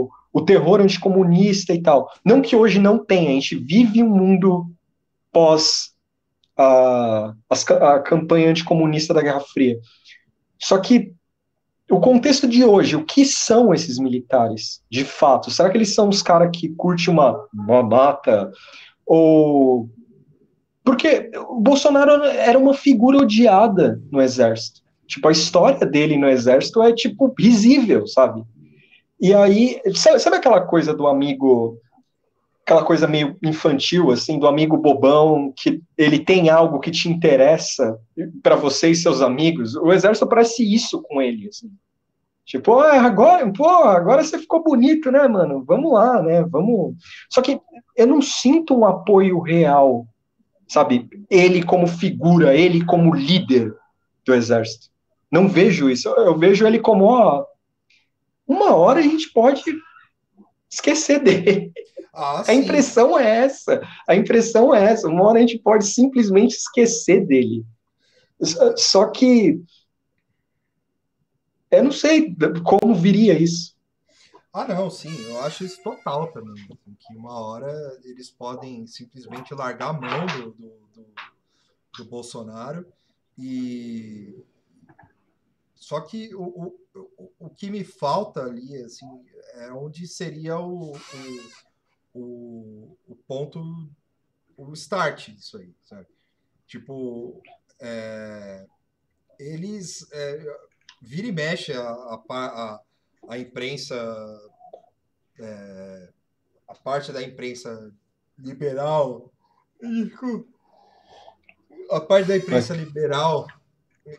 o, 0.02 0.10
o 0.32 0.42
terror 0.42 0.80
anticomunista 0.80 1.74
e 1.74 1.82
tal. 1.82 2.08
Não 2.24 2.40
que 2.40 2.54
hoje 2.54 2.78
não 2.78 3.04
tenha, 3.04 3.30
a 3.30 3.34
gente 3.34 3.56
vive 3.56 4.02
um 4.02 4.08
mundo 4.08 4.66
pós 5.32 5.92
a, 6.56 7.34
a, 7.50 7.94
a 7.94 8.00
campanha 8.00 8.50
anticomunista 8.50 9.12
da 9.12 9.22
Guerra 9.22 9.40
Fria. 9.40 9.76
Só 10.58 10.78
que 10.78 11.12
o 11.90 12.00
contexto 12.00 12.48
de 12.48 12.64
hoje, 12.64 12.96
o 12.96 13.04
que 13.04 13.24
são 13.24 13.74
esses 13.74 13.98
militares, 13.98 14.82
de 14.88 15.04
fato? 15.04 15.50
Será 15.50 15.68
que 15.68 15.76
eles 15.76 15.94
são 15.94 16.08
os 16.08 16.22
caras 16.22 16.50
que 16.52 16.68
curtem 16.70 17.12
uma, 17.12 17.44
uma 17.52 17.82
mata? 17.82 18.50
Ou 19.04 19.90
porque 20.85 21.30
o 21.49 21.59
Bolsonaro 21.59 22.24
era 22.24 22.59
uma 22.59 22.74
figura 22.74 23.18
odiada 23.18 24.01
no 24.12 24.20
exército. 24.20 24.82
Tipo, 25.07 25.28
a 25.28 25.32
história 25.32 25.87
dele 25.87 26.18
no 26.18 26.28
exército 26.28 26.82
é, 26.82 26.93
tipo, 26.93 27.35
risível, 27.39 28.07
sabe? 28.07 28.45
E 29.18 29.32
aí, 29.32 29.80
sabe, 29.95 30.37
aquela 30.37 30.61
coisa 30.61 30.93
do 30.93 31.07
amigo, 31.07 31.78
aquela 32.64 32.85
coisa 32.85 33.07
meio 33.07 33.37
infantil, 33.43 34.11
assim, 34.11 34.39
do 34.39 34.47
amigo 34.47 34.76
bobão, 34.76 35.53
que 35.57 35.80
ele 35.97 36.18
tem 36.18 36.51
algo 36.51 36.80
que 36.80 36.91
te 36.91 37.09
interessa 37.09 37.99
para 38.43 38.57
você 38.57 38.91
e 38.91 38.95
seus 38.95 39.22
amigos? 39.22 39.74
O 39.76 39.91
exército 39.91 40.28
parece 40.28 40.62
isso 40.62 41.01
com 41.03 41.22
ele, 41.22 41.49
assim. 41.49 41.70
Tipo, 42.45 42.78
ah, 42.80 43.01
agora, 43.01 43.51
pô, 43.51 43.66
agora 43.66 44.22
você 44.22 44.39
ficou 44.39 44.62
bonito, 44.62 45.11
né, 45.11 45.26
mano? 45.26 45.64
Vamos 45.66 45.91
lá, 45.91 46.22
né? 46.22 46.43
Vamos. 46.43 46.95
Só 47.30 47.41
que 47.41 47.59
eu 47.97 48.07
não 48.07 48.20
sinto 48.20 48.76
um 48.76 48.85
apoio 48.85 49.41
real 49.41 50.07
sabe? 50.68 51.08
Ele 51.30 51.62
como 51.62 51.86
figura, 51.86 52.54
ele 52.54 52.84
como 52.84 53.14
líder 53.14 53.74
do 54.24 54.34
exército. 54.34 54.88
Não 55.30 55.48
vejo 55.48 55.90
isso. 55.90 56.08
Eu 56.08 56.38
vejo 56.38 56.66
ele 56.66 56.78
como, 56.78 57.04
ó, 57.04 57.44
uma 58.46 58.74
hora 58.74 59.00
a 59.00 59.02
gente 59.02 59.30
pode 59.32 59.62
esquecer 60.70 61.20
dele. 61.20 61.72
Ah, 62.12 62.44
a 62.46 62.54
impressão 62.54 63.18
é 63.18 63.44
essa. 63.44 63.82
A 64.08 64.14
impressão 64.14 64.74
é 64.74 64.84
essa. 64.84 65.08
Uma 65.08 65.24
hora 65.24 65.38
a 65.38 65.40
gente 65.40 65.58
pode 65.58 65.84
simplesmente 65.86 66.54
esquecer 66.54 67.26
dele. 67.26 67.64
Só 68.76 69.06
que 69.06 69.60
eu 71.70 71.82
não 71.82 71.92
sei 71.92 72.34
como 72.62 72.94
viria 72.94 73.36
isso. 73.36 73.73
Ah, 74.57 74.68
não, 74.68 74.88
sim, 74.88 75.12
eu 75.26 75.40
acho 75.40 75.64
isso 75.64 75.82
total 75.82 76.30
também. 76.32 76.62
Assim, 76.62 76.96
que 77.00 77.16
uma 77.16 77.40
hora 77.40 78.00
eles 78.05 78.30
podem 78.30 78.86
simplesmente 78.86 79.52
largar 79.52 79.88
a 79.88 79.92
mão 79.92 80.26
do, 80.26 80.52
do, 80.52 80.88
do, 80.94 81.07
do 81.98 82.05
Bolsonaro 82.05 82.86
e. 83.36 84.44
Só 85.74 86.00
que 86.00 86.32
o, 86.36 86.72
o, 86.94 87.34
o 87.40 87.50
que 87.50 87.68
me 87.68 87.82
falta 87.82 88.44
ali, 88.44 88.76
assim, 88.76 89.07
é 89.55 89.72
onde 89.72 90.07
seria 90.07 90.57
o, 90.61 90.92
o, 90.92 91.00
o, 92.14 92.98
o 93.09 93.16
ponto, 93.26 93.90
o 94.57 94.72
start 94.72 95.30
disso 95.30 95.59
aí, 95.59 95.74
sabe? 95.82 96.07
Tipo, 96.64 97.42
é, 97.80 98.64
eles 99.36 100.07
é, 100.12 100.59
vira 101.02 101.26
e 101.26 101.32
mexe 101.32 101.72
a, 101.72 101.90
a, 101.90 102.22
a 102.30 102.84
a 103.28 103.38
imprensa, 103.38 103.94
é, 105.38 106.12
a 106.68 106.74
parte 106.74 107.12
da 107.12 107.22
imprensa 107.22 107.92
liberal, 108.38 109.32
a 111.90 112.00
parte 112.00 112.28
da 112.28 112.36
imprensa 112.36 112.74
liberal, 112.74 113.46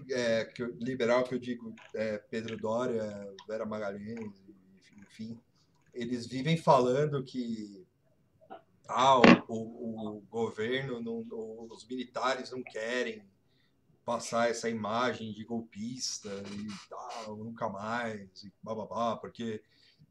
é, 0.09 0.45
que 0.45 0.63
liberal 0.79 1.23
que 1.23 1.35
eu 1.35 1.39
digo, 1.39 1.75
é, 1.93 2.17
Pedro 2.17 2.57
Doria, 2.57 3.33
Vera 3.47 3.65
Magalhães, 3.65 4.33
enfim, 4.97 5.39
eles 5.93 6.25
vivem 6.25 6.57
falando 6.57 7.23
que 7.23 7.85
ah, 8.87 9.19
o, 9.47 9.53
o, 9.53 10.17
o 10.17 10.21
governo, 10.29 11.01
não, 11.01 11.25
os 11.69 11.87
militares 11.87 12.51
não 12.51 12.61
querem 12.61 13.23
passar 14.05 14.49
essa 14.49 14.69
imagem 14.69 15.33
de 15.33 15.43
golpista 15.43 16.29
e 16.29 16.67
tal, 16.89 17.35
nunca 17.35 17.67
mais, 17.67 18.43
e 18.43 18.53
bababá, 18.61 19.17
porque 19.17 19.61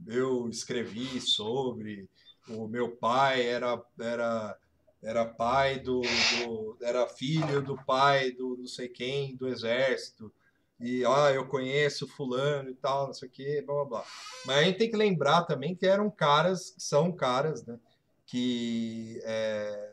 eu 0.06 0.48
escrevi 0.48 1.20
sobre 1.20 2.08
o 2.48 2.66
meu 2.66 2.96
pai 2.96 3.46
era 3.46 3.82
era 3.98 4.58
era 5.02 5.26
pai 5.26 5.78
do, 5.80 6.00
do, 6.00 6.78
era 6.82 7.06
filho 7.06 7.62
do 7.62 7.76
pai 7.84 8.32
do 8.32 8.56
não 8.56 8.66
sei 8.66 8.88
quem 8.88 9.36
do 9.36 9.48
exército 9.48 10.32
e 10.80 11.04
ah 11.04 11.30
eu 11.32 11.46
conheço 11.46 12.08
fulano 12.08 12.70
e 12.70 12.74
tal 12.74 13.06
não 13.06 13.14
sei 13.14 13.28
o 13.28 13.30
que 13.30 13.62
blá 13.62 13.74
blá 13.74 13.84
blá. 13.84 14.04
Mas 14.46 14.56
a 14.56 14.62
gente 14.64 14.78
tem 14.78 14.90
que 14.90 14.96
lembrar 14.96 15.44
também 15.44 15.74
que 15.74 15.86
eram 15.86 16.10
caras 16.10 16.74
são 16.78 17.12
caras 17.12 17.64
né 17.64 17.78
que 18.26 19.20
é, 19.24 19.92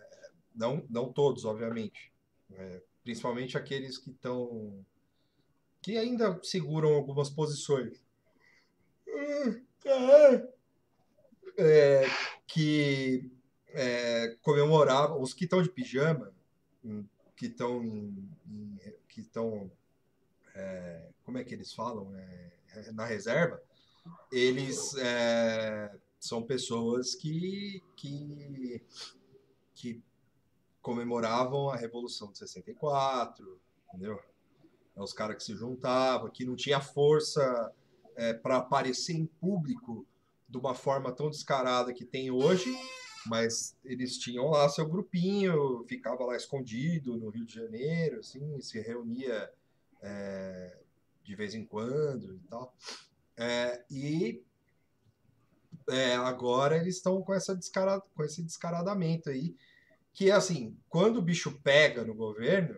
não 0.55 0.85
não 0.89 1.11
todos 1.11 1.45
obviamente 1.45 2.11
é, 2.53 2.81
principalmente 3.03 3.57
aqueles 3.57 3.97
que 3.97 4.11
estão 4.11 4.85
que 5.81 5.97
ainda 5.97 6.39
seguram 6.43 6.93
algumas 6.93 7.29
posições. 7.29 7.99
É, 11.57 12.05
que 12.47 13.29
é, 13.69 14.37
comemoravam 14.41 15.21
os 15.21 15.33
que 15.33 15.45
estão 15.45 15.61
de 15.61 15.69
pijama 15.69 16.31
que 17.35 17.47
estão 17.47 17.81
que 19.07 19.21
estão 19.21 19.71
é, 20.55 21.09
como 21.23 21.37
é 21.37 21.43
que 21.43 21.53
eles 21.53 21.73
falam 21.73 22.15
é, 22.15 22.91
na 22.93 23.05
reserva 23.05 23.61
eles 24.31 24.95
é, 24.95 25.93
são 26.19 26.41
pessoas 26.41 27.15
que, 27.15 27.83
que 27.95 28.81
que 29.75 30.01
comemoravam 30.81 31.69
a 31.69 31.75
Revolução 31.75 32.31
de 32.31 32.39
64, 32.39 33.59
entendeu? 33.89 34.19
É 34.95 35.01
os 35.01 35.13
caras 35.13 35.37
que 35.37 35.43
se 35.43 35.55
juntavam, 35.55 36.29
que 36.29 36.45
não 36.45 36.55
tinha 36.55 36.81
força 36.81 37.73
é, 38.15 38.33
para 38.33 38.57
aparecer 38.57 39.13
em 39.13 39.25
público 39.25 40.05
de 40.47 40.57
uma 40.57 40.75
forma 40.75 41.11
tão 41.11 41.29
descarada 41.29 41.93
que 41.93 42.03
tem 42.03 42.29
hoje, 42.29 42.69
mas 43.25 43.77
eles 43.85 44.17
tinham 44.17 44.49
lá 44.49 44.67
seu 44.67 44.87
grupinho, 44.87 45.85
ficava 45.87 46.25
lá 46.25 46.35
escondido 46.35 47.17
no 47.17 47.29
Rio 47.29 47.45
de 47.45 47.53
Janeiro, 47.53 48.19
assim, 48.19 48.59
se 48.59 48.79
reunia 48.81 49.49
é, 50.01 50.77
de 51.23 51.35
vez 51.35 51.55
em 51.55 51.63
quando 51.63 52.35
e 52.35 52.47
tal. 52.49 52.75
É, 53.37 53.83
e 53.89 54.43
é, 55.89 56.15
agora 56.15 56.77
eles 56.77 56.97
estão 56.97 57.21
com, 57.21 57.33
essa 57.33 57.55
descara, 57.55 58.01
com 58.13 58.23
esse 58.23 58.43
descaradamento 58.43 59.29
aí, 59.29 59.55
que 60.13 60.29
é 60.29 60.33
assim, 60.33 60.77
quando 60.89 61.17
o 61.17 61.21
bicho 61.21 61.59
pega 61.63 62.03
no 62.03 62.13
governo, 62.13 62.77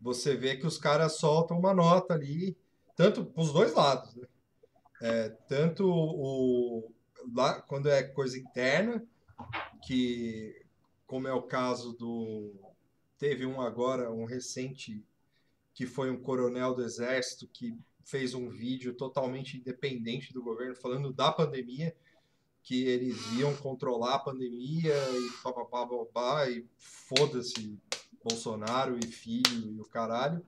você 0.00 0.36
vê 0.36 0.56
que 0.56 0.66
os 0.66 0.78
caras 0.78 1.18
soltam 1.18 1.58
uma 1.58 1.74
nota 1.74 2.14
ali, 2.14 2.56
tanto 2.96 3.24
para 3.24 3.42
os 3.42 3.52
dois 3.52 3.74
lados, 3.74 4.14
né? 4.14 4.26
É, 5.00 5.28
tanto 5.48 5.88
o, 5.88 6.92
lá, 7.34 7.60
quando 7.62 7.88
é 7.88 8.02
coisa 8.02 8.38
interna, 8.38 9.04
que 9.84 10.62
como 11.06 11.28
é 11.28 11.32
o 11.32 11.42
caso 11.42 11.92
do. 11.92 12.54
Teve 13.18 13.44
um 13.44 13.60
agora, 13.60 14.12
um 14.12 14.24
recente, 14.24 15.04
que 15.74 15.86
foi 15.86 16.10
um 16.10 16.20
coronel 16.20 16.74
do 16.74 16.84
exército 16.84 17.46
que 17.46 17.76
fez 18.04 18.34
um 18.34 18.48
vídeo 18.48 18.94
totalmente 18.94 19.56
independente 19.56 20.32
do 20.32 20.42
governo, 20.42 20.74
falando 20.74 21.12
da 21.12 21.30
pandemia, 21.30 21.94
que 22.62 22.86
eles 22.86 23.16
iam 23.32 23.54
controlar 23.56 24.14
a 24.14 24.18
pandemia 24.18 24.94
e 24.94 25.30
papapá, 25.42 25.86
papapá, 25.86 26.48
e 26.48 26.66
foda-se 26.78 27.78
Bolsonaro 28.22 28.98
e 28.98 29.06
filho 29.06 29.72
e 29.72 29.80
o 29.80 29.84
caralho. 29.84 30.44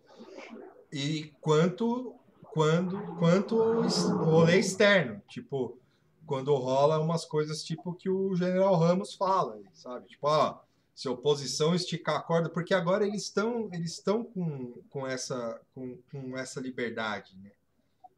E 0.93 1.33
quanto 1.41 2.15
quando 2.53 3.01
quanto 3.19 3.57
o 3.57 4.25
rolê 4.25 4.61
externo, 4.61 5.21
tipo, 5.29 5.77
quando 6.25 6.55
rola 6.55 7.01
umas 7.01 7.25
coisas 7.25 7.65
tipo 7.65 7.95
que 7.95 8.09
o 8.09 8.35
General 8.37 8.77
Ramos 8.77 9.15
fala, 9.15 9.61
sabe? 9.73 10.07
Tipo, 10.07 10.29
ó, 10.29 10.61
se 10.95 11.09
a 11.09 11.11
oposição 11.11 11.75
esticar 11.75 12.17
a 12.17 12.23
corda, 12.23 12.49
porque 12.49 12.73
agora 12.73 13.05
eles 13.05 13.25
estão 13.25 13.69
eles 13.73 13.95
estão 13.95 14.23
com, 14.23 14.73
com 14.89 15.05
essa 15.05 15.61
com, 15.75 15.99
com 16.13 16.39
essa 16.39 16.61
liberdade, 16.61 17.37
né? 17.43 17.51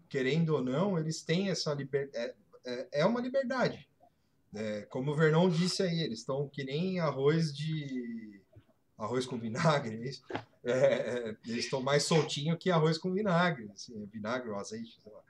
Querendo 0.08 0.50
ou 0.50 0.62
não, 0.62 0.98
eles 0.98 1.22
têm 1.22 1.48
essa 1.48 1.72
liberdade. 1.72 2.34
É, 2.66 2.72
é, 2.72 3.00
é 3.00 3.06
uma 3.06 3.20
liberdade. 3.20 3.88
É, 4.54 4.82
como 4.82 5.12
o 5.12 5.14
Vernon 5.14 5.48
disse 5.48 5.82
aí, 5.82 6.00
eles 6.00 6.20
estão 6.20 6.48
que 6.48 6.64
nem 6.64 6.98
arroz 6.98 7.54
de 7.54 8.42
arroz 8.98 9.26
com 9.26 9.38
vinagre, 9.38 10.10
é? 10.64 10.70
É, 10.70 10.72
é, 10.72 11.36
eles 11.46 11.64
estão 11.64 11.82
mais 11.82 12.02
soltinho 12.02 12.56
que 12.56 12.70
arroz 12.70 12.98
com 12.98 13.12
vinagre, 13.12 13.70
assim, 13.72 14.06
vinagre 14.06 14.50
ou 14.50 14.56
azeite, 14.56 14.98
sei 15.02 15.12
lá. 15.12 15.20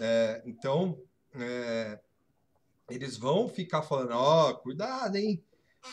É, 0.00 0.42
então, 0.44 1.00
é, 1.34 1.98
eles 2.90 3.16
vão 3.16 3.48
ficar 3.48 3.82
falando, 3.82 4.12
ó, 4.12 4.50
oh, 4.50 4.56
cuidado, 4.56 5.16
hein? 5.16 5.42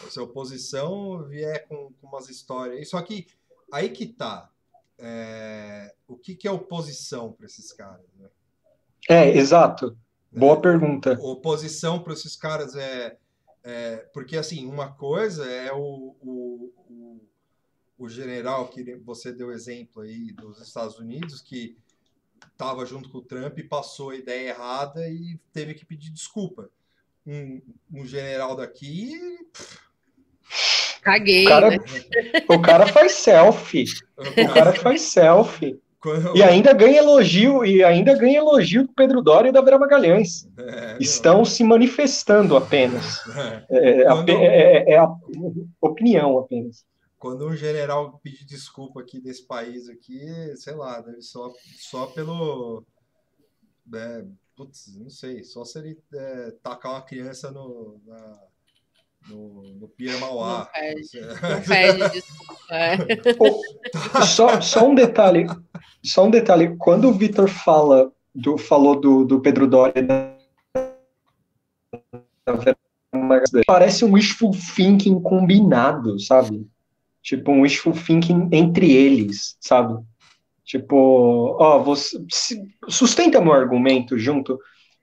Se 0.09 0.19
a 0.19 0.23
oposição 0.23 1.23
vier 1.27 1.67
com, 1.67 1.91
com 1.93 2.07
umas 2.07 2.29
histórias. 2.29 2.89
Só 2.89 3.01
que 3.01 3.27
aí 3.71 3.89
que 3.89 4.07
tá. 4.07 4.49
É, 4.97 5.93
o 6.07 6.15
que, 6.15 6.35
que 6.35 6.47
é 6.47 6.51
oposição 6.51 7.33
para 7.33 7.45
esses 7.45 7.71
caras? 7.71 8.05
Né? 8.17 8.29
É, 9.09 9.29
exato. 9.29 9.97
Boa 10.31 10.57
é, 10.57 10.61
pergunta. 10.61 11.17
Oposição 11.21 12.01
para 12.01 12.13
esses 12.13 12.35
caras 12.35 12.75
é, 12.75 13.17
é, 13.63 13.97
Porque, 14.13 14.37
assim, 14.37 14.65
uma 14.65 14.91
coisa 14.91 15.45
é 15.45 15.71
o, 15.73 16.15
o, 16.21 16.73
o, 16.89 17.21
o 17.97 18.09
general 18.09 18.67
que 18.69 18.95
você 18.97 19.31
deu 19.31 19.51
exemplo 19.51 20.01
aí 20.01 20.31
dos 20.33 20.61
Estados 20.61 20.97
Unidos, 20.97 21.41
que 21.41 21.77
estava 22.51 22.85
junto 22.85 23.09
com 23.09 23.19
o 23.19 23.23
Trump 23.23 23.57
e 23.59 23.63
passou 23.63 24.11
a 24.11 24.15
ideia 24.15 24.49
errada 24.49 25.07
e 25.07 25.37
teve 25.51 25.73
que 25.73 25.85
pedir 25.85 26.11
desculpa. 26.11 26.69
Um, 27.25 27.61
um 27.93 28.05
general 28.05 28.55
daqui. 28.55 29.19
Caguei. 31.01 31.45
O 31.45 31.49
cara, 31.49 31.69
né? 31.71 31.77
o 32.49 32.61
cara 32.61 32.87
faz 32.87 33.11
selfie. 33.13 33.85
O 34.17 34.53
cara 34.53 34.73
faz 34.73 35.01
selfie. 35.01 35.79
Quando... 36.01 36.35
E 36.35 36.41
ainda 36.41 36.73
ganha 36.73 36.97
elogio, 36.97 37.63
e 37.63 37.83
ainda 37.83 38.15
ganha 38.15 38.39
elogio 38.39 38.87
do 38.87 38.93
Pedro 38.93 39.21
Doria 39.21 39.49
e 39.49 39.53
da 39.53 39.61
Vera 39.61 39.79
Magalhães. 39.79 40.49
É, 40.61 40.97
Estão 40.99 41.39
não. 41.39 41.45
se 41.45 41.63
manifestando 41.63 42.55
apenas. 42.55 43.19
É, 43.69 44.01
é 44.01 44.05
Quando... 44.05 44.29
é, 44.29 44.35
é, 44.35 44.91
é 44.91 44.97
a 44.97 45.11
opinião 45.81 46.37
apenas 46.37 46.85
quando 47.21 47.47
um 47.47 47.55
general 47.55 48.19
pedir 48.23 48.45
desculpa 48.45 48.99
aqui 48.99 49.21
desse 49.21 49.43
país 49.45 49.87
aqui, 49.87 50.19
sei 50.57 50.73
lá, 50.73 50.99
deve 51.01 51.21
só, 51.21 51.53
só 51.77 52.07
pelo. 52.07 52.83
É, 53.93 54.25
putz, 54.55 54.97
não 54.97 55.09
sei, 55.09 55.43
só 55.43 55.63
se 55.63 55.77
ele 55.77 56.01
é, 56.15 56.51
tacar 56.63 56.93
uma 56.93 57.01
criança 57.03 57.51
no, 57.51 58.01
na, 58.07 58.43
no, 59.29 59.63
no 59.79 59.87
Pia 59.87 60.17
Mauá. 60.17 60.59
Não 60.59 60.65
pede, 60.65 61.21
não 61.21 61.61
pede 61.61 62.09
desculpa. 62.11 62.51
É. 62.71 62.97
só, 64.25 64.61
só 64.61 64.87
um 64.87 64.95
detalhe, 64.95 65.45
só 66.03 66.25
um 66.25 66.31
detalhe, 66.31 66.75
quando 66.77 67.09
o 67.09 67.13
Vitor 67.13 67.49
fala 67.49 68.11
do, 68.33 68.57
falou 68.57 68.99
do, 68.99 69.25
do 69.25 69.41
Pedro 69.41 69.67
Doria 69.67 70.37
parece 73.65 74.05
um 74.05 74.13
wishful 74.13 74.51
thinking 74.75 75.19
combinado, 75.21 76.19
sabe? 76.19 76.65
Tipo, 77.21 77.51
um 77.51 77.61
wishful 77.61 77.93
thinking 77.93 78.49
entre 78.51 78.91
eles, 78.91 79.57
sabe? 79.59 80.01
Tipo, 80.63 81.57
ó, 81.59 81.79
você 81.79 82.17
sustenta 82.87 83.41
meu 83.41 83.53
argumento 83.53 84.17
junto, 84.17 84.57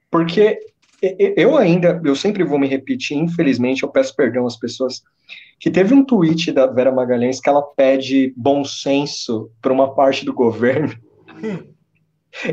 porque 0.09 0.59
eu 1.01 1.57
ainda, 1.57 2.01
eu 2.03 2.15
sempre 2.15 2.43
vou 2.43 2.59
me 2.59 2.67
repetir, 2.67 3.17
infelizmente, 3.17 3.83
eu 3.83 3.89
peço 3.89 4.15
perdão 4.15 4.45
às 4.45 4.57
pessoas, 4.57 5.01
que 5.59 5.69
teve 5.69 5.93
um 5.93 6.03
tweet 6.03 6.51
da 6.51 6.65
Vera 6.67 6.91
Magalhães 6.91 7.39
que 7.39 7.49
ela 7.49 7.61
pede 7.61 8.33
bom 8.35 8.63
senso 8.63 9.51
para 9.61 9.73
uma 9.73 9.93
parte 9.93 10.25
do 10.25 10.33
governo. 10.33 10.93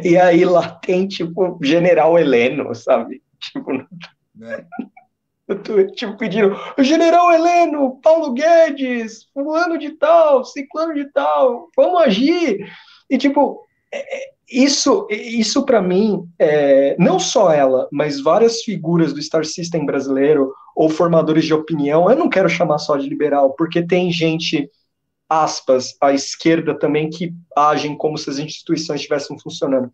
E 0.03 0.17
aí 0.17 0.43
lá 0.43 0.71
tem, 0.71 1.07
tipo, 1.07 1.59
General 1.63 2.19
Heleno, 2.19 2.75
sabe? 2.75 3.23
Tipo, 3.39 3.73
é. 4.43 4.65
Tipo, 5.95 6.17
pedindo, 6.17 6.57
General 6.79 7.31
Heleno, 7.31 8.01
Paulo 8.03 8.33
Guedes, 8.33 9.29
fulano 9.33 9.79
de 9.79 9.91
tal, 9.93 10.45
ciclano 10.45 10.93
de 10.95 11.05
tal, 11.13 11.69
vamos 11.77 12.03
agir. 12.03 12.67
E, 13.09 13.17
tipo, 13.17 13.65
é, 13.93 13.99
é 13.99 14.36
isso, 14.49 15.07
isso 15.11 15.65
para 15.65 15.83
mim, 15.83 16.29
é, 16.39 16.97
não 16.99 17.19
só 17.19 17.53
ela, 17.53 17.89
mas 17.91 18.21
várias 18.21 18.63
figuras 18.63 19.13
do 19.13 19.21
Star 19.21 19.45
System 19.45 19.85
brasileiro 19.85 20.53
ou 20.75 20.89
formadores 20.89 21.45
de 21.45 21.55
opinião, 21.55 22.09
eu 22.09 22.17
não 22.17 22.29
quero 22.29 22.49
chamar 22.49 22.79
só 22.79 22.97
de 22.97 23.09
liberal, 23.09 23.55
porque 23.55 23.83
tem 23.83 24.11
gente, 24.13 24.71
aspas, 25.29 25.97
à 26.01 26.13
esquerda 26.13 26.79
também, 26.79 27.11
que 27.11 27.35
agem 27.57 27.97
como 27.97 28.17
se 28.17 28.31
as 28.31 28.39
instituições 28.39 29.01
estivessem 29.01 29.39
funcionando. 29.39 29.91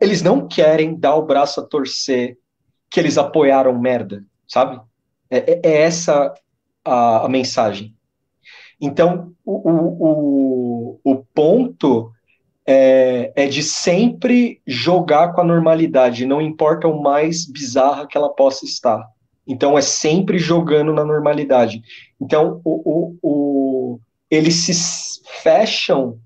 Eles 0.00 0.22
não 0.22 0.46
querem 0.46 0.94
dar 0.94 1.16
o 1.16 1.26
braço 1.26 1.60
a 1.60 1.64
torcer 1.64 2.38
que 2.90 3.00
eles 3.00 3.18
apoiaram 3.18 3.78
merda, 3.78 4.24
sabe? 4.46 4.80
É, 5.28 5.38
é, 5.38 5.60
é 5.64 5.82
essa 5.82 6.32
a, 6.84 7.26
a, 7.26 7.28
mensagem. 7.28 7.94
Então, 8.80 9.32
o, 9.44 9.70
o, 9.70 11.00
o, 11.04 11.12
o 11.12 11.24
ponto 11.34 12.12
é, 12.70 13.32
é, 13.34 13.46
de 13.46 13.62
sempre 13.62 14.60
jogar 14.66 15.32
com 15.32 15.40
a 15.40 15.44
normalidade, 15.44 16.26
não 16.26 16.38
importa 16.38 16.86
o 16.86 17.02
mais 17.02 17.50
bizarra 17.50 18.06
que 18.06 18.14
ela 18.14 18.28
possa 18.28 18.66
estar. 18.66 19.02
Então, 19.46 19.78
é 19.78 19.80
sempre 19.80 20.38
jogando 20.38 20.92
na 20.92 21.02
normalidade. 21.02 21.80
Então, 22.20 22.60
o, 22.62 22.82
o, 22.84 23.16
o 23.22 24.00
eles 24.30 24.56
se 24.56 25.22
fecham 25.42 26.18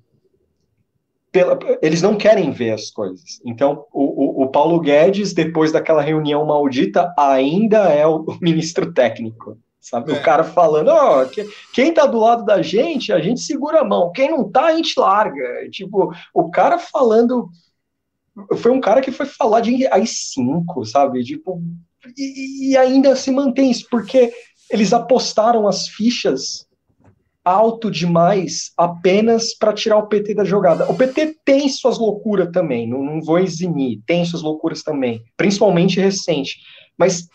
pela, 1.30 1.56
eles 1.80 2.02
não 2.02 2.16
querem 2.16 2.50
ver 2.50 2.72
as 2.72 2.90
coisas. 2.90 3.40
Então, 3.46 3.84
o, 3.92 4.48
Paulo 4.48 4.80
Guedes, 4.80 5.32
depois 5.32 5.70
daquela 5.70 6.02
reunião 6.02 6.44
maldita, 6.44 7.14
ainda 7.16 7.84
é 7.92 8.04
o 8.04 8.26
ministro 8.42 8.92
técnico. 8.92 9.56
Sabe? 9.82 10.12
É. 10.12 10.14
O 10.14 10.22
cara 10.22 10.44
falando, 10.44 10.88
ó, 10.88 11.22
oh, 11.22 11.28
que, 11.28 11.44
quem 11.74 11.92
tá 11.92 12.06
do 12.06 12.20
lado 12.20 12.44
da 12.44 12.62
gente, 12.62 13.12
a 13.12 13.18
gente 13.18 13.40
segura 13.40 13.80
a 13.80 13.84
mão. 13.84 14.12
Quem 14.12 14.30
não 14.30 14.48
tá, 14.48 14.66
a 14.66 14.76
gente 14.76 14.98
larga. 14.98 15.68
Tipo, 15.70 16.14
o 16.32 16.50
cara 16.50 16.78
falando. 16.78 17.50
Foi 18.58 18.70
um 18.70 18.80
cara 18.80 19.00
que 19.00 19.10
foi 19.10 19.26
falar 19.26 19.60
de 19.60 19.86
AI-5, 19.88 20.86
sabe? 20.86 21.24
Tipo, 21.24 21.60
e, 22.16 22.70
e 22.70 22.76
ainda 22.76 23.16
se 23.16 23.30
mantém 23.32 23.72
isso, 23.72 23.86
porque 23.90 24.32
eles 24.70 24.92
apostaram 24.92 25.66
as 25.66 25.88
fichas 25.88 26.66
alto 27.44 27.90
demais 27.90 28.70
apenas 28.78 29.52
para 29.52 29.72
tirar 29.72 29.98
o 29.98 30.06
PT 30.06 30.32
da 30.32 30.44
jogada. 30.44 30.88
O 30.90 30.96
PT 30.96 31.38
tem 31.44 31.68
suas 31.68 31.98
loucuras 31.98 32.50
também, 32.52 32.88
não, 32.88 33.02
não 33.02 33.20
vou 33.20 33.40
eximir, 33.40 34.00
tem 34.06 34.24
suas 34.24 34.42
loucuras 34.42 34.82
também, 34.82 35.20
principalmente 35.36 36.00
recente. 36.00 36.60
Mas 36.96 37.26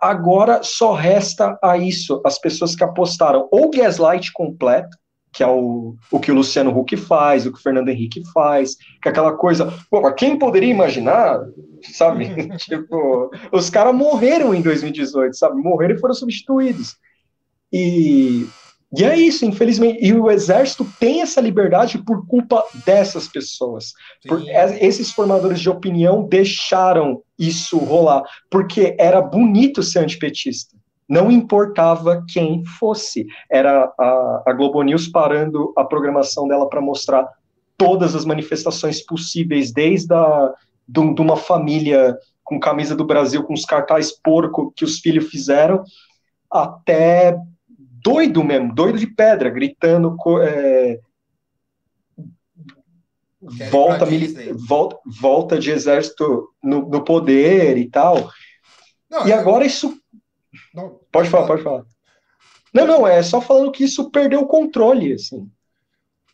agora 0.00 0.62
só 0.62 0.92
resta 0.92 1.58
a 1.62 1.76
isso 1.76 2.20
as 2.24 2.38
pessoas 2.38 2.74
que 2.74 2.84
apostaram 2.84 3.48
ou 3.50 3.70
gaslight 3.70 4.32
completo, 4.32 4.96
que 5.32 5.42
é 5.42 5.46
o, 5.46 5.94
o 6.10 6.18
que 6.18 6.32
o 6.32 6.34
Luciano 6.34 6.76
Huck 6.76 6.96
faz, 6.96 7.46
o 7.46 7.52
que 7.52 7.58
o 7.58 7.62
Fernando 7.62 7.88
Henrique 7.88 8.22
faz, 8.32 8.76
que 9.00 9.08
é 9.08 9.10
aquela 9.10 9.32
coisa, 9.36 9.72
pô, 9.90 10.10
quem 10.12 10.38
poderia 10.38 10.70
imaginar, 10.70 11.40
sabe? 11.92 12.28
tipo, 12.58 13.30
os 13.52 13.70
caras 13.70 13.94
morreram 13.94 14.54
em 14.54 14.62
2018, 14.62 15.36
sabe? 15.36 15.60
Morreram 15.60 15.94
e 15.94 16.00
foram 16.00 16.14
substituídos. 16.14 16.96
E 17.72 18.46
E 18.96 19.04
é 19.04 19.16
isso, 19.16 19.44
infelizmente. 19.44 19.98
E 20.02 20.12
o 20.14 20.30
exército 20.30 20.86
tem 20.98 21.20
essa 21.20 21.40
liberdade 21.40 21.98
por 21.98 22.26
culpa 22.26 22.64
dessas 22.86 23.28
pessoas. 23.28 23.92
Por, 24.26 24.42
esses 24.80 25.12
formadores 25.12 25.60
de 25.60 25.68
opinião 25.68 26.26
deixaram 26.26 27.22
isso 27.38 27.78
rolar, 27.78 28.22
porque 28.50 28.96
era 28.98 29.20
bonito 29.20 29.82
ser 29.82 30.00
antipetista. 30.00 30.76
Não 31.08 31.30
importava 31.30 32.24
quem 32.28 32.64
fosse. 32.64 33.26
Era 33.50 33.90
a, 33.98 34.42
a 34.46 34.52
Globo 34.52 34.82
News 34.82 35.08
parando 35.08 35.72
a 35.76 35.84
programação 35.84 36.46
dela 36.46 36.68
para 36.68 36.80
mostrar 36.80 37.26
todas 37.78 38.14
as 38.14 38.24
manifestações 38.24 39.04
possíveis, 39.04 39.72
desde 39.72 40.12
a, 40.12 40.52
de, 40.86 41.14
de 41.14 41.20
uma 41.20 41.36
família 41.36 42.16
com 42.44 42.58
camisa 42.58 42.96
do 42.96 43.04
Brasil, 43.04 43.44
com 43.44 43.54
os 43.54 43.64
cartazes 43.64 44.12
porco 44.12 44.72
que 44.74 44.84
os 44.84 44.98
filhos 44.98 45.28
fizeram, 45.28 45.82
até 46.50 47.38
doido 48.02 48.42
mesmo, 48.42 48.74
doido 48.74 48.98
de 48.98 49.06
pedra, 49.06 49.50
gritando. 49.50 50.16
É, 50.42 50.98
volta, 53.40 54.06
volta, 54.66 54.98
volta 55.20 55.58
de 55.58 55.70
exército 55.70 56.52
no, 56.62 56.88
no 56.88 57.04
poder 57.04 57.76
e 57.76 57.88
tal. 57.88 58.30
Não, 59.08 59.26
e 59.26 59.32
agora 59.32 59.64
isso. 59.64 59.98
Não, 60.74 61.00
pode 61.10 61.30
falar, 61.30 61.46
pode 61.46 61.62
falar. 61.62 61.84
Não, 62.72 62.86
não, 62.86 63.06
é 63.06 63.22
só 63.22 63.40
falando 63.40 63.72
que 63.72 63.84
isso 63.84 64.10
perdeu 64.10 64.40
o 64.40 64.46
controle, 64.46 65.12
assim. 65.12 65.50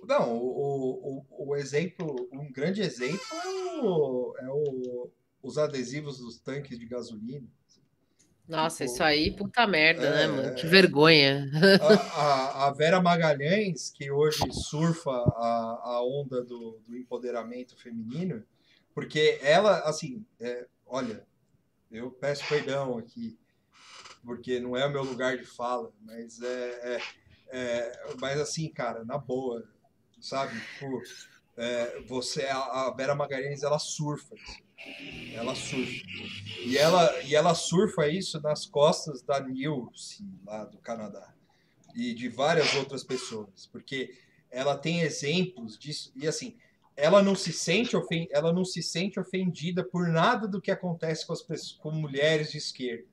Não, 0.07 0.37
o, 0.37 1.25
o, 1.31 1.49
o 1.49 1.57
exemplo, 1.57 2.29
um 2.33 2.51
grande 2.53 2.83
exemplo 2.83 3.21
é, 3.33 3.81
o, 3.83 4.35
é 4.39 4.49
o, 4.51 5.11
os 5.43 5.57
adesivos 5.57 6.19
dos 6.19 6.39
tanques 6.39 6.79
de 6.79 6.87
gasolina. 6.87 7.47
Nossa, 8.47 8.85
isso 8.85 9.03
aí, 9.03 9.31
puta 9.31 9.67
merda, 9.67 10.11
né, 10.11 10.25
é, 10.25 10.27
né, 10.29 10.37
mano? 10.37 10.55
Que 10.55 10.67
vergonha. 10.67 11.51
A, 11.81 12.21
a, 12.21 12.67
a, 12.67 12.71
Vera 12.73 13.01
Magalhães, 13.01 13.91
que 13.91 14.11
hoje 14.11 14.43
surfa 14.53 15.11
a, 15.11 15.81
a 15.83 16.05
onda 16.05 16.43
do, 16.43 16.79
do 16.87 16.97
empoderamento 16.97 17.75
feminino, 17.77 18.45
porque 18.95 19.39
ela, 19.43 19.81
assim, 19.81 20.25
é, 20.39 20.67
olha, 20.87 21.27
eu 21.91 22.11
peço 22.11 22.47
perdão 22.47 22.99
aqui, 22.99 23.39
porque 24.23 24.61
não 24.61 24.77
é 24.77 24.87
o 24.87 24.91
meu 24.91 25.03
lugar 25.03 25.39
de 25.39 25.45
fala, 25.45 25.91
mas 26.03 26.43
é, 26.43 26.97
é, 26.97 27.01
é 27.49 27.93
mas 28.21 28.39
assim, 28.39 28.69
cara, 28.69 29.05
na 29.05 29.17
boa, 29.17 29.67
sabe? 30.21 30.61
Tipo, 30.61 31.01
é, 31.57 32.01
você, 32.03 32.45
a, 32.45 32.59
a 32.59 32.95
Vera 32.95 33.15
Magalhães, 33.15 33.63
ela 33.63 33.79
surfa. 33.79 34.35
Assim. 34.35 34.64
Ela 35.35 35.55
surfa. 35.55 36.05
E 36.64 36.78
ela, 36.78 37.22
e 37.22 37.35
ela 37.35 37.55
surfa 37.55 38.09
isso 38.09 38.41
nas 38.41 38.66
costas 38.66 39.22
da 39.22 39.41
Nilce, 39.41 40.24
lá 40.45 40.64
do 40.64 40.78
Canadá. 40.78 41.35
E 41.95 42.14
de 42.14 42.28
várias 42.28 42.74
outras 42.74 43.05
pessoas. 43.05 43.66
Porque 43.66 44.16
ela 44.51 44.76
tem 44.76 45.01
exemplos 45.01 45.78
disso. 45.78 46.12
E 46.16 46.26
assim, 46.26 46.57
ela 46.97 47.22
não 47.22 47.35
se 47.35 47.53
sente, 47.53 47.97
ofen 47.97 48.28
ela 48.30 48.53
não 48.53 48.64
se 48.64 48.82
sente 48.82 49.18
ofendida 49.18 49.85
por 49.85 50.09
nada 50.09 50.47
do 50.47 50.61
que 50.61 50.70
acontece 50.70 51.26
com, 51.26 51.32
as 51.32 51.43
pessoas, 51.43 51.72
com 51.72 51.91
mulheres 51.91 52.53
de 52.53 52.59
esquerda. 52.59 53.07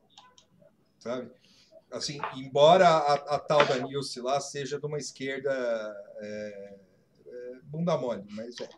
Sabe? 1.00 1.32
Assim, 1.92 2.20
embora 2.36 2.88
a, 2.88 3.14
a 3.36 3.40
tal 3.40 3.66
da 3.66 3.78
Nilce 3.80 4.22
lá 4.22 4.40
seja 4.40 4.80
de 4.80 4.86
uma 4.86 4.98
esquerda 4.98 5.52
é, 6.20 6.78
é, 7.26 7.60
bunda 7.64 7.98
mole, 7.98 8.24
mas 8.30 8.60
é. 8.62 8.70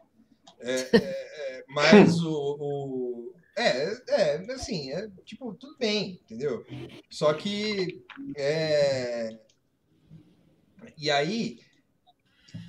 É, 0.64 0.96
é, 0.96 0.98
é, 0.98 1.64
mas 1.68 2.22
o, 2.22 2.58
o, 2.60 3.34
É, 3.56 4.02
é, 4.08 4.52
assim, 4.54 4.92
é, 4.92 5.10
tipo, 5.26 5.54
tudo 5.54 5.78
bem, 5.78 6.20
entendeu? 6.24 6.66
Só 7.10 7.34
que. 7.34 8.04
É, 8.36 9.38
e 10.98 11.12
aí. 11.12 11.60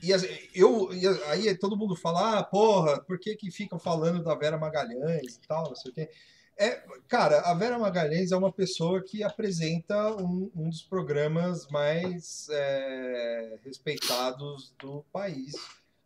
E 0.03 0.11
eu, 0.55 0.91
e 0.93 1.07
aí 1.29 1.55
todo 1.57 1.77
mundo 1.77 1.95
fala, 1.95 2.39
ah, 2.39 2.43
porra, 2.43 3.01
por 3.03 3.19
que, 3.19 3.37
que 3.37 3.51
ficam 3.51 3.79
falando 3.79 4.23
da 4.23 4.35
Vera 4.35 4.59
Magalhães 4.59 5.37
e 5.37 5.41
tal, 5.47 5.69
não 5.69 5.77
sei 5.77 5.91
o 5.91 5.95
quê. 5.95 6.11
É, 6.57 6.83
cara, 7.09 7.41
a 7.41 7.55
Vera 7.55 7.79
Magalhães 7.79 8.31
é 8.31 8.37
uma 8.37 8.53
pessoa 8.53 9.03
que 9.03 9.25
apresenta 9.25 10.15
um, 10.15 10.51
um 10.55 10.69
dos 10.69 10.83
programas 10.83 11.67
mais 11.69 12.49
é, 12.51 13.59
respeitados 13.65 14.73
do 14.79 15.05
país, 15.13 15.55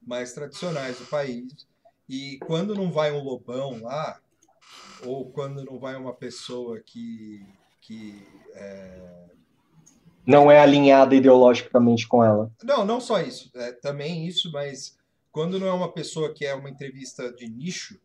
mais 0.00 0.32
tradicionais 0.32 0.98
do 0.98 1.04
país. 1.06 1.66
E 2.08 2.38
quando 2.38 2.74
não 2.74 2.90
vai 2.90 3.12
um 3.12 3.22
lobão 3.22 3.82
lá, 3.82 4.20
ou 5.04 5.30
quando 5.30 5.64
não 5.64 5.78
vai 5.78 5.94
uma 5.96 6.14
pessoa 6.14 6.80
que, 6.80 7.44
que 7.80 8.26
é... 8.54 9.26
não 10.26 10.50
é 10.50 10.60
alinhada 10.60 11.14
ideologicamente 11.14 12.08
com 12.08 12.24
ela. 12.24 12.50
Não, 12.62 12.84
não 12.84 13.00
só 13.00 13.20
isso. 13.20 13.50
É, 13.54 13.72
também 13.72 14.26
isso, 14.26 14.50
mas 14.50 14.96
quando 15.30 15.60
não 15.60 15.66
é 15.66 15.72
uma 15.72 15.92
pessoa 15.92 16.32
que 16.32 16.46
é 16.46 16.54
uma 16.54 16.70
entrevista 16.70 17.32
de 17.32 17.48
nicho, 17.48 18.00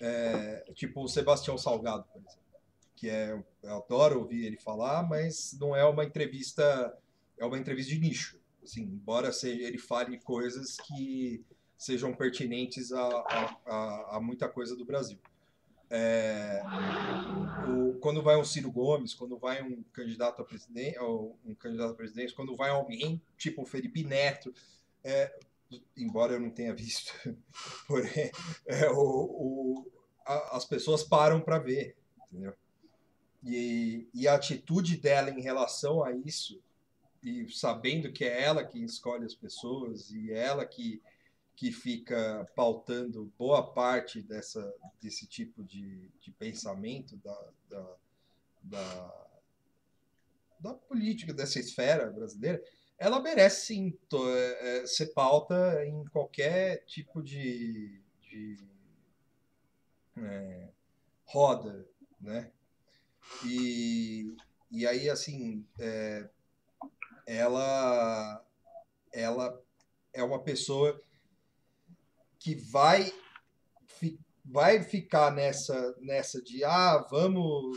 é, 0.00 0.64
tipo 0.74 1.02
o 1.02 1.08
Sebastião 1.08 1.56
Salgado, 1.56 2.04
por 2.12 2.20
exemplo, 2.20 2.36
que 2.96 3.08
é, 3.08 3.38
eu 3.62 3.76
adoro 3.76 4.20
ouvir 4.20 4.46
ele 4.46 4.56
falar, 4.56 5.06
mas 5.06 5.56
não 5.60 5.76
é 5.76 5.84
uma 5.84 6.04
entrevista, 6.04 6.96
é 7.38 7.44
uma 7.44 7.58
entrevista 7.58 7.92
de 7.92 8.00
nicho. 8.00 8.38
Assim, 8.62 8.82
embora 8.82 9.30
seja, 9.30 9.62
ele 9.62 9.78
fale 9.78 10.18
coisas 10.18 10.76
que 10.78 11.44
sejam 11.76 12.14
pertinentes 12.14 12.92
a, 12.92 13.06
a, 13.06 13.56
a, 13.66 14.16
a 14.16 14.20
muita 14.20 14.48
coisa 14.48 14.74
do 14.76 14.84
Brasil. 14.84 15.18
É, 15.88 16.62
o, 17.68 17.94
quando 18.00 18.22
vai 18.22 18.36
um 18.36 18.44
Ciro 18.44 18.72
Gomes, 18.72 19.14
quando 19.14 19.38
vai 19.38 19.62
um 19.62 19.84
candidato 19.92 20.42
a 20.42 20.44
presidente, 20.44 20.98
um 21.00 21.54
candidato 21.58 21.92
a 21.92 21.96
presidente, 21.96 22.34
quando 22.34 22.56
vai 22.56 22.70
alguém 22.70 23.22
tipo 23.38 23.62
o 23.62 23.66
Felipe 23.66 24.02
Neto, 24.02 24.52
é, 25.04 25.32
embora 25.96 26.34
eu 26.34 26.40
não 26.40 26.50
tenha 26.50 26.74
visto, 26.74 27.12
porém, 27.86 28.32
é, 28.66 28.90
o, 28.90 28.98
o, 28.98 29.92
a, 30.26 30.56
as 30.56 30.64
pessoas 30.64 31.04
param 31.04 31.40
para 31.40 31.58
ver, 31.58 31.96
entendeu? 32.24 32.52
E, 33.44 34.08
e 34.12 34.26
a 34.26 34.34
atitude 34.34 34.96
dela 34.96 35.30
em 35.30 35.40
relação 35.40 36.02
a 36.02 36.10
isso, 36.10 36.60
e 37.22 37.48
sabendo 37.52 38.12
que 38.12 38.24
é 38.24 38.42
ela 38.42 38.64
que 38.64 38.82
escolhe 38.84 39.24
as 39.24 39.34
pessoas 39.34 40.10
e 40.10 40.32
ela 40.32 40.66
que 40.66 41.00
que 41.56 41.72
fica 41.72 42.46
pautando 42.54 43.32
boa 43.38 43.72
parte 43.72 44.22
dessa, 44.22 44.74
desse 45.00 45.26
tipo 45.26 45.64
de, 45.64 46.10
de 46.20 46.30
pensamento 46.32 47.16
da, 47.16 47.50
da, 47.70 47.96
da, 48.62 49.26
da 50.60 50.74
política, 50.74 51.32
dessa 51.32 51.58
esfera 51.58 52.10
brasileira, 52.10 52.62
ela 52.98 53.20
merece 53.20 53.66
sim 53.66 53.98
é, 54.12 54.82
é, 54.82 54.86
ser 54.86 55.06
pauta 55.14 55.82
em 55.86 56.04
qualquer 56.06 56.84
tipo 56.84 57.22
de, 57.22 58.02
de 58.20 58.58
é, 60.18 60.68
roda, 61.24 61.88
né? 62.20 62.52
E, 63.46 64.36
e 64.70 64.86
aí, 64.86 65.08
assim, 65.08 65.66
é, 65.78 66.28
ela, 67.26 68.44
ela 69.10 69.62
é 70.12 70.22
uma 70.22 70.42
pessoa 70.42 71.02
que 72.46 72.54
vai 72.54 73.12
vai 74.44 74.80
ficar 74.80 75.32
nessa 75.32 75.96
nessa 76.00 76.40
de 76.40 76.62
ah 76.62 77.04
vamos 77.10 77.76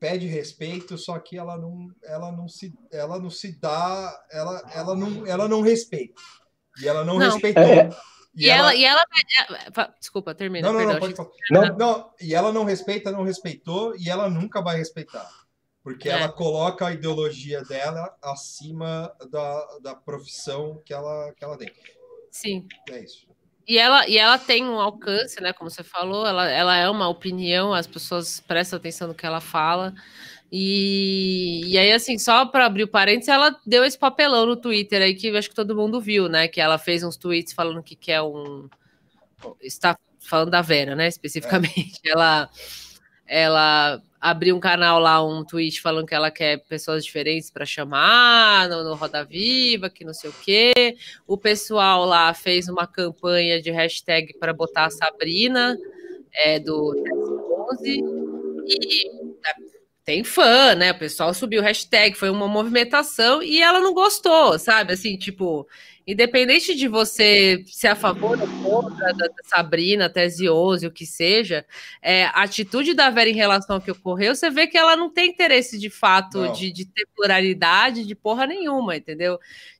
pede 0.00 0.26
respeito 0.26 0.98
só 0.98 1.20
que 1.20 1.38
ela 1.38 1.56
não 1.56 1.86
ela 2.02 2.32
não 2.32 2.48
se 2.48 2.74
ela 2.90 3.20
não 3.20 3.30
se 3.30 3.52
dá 3.60 4.20
ela 4.32 4.60
ela 4.74 4.96
não 4.96 5.24
ela 5.24 5.46
não 5.46 5.60
respeita 5.60 6.20
e 6.82 6.88
ela 6.88 7.04
não, 7.04 7.16
não. 7.16 7.30
respeitou 7.30 7.62
é. 7.62 7.90
E, 8.34 8.46
e, 8.46 8.50
ela, 8.50 8.74
ela, 8.74 8.74
e 8.74 8.84
ela 8.84 9.02
é, 9.86 9.92
desculpa 10.00 10.34
termina 10.34 10.66
não, 10.66 10.80
não, 10.80 10.92
não, 10.92 10.98
pode 10.98 11.14
falar. 11.14 11.30
não, 11.52 11.76
não 11.76 12.14
e 12.20 12.34
ela 12.34 12.52
não 12.52 12.64
respeita 12.64 13.12
não 13.12 13.22
respeitou 13.22 13.96
e 13.96 14.10
ela 14.10 14.28
nunca 14.28 14.60
vai 14.60 14.78
respeitar 14.78 15.30
porque 15.80 16.08
é. 16.08 16.12
ela 16.12 16.28
coloca 16.28 16.88
a 16.88 16.92
ideologia 16.92 17.62
dela 17.62 18.16
acima 18.20 19.14
da, 19.30 19.78
da 19.78 19.94
profissão 19.94 20.82
que 20.84 20.92
ela 20.92 21.32
que 21.34 21.44
ela 21.44 21.56
tem 21.56 21.72
sim 22.32 22.66
é 22.90 23.04
isso 23.04 23.27
e 23.68 23.76
ela, 23.76 24.08
e 24.08 24.16
ela 24.16 24.38
tem 24.38 24.64
um 24.64 24.80
alcance, 24.80 25.38
né? 25.42 25.52
Como 25.52 25.68
você 25.68 25.84
falou, 25.84 26.26
ela, 26.26 26.48
ela 26.48 26.74
é 26.74 26.88
uma 26.88 27.06
opinião, 27.06 27.74
as 27.74 27.86
pessoas 27.86 28.40
prestam 28.40 28.78
atenção 28.78 29.08
no 29.08 29.14
que 29.14 29.26
ela 29.26 29.42
fala. 29.42 29.94
E, 30.50 31.60
e 31.66 31.76
aí, 31.76 31.92
assim, 31.92 32.16
só 32.18 32.46
para 32.46 32.64
abrir 32.64 32.84
o 32.84 32.88
parênteses, 32.88 33.28
ela 33.28 33.54
deu 33.66 33.84
esse 33.84 33.98
papelão 33.98 34.46
no 34.46 34.56
Twitter 34.56 35.02
aí 35.02 35.14
que 35.14 35.28
acho 35.36 35.50
que 35.50 35.54
todo 35.54 35.76
mundo 35.76 36.00
viu, 36.00 36.30
né? 36.30 36.48
Que 36.48 36.62
ela 36.62 36.78
fez 36.78 37.04
uns 37.04 37.18
tweets 37.18 37.52
falando 37.52 37.82
que 37.82 37.94
quer 37.94 38.22
um. 38.22 38.70
Está 39.60 39.98
falando 40.18 40.50
da 40.50 40.62
Vera, 40.62 40.96
né? 40.96 41.06
Especificamente. 41.06 42.00
É. 42.06 42.08
Ela, 42.12 42.48
ela 43.28 44.02
abriu 44.20 44.56
um 44.56 44.60
canal 44.60 44.98
lá, 44.98 45.24
um 45.24 45.44
tweet 45.44 45.80
falando 45.80 46.06
que 46.06 46.14
ela 46.14 46.30
quer 46.30 46.58
pessoas 46.64 47.04
diferentes 47.04 47.50
para 47.50 47.64
chamar 47.64 48.68
no, 48.68 48.82
no, 48.82 48.94
Roda 48.94 49.24
Viva, 49.24 49.88
que 49.88 50.04
não 50.04 50.14
sei 50.14 50.30
o 50.30 50.34
quê. 50.42 50.96
O 51.26 51.36
pessoal 51.36 52.04
lá 52.04 52.34
fez 52.34 52.68
uma 52.68 52.86
campanha 52.86 53.62
de 53.62 53.70
hashtag 53.70 54.34
para 54.38 54.52
botar 54.52 54.86
a 54.86 54.90
Sabrina 54.90 55.76
é, 56.34 56.58
do 56.58 56.94
11 57.72 58.02
e 58.66 59.10
tem 60.04 60.24
fã, 60.24 60.74
né? 60.74 60.92
O 60.92 60.98
pessoal 60.98 61.34
subiu 61.34 61.62
hashtag, 61.62 62.16
foi 62.16 62.30
uma 62.30 62.48
movimentação 62.48 63.42
e 63.42 63.60
ela 63.62 63.78
não 63.78 63.92
gostou, 63.92 64.58
sabe? 64.58 64.94
Assim, 64.94 65.18
tipo, 65.18 65.68
independente 66.08 66.74
de 66.74 66.88
você 66.88 67.62
ser 67.66 67.88
a 67.88 67.94
favor 67.94 68.40
ou 68.40 68.48
contra 68.62 69.12
da, 69.12 69.28
Sabrina, 69.44 70.08
Tese 70.08 70.48
11, 70.48 70.86
o 70.86 70.90
que 70.90 71.04
seja, 71.04 71.66
é, 72.00 72.24
a 72.24 72.44
atitude 72.44 72.94
da 72.94 73.10
Vera 73.10 73.28
em 73.28 73.34
relação 73.34 73.76
ao 73.76 73.82
que 73.82 73.90
ocorreu, 73.90 74.34
você 74.34 74.48
vê 74.48 74.66
que 74.66 74.78
ela 74.78 74.96
não 74.96 75.12
tem 75.12 75.28
interesse 75.28 75.78
de 75.78 75.90
fato 75.90 76.50
de, 76.52 76.72
de, 76.72 76.86
ter 76.86 77.06
pluralidade 77.14 78.06
de 78.06 78.14
porra 78.14 78.46
nenhuma, 78.46 78.96
entendeu? 78.96 79.38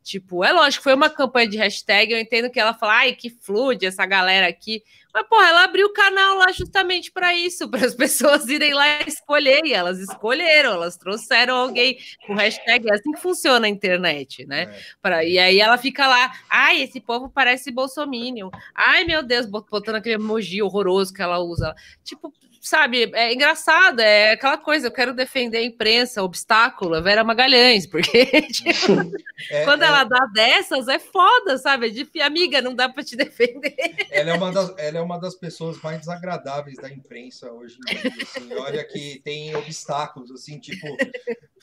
Tipo, 0.08 0.42
é 0.42 0.50
lógico, 0.52 0.84
foi 0.84 0.94
uma 0.94 1.10
campanha 1.10 1.46
de 1.46 1.58
hashtag, 1.58 2.10
eu 2.10 2.18
entendo 2.18 2.48
que 2.48 2.58
ela 2.58 2.72
fala, 2.72 2.94
ai, 2.94 3.14
que 3.14 3.28
flude 3.28 3.84
essa 3.84 4.06
galera 4.06 4.48
aqui. 4.48 4.82
Mas, 5.12 5.28
porra, 5.28 5.48
ela 5.48 5.64
abriu 5.64 5.86
o 5.86 5.92
canal 5.92 6.38
lá 6.38 6.50
justamente 6.50 7.12
para 7.12 7.34
isso, 7.34 7.68
para 7.68 7.84
as 7.84 7.94
pessoas 7.94 8.48
irem 8.48 8.72
lá 8.72 9.02
escolher, 9.02 9.66
e 9.66 9.74
elas 9.74 9.98
escolheram, 9.98 10.72
elas 10.72 10.96
trouxeram 10.96 11.56
alguém 11.56 11.98
com 12.26 12.32
hashtag, 12.32 12.88
é 12.88 12.94
assim 12.94 13.12
que 13.12 13.20
funciona 13.20 13.66
a 13.66 13.68
internet, 13.68 14.46
né? 14.46 14.62
É. 14.62 14.80
Pra, 15.02 15.24
e 15.26 15.38
aí 15.38 15.60
ela 15.60 15.76
fica 15.76 16.08
lá, 16.08 16.32
ai, 16.48 16.80
esse 16.80 17.02
povo 17.02 17.28
parece 17.28 17.70
bolsominion, 17.70 18.48
ai, 18.74 19.04
meu 19.04 19.22
Deus, 19.22 19.44
botando 19.44 19.96
aquele 19.96 20.14
emoji 20.14 20.62
horroroso 20.62 21.12
que 21.12 21.20
ela 21.20 21.38
usa. 21.38 21.74
Tipo, 22.02 22.32
sabe, 22.68 23.10
é 23.14 23.32
engraçado, 23.32 24.00
é 24.00 24.32
aquela 24.32 24.58
coisa, 24.58 24.86
eu 24.86 24.92
quero 24.92 25.14
defender 25.14 25.58
a 25.58 25.64
imprensa, 25.64 26.22
obstáculo, 26.22 26.94
a 26.94 27.00
Vera 27.00 27.24
Magalhães, 27.24 27.86
porque 27.90 28.26
tipo, 28.42 28.92
é, 29.50 29.64
quando 29.64 29.82
é, 29.82 29.86
ela 29.86 30.04
dá 30.04 30.26
dessas, 30.26 30.86
é 30.86 30.98
foda, 30.98 31.56
sabe? 31.56 31.86
É 31.86 31.90
difícil, 31.90 32.26
amiga, 32.26 32.60
não 32.60 32.74
dá 32.74 32.88
para 32.88 33.02
te 33.02 33.16
defender. 33.16 33.74
Ela 34.10 34.30
é, 34.30 34.34
uma 34.34 34.52
das, 34.52 34.74
ela 34.76 34.98
é 34.98 35.00
uma 35.00 35.18
das 35.18 35.34
pessoas 35.34 35.80
mais 35.80 35.98
desagradáveis 36.00 36.76
da 36.76 36.90
imprensa 36.90 37.50
hoje 37.50 37.78
em 37.88 37.94
dia, 37.96 38.12
assim, 38.22 38.54
olha 38.54 38.84
que 38.84 39.20
tem 39.24 39.56
obstáculos, 39.56 40.30
assim, 40.30 40.58
tipo, 40.58 40.86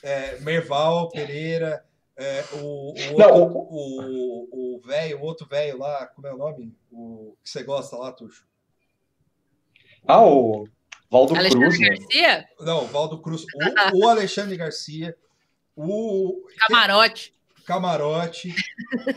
é, 0.01 0.39
Merval 0.39 1.10
Pereira, 1.10 1.86
é, 2.18 2.43
o, 2.53 2.93
o, 2.93 3.18
não, 3.18 3.34
outro, 3.34 3.58
o, 3.70 4.76
o 4.78 4.82
velho, 4.82 5.20
o 5.20 5.22
outro 5.22 5.45
velho 5.47 5.78
lá, 5.78 6.08
como 6.08 6.26
é 6.26 6.34
o 6.34 6.38
nome? 6.38 6.76
O 6.91 7.36
que 7.43 7.49
você 7.49 7.62
gosta 7.62 7.95
lá, 7.95 8.12
Tuxo? 8.12 8.47
Ah, 10.08 10.24
o 10.24 10.68
Valdo 11.10 11.36
Alexandre 11.36 11.68
Cruz. 11.68 11.80
Né? 11.80 11.88
Garcia? 11.89 12.38
Né? 12.38 12.45
Não, 12.60 12.88
Valdo 12.88 13.22
Cruz. 13.22 13.43
O, 13.43 13.97
o 14.06 14.10
Alexandre 14.10 14.58
Garcia. 14.58 15.16
O. 15.76 16.47
Camarote. 16.58 17.34
Camarote. 17.66 18.53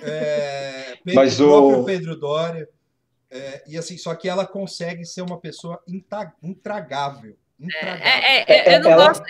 É, 0.03 0.97
Pedro, 1.05 1.21
Mas 1.21 1.41
o 1.41 1.47
próprio 1.47 1.85
Pedro 1.85 2.17
Dória. 2.17 2.69
É, 3.31 3.63
e 3.67 3.77
assim, 3.77 3.99
só 3.99 4.15
que 4.15 4.29
ela 4.29 4.47
consegue 4.47 5.05
ser 5.05 5.21
uma 5.21 5.39
pessoa 5.39 5.83
intragável. 5.87 6.39
intragável. 6.43 7.37
É, 7.61 8.45
é, 8.53 8.71
é 8.71 8.77
eu 8.77 8.83
não 8.83 8.91
ela... 8.91 9.09
gosto. 9.09 9.25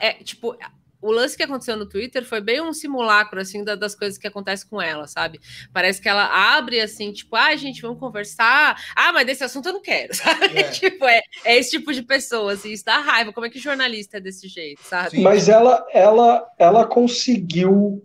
É, 0.00 0.12
tipo, 0.14 0.56
o 1.00 1.10
lance 1.10 1.36
que 1.36 1.42
aconteceu 1.42 1.76
no 1.76 1.88
Twitter 1.88 2.24
foi 2.24 2.40
bem 2.40 2.60
um 2.60 2.72
simulacro, 2.72 3.40
assim, 3.40 3.62
da, 3.62 3.74
das 3.74 3.94
coisas 3.94 4.18
que 4.18 4.26
acontecem 4.26 4.68
com 4.68 4.80
ela, 4.80 5.06
sabe? 5.06 5.40
Parece 5.72 6.00
que 6.00 6.08
ela 6.08 6.56
abre, 6.56 6.80
assim, 6.80 7.12
tipo, 7.12 7.36
ah, 7.36 7.54
gente, 7.56 7.82
vamos 7.82 7.98
conversar. 7.98 8.76
Ah, 8.94 9.12
mas 9.12 9.26
desse 9.26 9.44
assunto 9.44 9.68
eu 9.68 9.74
não 9.74 9.82
quero, 9.82 10.14
sabe? 10.16 10.58
É. 10.58 10.62
tipo, 10.64 11.04
é, 11.04 11.20
é 11.44 11.56
esse 11.56 11.70
tipo 11.72 11.92
de 11.92 12.02
pessoa, 12.02 12.52
assim, 12.52 12.72
isso 12.72 12.84
dá 12.84 12.98
raiva. 12.98 13.32
Como 13.32 13.46
é 13.46 13.50
que 13.50 13.58
jornalista 13.58 14.16
é 14.16 14.20
desse 14.20 14.48
jeito, 14.48 14.82
sabe? 14.82 15.20
Mas 15.20 15.48
ela, 15.48 15.86
ela, 15.92 16.46
ela 16.58 16.86
conseguiu 16.86 18.02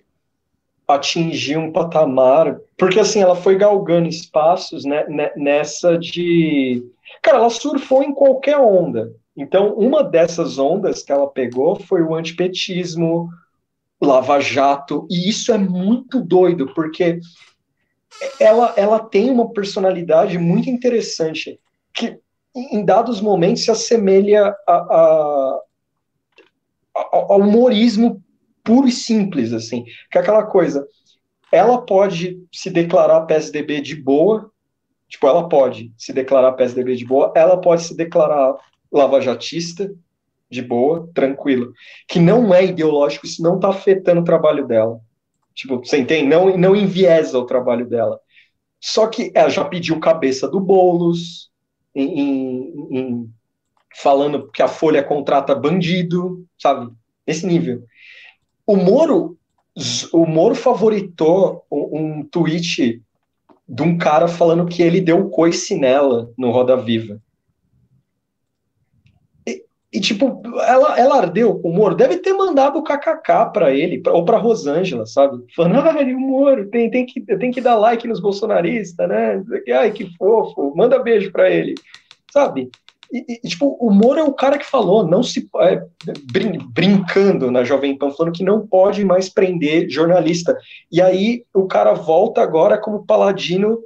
atingir 0.88 1.58
um 1.58 1.72
patamar, 1.72 2.60
porque, 2.78 3.00
assim, 3.00 3.22
ela 3.22 3.36
foi 3.36 3.56
galgando 3.56 4.10
espaços, 4.10 4.84
né, 4.84 5.06
nessa 5.36 5.98
de... 5.98 6.84
Cara, 7.22 7.38
ela 7.38 7.50
surfou 7.50 8.04
em 8.04 8.14
qualquer 8.14 8.58
onda, 8.58 9.14
então, 9.36 9.74
uma 9.76 10.04
dessas 10.04 10.58
ondas 10.58 11.04
que 11.04 11.12
ela 11.12 11.28
pegou 11.28 11.76
foi 11.76 12.02
o 12.02 12.14
antipetismo, 12.14 13.30
Lava 14.02 14.40
Jato, 14.40 15.08
e 15.10 15.30
isso 15.30 15.52
é 15.52 15.58
muito 15.58 16.22
doido, 16.22 16.74
porque 16.74 17.20
ela, 18.40 18.74
ela 18.76 19.00
tem 19.00 19.30
uma 19.30 19.54
personalidade 19.54 20.38
muito 20.38 20.70
interessante, 20.70 21.60
que 21.94 22.20
em 22.54 22.84
dados 22.84 23.22
momentos 23.22 23.64
se 23.64 23.72
assemelha 23.72 24.54
a, 24.68 24.74
a, 24.74 25.62
ao 26.94 27.40
humorismo 27.40 28.22
puro 28.64 28.88
e 28.88 28.92
simples, 28.92 29.54
assim, 29.54 29.86
que 30.12 30.18
é 30.18 30.22
aquela 30.22 30.46
coisa, 30.46 30.86
ela 31.52 31.86
pode 31.86 32.44
se 32.52 32.70
declarar 32.70 33.26
PSDB 33.26 33.82
de 33.82 33.96
boa, 33.96 34.52
tipo, 35.08 35.28
ela 35.28 35.48
pode 35.48 35.94
se 35.98 36.12
declarar 36.12 36.54
PSDB 36.54 36.96
de 36.96 37.06
boa, 37.06 37.32
ela 37.36 37.60
pode 37.60 37.84
se 37.84 37.96
declarar 37.96 38.56
lavajatista, 38.92 39.92
de 40.50 40.62
boa, 40.62 41.10
tranquilo, 41.14 41.74
que 42.08 42.20
não 42.20 42.54
é 42.54 42.66
ideológico, 42.66 43.26
isso 43.26 43.42
não 43.42 43.56
está 43.56 43.70
afetando 43.70 44.22
o 44.22 44.26
trabalho 44.26 44.68
dela. 44.68 45.00
Tipo, 45.56 45.78
você 45.78 45.98
entende? 45.98 46.28
Não, 46.28 46.58
não 46.58 46.76
enviesa 46.76 47.40
o 47.40 47.46
trabalho 47.46 47.88
dela. 47.88 48.20
Só 48.80 49.08
que 49.08 49.32
ela 49.34 49.50
já 49.50 49.64
pediu 49.64 50.00
cabeça 50.00 50.48
do 50.48 50.60
Boulos, 50.60 51.50
em, 51.96 52.20
em, 52.20 52.88
em, 52.92 53.30
falando 53.96 54.50
que 54.52 54.62
a 54.62 54.68
Folha 54.68 55.04
contrata 55.04 55.56
bandido, 55.56 56.46
sabe? 56.58 56.92
Nesse 57.26 57.46
nível. 57.46 57.84
O 58.66 58.76
Moro, 58.76 59.38
o 60.12 60.26
Moro 60.26 60.56
favoritou 60.56 61.66
um, 61.72 62.00
um 62.20 62.24
tweet 62.26 63.02
de 63.68 63.84
um 63.84 63.98
cara 63.98 64.28
falando 64.28 64.66
que 64.66 64.82
ele 64.82 65.00
deu 65.00 65.30
coice 65.30 65.78
nela 65.78 66.32
no 66.38 66.52
Roda 66.52 66.76
Viva. 66.76 67.22
E, 69.94 70.00
tipo, 70.00 70.42
ela, 70.62 70.98
ela 70.98 71.18
ardeu 71.18 71.60
o 71.62 71.70
Moro. 71.70 71.96
Deve 71.96 72.18
ter 72.18 72.34
mandado 72.34 72.80
o 72.80 72.84
KKK 72.84 73.52
para 73.52 73.74
ele, 73.74 74.00
pra, 74.00 74.14
ou 74.14 74.24
para 74.24 74.38
Rosângela, 74.38 75.06
sabe? 75.06 75.44
Falando, 75.54 75.80
ai, 75.90 76.14
o 76.14 76.20
Moro, 76.20 76.70
tem, 76.70 76.90
tem, 76.90 77.06
que, 77.06 77.20
tem 77.22 77.52
que 77.52 77.60
dar 77.60 77.76
like 77.76 78.08
nos 78.08 78.22
bolsonaristas, 78.22 79.10
né? 79.10 79.44
Ai, 79.76 79.92
que 79.92 80.16
fofo, 80.18 80.74
manda 80.76 80.98
beijo 80.98 81.32
para 81.32 81.50
ele, 81.50 81.76
sabe? 82.32 82.72
E, 83.12 83.40
e, 83.44 83.50
tipo, 83.50 83.78
o 83.82 83.92
Moro 83.92 84.20
é 84.20 84.24
o 84.24 84.34
cara 84.34 84.58
que 84.58 84.66
falou, 84.66 85.06
não 85.06 85.22
se 85.22 85.50
é, 85.60 85.84
brin, 86.32 86.58
brincando 86.70 87.52
na 87.52 87.66
Jovem 87.66 87.98
Pan, 87.98 88.12
falando 88.12 88.34
que 88.34 88.46
não 88.46 88.66
pode 88.66 89.04
mais 89.04 89.28
prender 89.28 89.90
jornalista. 89.90 90.58
E 90.90 91.02
aí 91.02 91.44
o 91.54 91.68
cara 91.68 91.94
volta 91.94 92.42
agora 92.42 92.78
como 92.78 93.06
paladino 93.06 93.78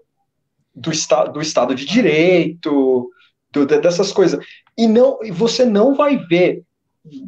do, 0.76 0.92
esta, 0.92 1.26
do 1.26 1.42
Estado 1.42 1.74
de 1.74 1.86
Direito, 1.86 3.10
dessas 3.64 4.12
coisas. 4.12 4.44
E 4.78 4.88
não, 4.88 5.20
e 5.24 5.32
você 5.32 5.64
não 5.64 5.94
vai 5.94 6.18
ver 6.18 6.64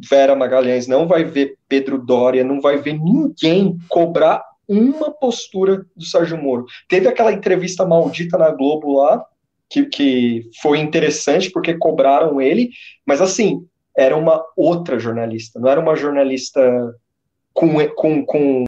Vera 0.08 0.34
Magalhães, 0.34 0.88
não 0.88 1.06
vai 1.06 1.24
ver 1.24 1.56
Pedro 1.68 1.98
Dória, 1.98 2.42
não 2.42 2.60
vai 2.60 2.78
ver 2.78 2.98
ninguém 2.98 3.78
cobrar 3.88 4.44
uma 4.66 5.10
postura 5.10 5.86
do 5.96 6.04
Sérgio 6.04 6.36
Moro. 6.36 6.66
Teve 6.88 7.08
aquela 7.08 7.32
entrevista 7.32 7.86
maldita 7.86 8.36
na 8.36 8.50
Globo 8.50 8.98
lá, 8.98 9.24
que, 9.70 9.86
que 9.86 10.50
foi 10.60 10.78
interessante 10.78 11.50
porque 11.50 11.74
cobraram 11.74 12.40
ele, 12.40 12.70
mas 13.06 13.20
assim, 13.20 13.64
era 13.96 14.16
uma 14.16 14.44
outra 14.56 14.98
jornalista, 14.98 15.58
não 15.60 15.68
era 15.68 15.80
uma 15.80 15.96
jornalista 15.96 16.60
com, 17.52 17.74
com, 17.94 18.24
com 18.24 18.64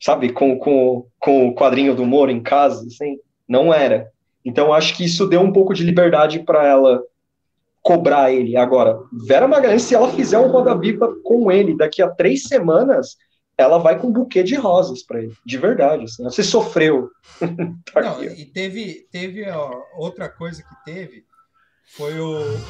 sabe, 0.00 0.32
com, 0.32 0.58
com, 0.58 1.06
com 1.18 1.48
o 1.48 1.54
quadrinho 1.54 1.94
do 1.94 2.06
Moro 2.06 2.30
em 2.30 2.42
casa, 2.42 2.86
assim, 2.86 3.18
não 3.48 3.72
era. 3.72 4.08
Então 4.44 4.72
acho 4.72 4.96
que 4.96 5.04
isso 5.04 5.26
deu 5.26 5.40
um 5.40 5.52
pouco 5.52 5.74
de 5.74 5.84
liberdade 5.84 6.40
para 6.40 6.66
ela 6.66 7.02
cobrar 7.82 8.32
ele. 8.32 8.56
Agora, 8.56 8.98
Vera 9.26 9.48
Magalhães, 9.48 9.82
se 9.82 9.94
ela 9.94 10.12
fizer 10.12 10.38
um 10.38 10.48
Roda 10.48 10.74
Viva 10.76 11.14
com 11.24 11.50
ele 11.50 11.76
daqui 11.76 12.02
a 12.02 12.08
três 12.08 12.44
semanas, 12.44 13.16
ela 13.56 13.78
vai 13.78 13.98
com 13.98 14.08
um 14.08 14.12
buquê 14.12 14.42
de 14.42 14.54
rosas 14.54 15.02
para 15.02 15.22
ele, 15.22 15.34
de 15.44 15.58
verdade. 15.58 16.04
Assim, 16.04 16.24
você 16.24 16.42
sofreu. 16.42 17.10
tá 17.92 18.00
Não, 18.00 18.24
e 18.24 18.46
teve, 18.46 19.06
teve 19.10 19.48
ó, 19.50 19.82
outra 19.96 20.28
coisa 20.28 20.62
que 20.62 20.84
teve 20.84 21.24
foi 21.96 22.18
o. 22.18 22.40
o... 22.40 22.60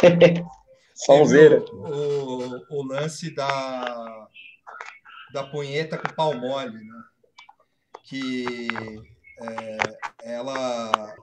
Sonzeira. 0.94 1.62
O, 1.72 2.44
o, 2.44 2.78
o, 2.78 2.82
lance 2.86 3.34
da, 3.34 4.28
da 5.32 5.44
punheta 5.44 5.96
com 5.96 6.14
pau 6.14 6.34
mole, 6.34 6.76
né? 6.76 7.02
Que 8.10 8.66
é, 9.40 9.78
ela 10.34 11.14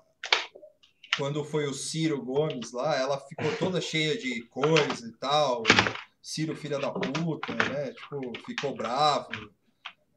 quando 1.18 1.44
foi 1.44 1.68
o 1.68 1.74
Ciro 1.74 2.24
Gomes 2.24 2.72
lá, 2.72 2.96
ela 2.96 3.20
ficou 3.20 3.52
toda 3.58 3.82
cheia 3.82 4.18
de 4.18 4.44
coisa 4.44 5.08
e 5.08 5.12
tal. 5.14 5.64
Ciro, 6.22 6.56
filha 6.56 6.80
da 6.80 6.92
puta, 6.92 7.56
né? 7.56 7.92
Tipo, 7.92 8.32
ficou 8.46 8.76
bravo. 8.76 9.30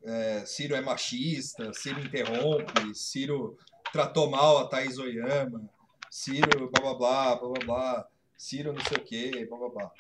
É, 0.05 0.45
Ciro 0.45 0.77
é 0.77 0.81
machista, 0.81 1.73
Ciro 1.73 2.01
interrompe, 2.01 2.95
Ciro 2.95 3.57
tratou 3.93 4.31
mal 4.31 4.59
a 4.59 4.69
Thaís 4.69 4.99
Oyama, 4.99 5.69
Ciro 6.11 6.71
blá 6.71 6.81
blá 6.81 6.95
blá, 6.95 7.37
blá 7.37 7.65
blá 7.65 8.09
Ciro 8.37 8.73
não 8.73 8.81
sei 8.85 8.97
o 8.97 9.05
que, 9.05 9.47
blá 9.47 9.59
blá 9.59 9.69
blá. 9.69 9.91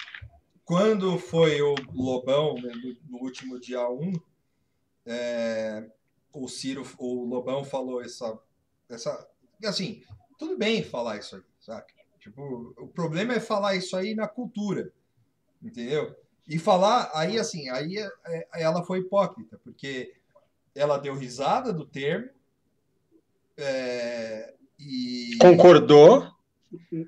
Quando 0.64 1.18
foi 1.18 1.60
o 1.60 1.74
Lobão, 1.92 2.54
né, 2.54 2.72
no, 2.74 2.96
no 3.10 3.24
último 3.24 3.58
dia 3.58 3.88
1, 3.88 4.12
é, 5.06 5.90
o 6.32 6.48
Ciro, 6.48 6.86
o 6.98 7.24
Lobão 7.24 7.64
falou 7.64 8.02
essa, 8.02 8.38
essa. 8.88 9.28
Assim, 9.64 10.02
tudo 10.38 10.56
bem 10.56 10.82
falar 10.82 11.18
isso 11.18 11.36
aí, 11.36 11.42
sabe? 11.60 11.86
Tipo, 12.18 12.74
o 12.78 12.86
problema 12.88 13.34
é 13.34 13.40
falar 13.40 13.74
isso 13.74 13.96
aí 13.96 14.14
na 14.14 14.28
cultura, 14.28 14.92
entendeu? 15.62 16.14
E 16.46 16.58
falar, 16.58 17.10
aí 17.14 17.38
assim, 17.38 17.68
aí 17.70 17.98
é, 17.98 18.10
é, 18.26 18.48
ela 18.54 18.82
foi 18.82 18.98
hipócrita, 18.98 19.58
porque 19.62 20.14
ela 20.74 20.98
deu 20.98 21.14
risada 21.14 21.72
do 21.72 21.84
termo 21.84 22.30
é, 23.56 24.54
e... 24.78 25.36
Concordou 25.40 26.30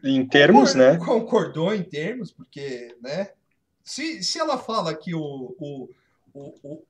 em 0.05 0.27
termos, 0.27 0.75
né? 0.75 0.97
Concordou 0.99 1.75
em 1.75 1.83
termos, 1.83 2.31
porque, 2.33 2.97
né? 3.01 3.33
Se, 3.83 4.23
se 4.23 4.39
ela 4.39 4.59
fala 4.59 4.95
que 4.95 5.15
o, 5.15 5.57
o, 5.59 5.89
o 6.35 6.83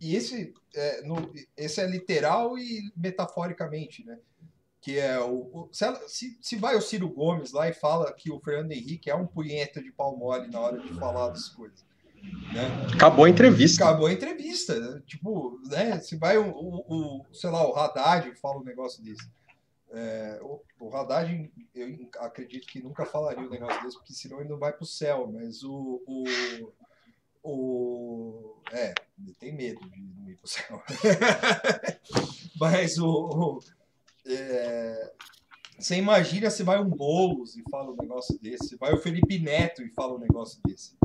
e 0.00 0.14
esse 0.14 0.52
é, 0.74 1.02
no, 1.02 1.32
esse 1.56 1.80
é 1.80 1.86
literal 1.86 2.58
e 2.58 2.92
metaforicamente, 2.96 4.04
né? 4.04 4.18
Que 4.80 4.98
é 4.98 5.18
o, 5.18 5.50
o 5.52 5.68
se, 5.72 6.38
se, 6.40 6.56
vai 6.56 6.76
o 6.76 6.82
Ciro 6.82 7.08
Gomes 7.08 7.52
lá 7.52 7.68
e 7.68 7.72
fala 7.72 8.12
que 8.12 8.30
o 8.30 8.38
Fernando 8.38 8.72
Henrique 8.72 9.10
é 9.10 9.14
um 9.14 9.26
punheta 9.26 9.82
de 9.82 9.90
pau 9.90 10.16
mole 10.16 10.48
na 10.48 10.60
hora 10.60 10.78
de 10.78 10.92
falar 10.94 11.28
das 11.28 11.48
coisas. 11.48 11.84
Né? 12.52 12.86
Acabou 12.94 13.24
a 13.24 13.30
entrevista. 13.30 13.84
Acabou 13.84 14.06
a 14.06 14.12
entrevista. 14.12 14.78
Né? 14.78 15.02
Tipo, 15.06 15.60
né? 15.66 15.98
Se 16.00 16.16
vai 16.16 16.36
o, 16.36 16.50
o, 16.50 16.84
o, 16.88 17.26
sei 17.34 17.50
lá, 17.50 17.66
o 17.66 17.74
Haddad 17.74 18.32
fala 18.36 18.58
um 18.58 18.64
negócio 18.64 19.02
desse. 19.02 19.28
É, 19.92 20.38
o, 20.42 20.60
o 20.78 20.94
Haddad, 20.94 21.50
eu 21.74 22.08
acredito 22.20 22.66
que 22.66 22.82
nunca 22.82 23.06
falaria 23.06 23.44
um 23.46 23.50
negócio 23.50 23.82
desse, 23.82 23.96
porque 23.96 24.12
senão 24.12 24.40
ele 24.40 24.50
não 24.50 24.58
vai 24.58 24.72
para 24.72 24.84
o 24.84 24.86
céu. 24.86 25.30
Mas 25.32 25.62
o, 25.62 26.02
o, 26.06 26.24
o. 27.46 28.56
É, 28.72 28.92
ele 29.18 29.34
tem 29.34 29.54
medo 29.54 29.80
de 29.88 30.02
não 30.02 30.28
ir 30.28 30.36
pro 30.36 30.48
céu. 30.48 30.82
Mas 32.58 32.98
o. 32.98 33.08
o 33.08 33.60
é, 34.28 35.12
você 35.78 35.96
imagina 35.96 36.50
se 36.50 36.62
vai 36.62 36.80
um 36.80 36.88
Boulos 36.88 37.56
e 37.56 37.62
fala 37.70 37.92
um 37.92 37.96
negócio 37.96 38.38
desse, 38.40 38.68
se 38.68 38.76
vai 38.76 38.92
o 38.92 38.98
Felipe 38.98 39.38
Neto 39.38 39.82
e 39.82 39.90
fala 39.90 40.14
um 40.14 40.18
negócio 40.18 40.60
desse. 40.64 40.96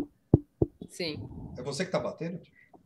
Sim. 0.89 1.29
É 1.57 1.61
você 1.61 1.85
que 1.85 1.91
tá 1.91 1.99
batendo? 1.99 2.41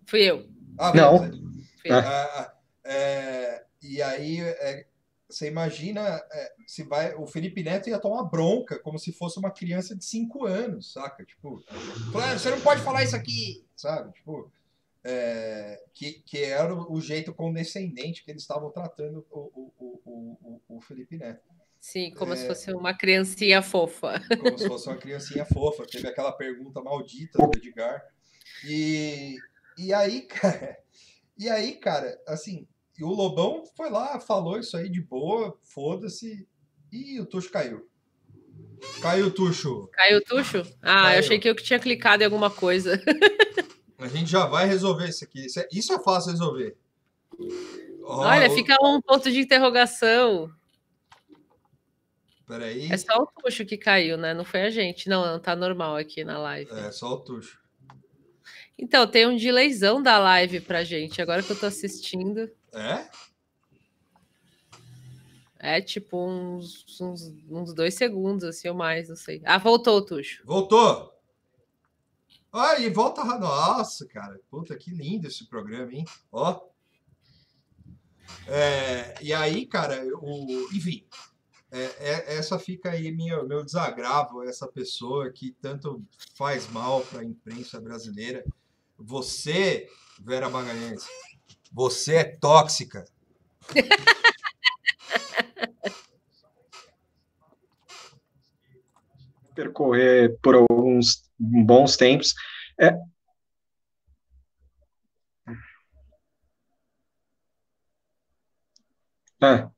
Fui 0.06 0.22
eu. 0.22 0.50
Ah, 0.78 0.94
não. 0.94 1.20
Fui 1.20 1.92
eu. 1.92 1.96
Ah, 1.96 2.02
ah, 2.04 2.56
é, 2.84 3.66
e 3.82 4.02
aí, 4.02 4.42
é, 4.42 4.88
você 5.30 5.48
imagina 5.48 6.02
é, 6.32 6.54
se 6.68 6.84
vai. 6.84 7.16
O 7.16 7.26
Felipe 7.26 7.64
Neto 7.64 7.90
ia 7.90 8.00
tomar 8.00 8.24
bronca, 8.24 8.80
como 8.80 9.00
se 9.00 9.12
fosse 9.12 9.40
uma 9.40 9.52
criança 9.52 9.96
de 9.96 10.06
5 10.06 10.46
anos, 10.46 10.94
saca? 10.94 11.26
Tipo, 11.26 11.64
você 12.12 12.50
não 12.50 12.62
pode 12.62 12.82
falar 12.82 13.04
isso 13.04 13.16
aqui, 13.16 13.66
sabe? 13.76 14.14
Tipo, 14.14 14.52
é, 15.04 15.84
que, 15.94 16.14
que 16.26 16.44
era 16.44 16.74
o, 16.74 17.00
jeito 17.00 17.34
condescendente 17.34 18.24
que 18.24 18.32
eles 18.32 18.42
estavam 18.42 18.72
tratando 18.72 19.26
o, 19.30 19.72
o, 19.78 20.02
o, 20.06 20.62
o, 20.68 20.82
Felipe 20.82 21.18
Neto. 21.18 21.44
Sim, 21.80 22.12
como 22.16 22.34
é, 22.34 22.36
se 22.36 22.48
fosse 22.48 22.72
uma 22.74 22.96
criancinha 22.96 23.62
fofa. 23.62 24.20
Como 24.42 24.58
se 24.58 24.68
fosse 24.68 24.88
uma 24.88 24.98
criancinha 24.98 25.46
fofa. 25.46 25.86
Teve 25.86 26.08
aquela 26.08 26.32
pergunta 26.32 26.82
maldita 26.82 27.38
do 27.38 27.52
Edgar. 27.56 28.04
E, 28.64 29.36
e 29.78 29.94
aí, 29.94 30.24
cara. 30.28 30.80
E 31.38 31.50
aí, 31.50 31.74
cara, 31.74 32.20
assim, 32.28 32.68
e 32.98 33.04
o 33.04 33.10
Lobão 33.10 33.64
foi 33.76 33.90
lá, 33.90 34.20
falou 34.20 34.58
isso 34.58 34.78
aí 34.78 34.90
de 34.90 35.02
boa, 35.02 35.58
foda-se. 35.64 36.48
E 36.92 37.20
o 37.20 37.26
Tuxo 37.26 37.52
caiu. 37.52 37.88
Caiu 39.02 39.28
o 39.28 39.32
Tuxo. 39.32 39.90
Caiu 39.92 40.20
o 40.20 40.22
Tuxo? 40.22 40.60
Ah, 40.82 41.04
caiu. 41.04 41.14
eu 41.14 41.20
achei 41.20 41.40
que 41.40 41.50
eu 41.50 41.56
tinha 41.56 41.80
clicado 41.80 42.24
em 42.24 42.26
alguma 42.26 42.50
coisa. 42.50 43.02
A 43.98 44.08
gente 44.08 44.30
já 44.30 44.46
vai 44.46 44.66
resolver 44.66 45.08
isso 45.08 45.24
aqui. 45.24 45.46
Isso 45.46 45.60
é, 45.60 45.68
isso 45.72 45.94
é 45.94 46.00
fácil 46.00 46.32
resolver. 46.32 46.76
Oh, 48.04 48.20
Olha, 48.20 48.50
fica 48.50 48.76
um 48.82 49.02
ponto 49.02 49.32
de 49.32 49.40
interrogação. 49.40 50.52
Peraí. 52.46 52.92
É 52.92 52.98
só 52.98 53.16
o 53.16 53.26
Tuxo 53.26 53.66
que 53.66 53.78
caiu, 53.78 54.18
né? 54.18 54.34
Não 54.34 54.46
foi 54.46 54.62
a 54.64 54.70
gente. 54.70 55.10
Não, 55.10 55.26
não 55.26 55.40
tá 55.40 55.56
normal 55.56 55.96
aqui 55.96 56.24
na 56.24 56.38
live. 56.38 56.70
É, 56.72 56.92
só 56.92 57.14
o 57.14 57.18
Tuxo. 57.18 57.60
Então, 58.78 59.08
tem 59.08 59.26
um 59.26 59.38
delayzão 59.38 60.04
da 60.04 60.18
live 60.18 60.60
pra 60.60 60.84
gente, 60.84 61.22
agora 61.22 61.42
que 61.42 61.52
eu 61.52 61.60
tô 61.60 61.66
assistindo. 61.66 62.52
É? 62.76 63.10
É 65.58 65.82
tipo 65.82 66.18
uns, 66.18 66.86
uns, 67.02 67.34
uns 67.50 67.74
dois 67.74 67.96
segundos, 67.96 68.44
assim, 68.44 68.68
ou 68.68 68.76
mais, 68.76 69.10
não 69.10 69.16
sei. 69.16 69.42
Ah, 69.46 69.58
voltou, 69.58 70.06
Tuxo. 70.06 70.44
Voltou! 70.46 71.16
Aí, 72.52 72.90
volta. 72.90 73.24
Nossa, 73.24 74.06
cara. 74.08 74.40
Puta, 74.50 74.78
que 74.78 74.90
lindo 74.90 75.28
esse 75.28 75.46
programa, 75.46 75.92
hein? 75.94 76.06
Ó. 76.32 76.62
É, 78.48 79.16
e 79.22 79.34
aí, 79.34 79.66
cara, 79.66 80.06
o, 80.22 80.70
enfim, 80.72 81.06
é, 81.70 81.84
é, 82.00 82.38
essa 82.38 82.58
fica 82.58 82.92
aí 82.92 83.12
minha, 83.12 83.44
meu 83.44 83.64
desagravo, 83.64 84.44
essa 84.44 84.68
pessoa 84.68 85.30
que 85.32 85.52
tanto 85.62 86.02
faz 86.36 86.70
mal 86.70 87.02
para 87.02 87.20
a 87.20 87.26
imprensa 87.26 87.82
brasileira. 87.82 88.46
Você, 88.98 89.90
Vera 90.24 90.50
Magalhães, 90.50 91.06
você 91.76 92.16
é 92.16 92.24
tóxica. 92.24 93.06
Percorrer 99.54 100.38
por 100.42 100.56
alguns 100.56 101.24
bons 101.40 101.96
tempos. 101.96 102.34
É... 102.80 102.92
É. 109.42 109.70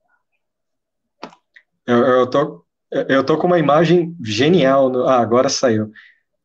Eu, 1.86 1.98
eu, 2.06 2.30
tô, 2.30 2.66
eu 2.92 3.26
tô 3.26 3.38
com 3.38 3.48
uma 3.48 3.60
imagem 3.60 4.16
genial. 4.24 4.90
No... 4.90 5.08
Ah, 5.08 5.20
agora 5.20 5.50
saiu. 5.50 5.92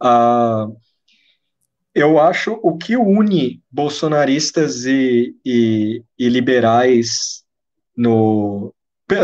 Ah, 0.00 0.66
eu 1.94 2.18
acho 2.18 2.58
o 2.62 2.76
que 2.76 2.96
une 2.96 3.62
bolsonaristas 3.70 4.86
e, 4.86 5.36
e, 5.44 6.02
e 6.18 6.28
liberais 6.28 7.44
no 7.96 8.74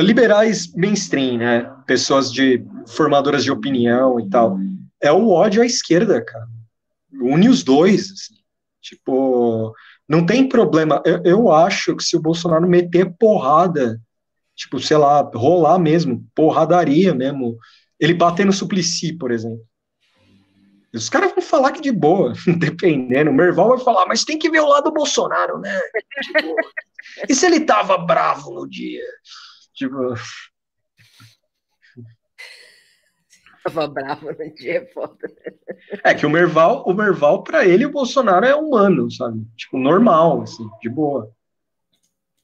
liberais 0.03 0.71
mainstream, 0.75 1.39
né? 1.39 1.73
Pessoas 1.87 2.31
de 2.31 2.63
formadoras 2.89 3.43
de 3.43 3.51
opinião 3.51 4.21
e 4.21 4.29
tal, 4.29 4.59
é 5.01 5.11
o 5.11 5.31
ódio 5.31 5.63
à 5.63 5.67
esquerda, 5.67 6.23
cara. 6.23 6.47
Une 7.13 7.49
os 7.49 7.63
dois, 7.63 8.13
assim. 8.13 8.35
Tipo, 8.83 9.73
não 10.07 10.27
tem 10.27 10.47
problema. 10.47 11.03
Eu, 11.07 11.23
eu 11.25 11.53
acho 11.53 11.97
que 11.97 12.05
se 12.05 12.17
o 12.17 12.21
Bolsonaro 12.21 12.69
meter 12.69 13.15
porrada, 13.19 13.99
tipo, 14.55 14.79
sei 14.79 14.99
lá, 14.99 15.23
rolar 15.35 15.79
mesmo, 15.79 16.25
porradaria 16.35 17.15
mesmo, 17.15 17.57
ele 17.99 18.13
bater 18.13 18.45
no 18.45 18.53
Suplicy, 18.53 19.15
por 19.15 19.31
exemplo. 19.31 19.65
Os 20.99 21.09
caras 21.09 21.33
vão 21.33 21.43
falar 21.43 21.73
que 21.73 21.81
de 21.81 21.93
boa, 21.93 22.33
dependendo. 22.59 23.31
O 23.31 23.35
Merval 23.35 23.69
vai 23.71 23.79
falar, 23.79 24.07
mas 24.07 24.25
tem 24.25 24.39
que 24.39 24.51
ver 24.51 24.61
o 24.61 24.69
lado 24.69 24.85
do 24.85 24.93
Bolsonaro, 24.93 25.59
né? 25.59 25.81
Tipo, 26.23 26.57
e 27.29 27.35
se 27.35 27.47
ele 27.47 27.61
tava 27.61 27.97
bravo 27.97 28.53
no 28.53 28.69
dia? 28.69 29.05
Tipo. 29.75 29.97
Tava 33.65 33.87
bravo 33.87 34.33
no 34.33 34.55
dia, 34.55 34.79
é 34.79 34.87
foda. 34.87 35.19
É 36.03 36.15
que 36.15 36.25
o 36.25 36.31
Merval, 36.31 36.85
o 36.87 36.95
Merval, 36.95 37.43
pra 37.43 37.67
ele, 37.67 37.85
o 37.85 37.91
Bolsonaro 37.91 38.47
é 38.47 38.55
humano, 38.55 39.11
sabe? 39.11 39.45
Tipo, 39.57 39.77
normal, 39.77 40.43
assim, 40.43 40.67
de 40.81 40.89
boa. 40.89 41.31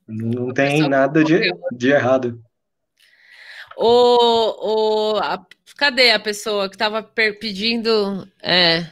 Não 0.06 0.52
tem 0.52 0.86
nada 0.86 1.24
de, 1.24 1.40
de 1.72 1.90
errado. 1.90 2.42
O, 3.76 5.14
o, 5.14 5.18
a, 5.18 5.44
cadê 5.76 6.10
a 6.10 6.18
pessoa 6.20 6.68
que 6.68 6.74
estava 6.74 7.02
pedindo? 7.02 8.28
É... 8.42 8.86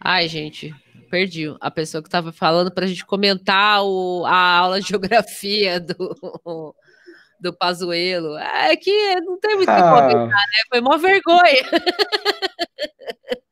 Ai, 0.00 0.28
gente, 0.28 0.74
perdi. 1.10 1.54
A 1.60 1.70
pessoa 1.70 2.02
que 2.02 2.08
estava 2.08 2.32
falando 2.32 2.70
para 2.70 2.84
a 2.84 2.88
gente 2.88 3.04
comentar 3.04 3.84
o, 3.84 4.24
a 4.26 4.58
aula 4.58 4.80
de 4.80 4.88
geografia 4.90 5.80
do, 5.80 6.74
do 7.40 7.52
Pazuelo. 7.52 8.36
É 8.38 8.76
que 8.76 9.16
não 9.20 9.38
tem 9.38 9.56
muito 9.56 9.68
o 9.68 9.72
ah. 9.72 9.76
que 9.76 9.82
comentar, 9.82 10.28
né? 10.28 10.62
Foi 10.68 10.80
uma 10.80 10.98
vergonha. 10.98 11.62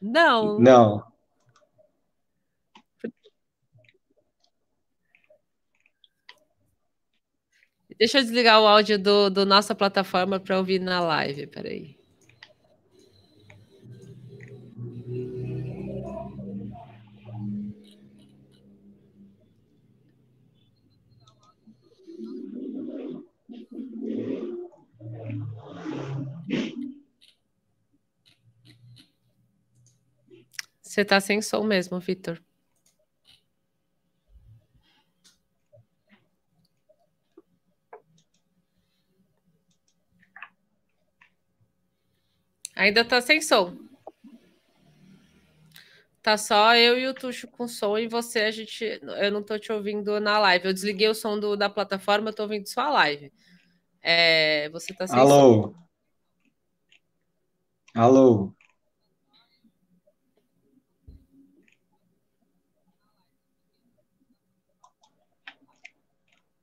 não. 0.00 0.58
Não. 0.58 1.15
Deixa 7.98 8.18
eu 8.18 8.22
desligar 8.22 8.60
o 8.60 8.66
áudio 8.66 8.98
do, 8.98 9.30
do 9.30 9.46
nossa 9.46 9.74
plataforma 9.74 10.38
para 10.38 10.58
ouvir 10.58 10.78
na 10.78 11.00
live. 11.00 11.46
Peraí. 11.46 11.96
Você 30.82 31.02
está 31.02 31.20
sem 31.20 31.42
som 31.42 31.62
mesmo, 31.62 32.00
Vitor. 32.00 32.40
Ainda 42.76 43.02
tá 43.02 43.22
sem 43.22 43.40
som. 43.40 43.74
Tá 46.22 46.36
só 46.36 46.76
eu 46.76 46.98
e 46.98 47.06
o 47.06 47.14
Tuxo 47.14 47.48
com 47.48 47.66
som 47.66 47.96
e 47.96 48.06
você, 48.06 48.40
a 48.40 48.50
gente. 48.50 48.84
Eu 48.84 49.32
não 49.32 49.42
tô 49.42 49.58
te 49.58 49.72
ouvindo 49.72 50.20
na 50.20 50.38
live. 50.38 50.66
Eu 50.66 50.74
desliguei 50.74 51.08
o 51.08 51.14
som 51.14 51.40
do, 51.40 51.56
da 51.56 51.70
plataforma, 51.70 52.28
eu 52.28 52.34
tô 52.34 52.42
ouvindo 52.42 52.68
só 52.68 52.82
a 52.82 52.90
live. 52.90 53.32
É, 54.02 54.68
você 54.70 54.92
tá 54.92 55.06
sem 55.06 55.18
Alô? 55.18 55.30
Som. 55.30 55.74
Alô? 57.94 58.54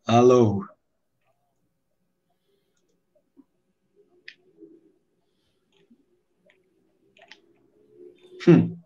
Alô? 0.06 0.73
Hum. 8.46 8.78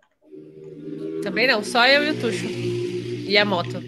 Também 1.22 1.48
não, 1.48 1.64
só 1.64 1.86
eu 1.88 2.04
e 2.04 2.10
o 2.12 2.20
Tuxo. 2.20 2.46
E 2.46 3.38
a 3.38 3.44
moto. 3.46 3.82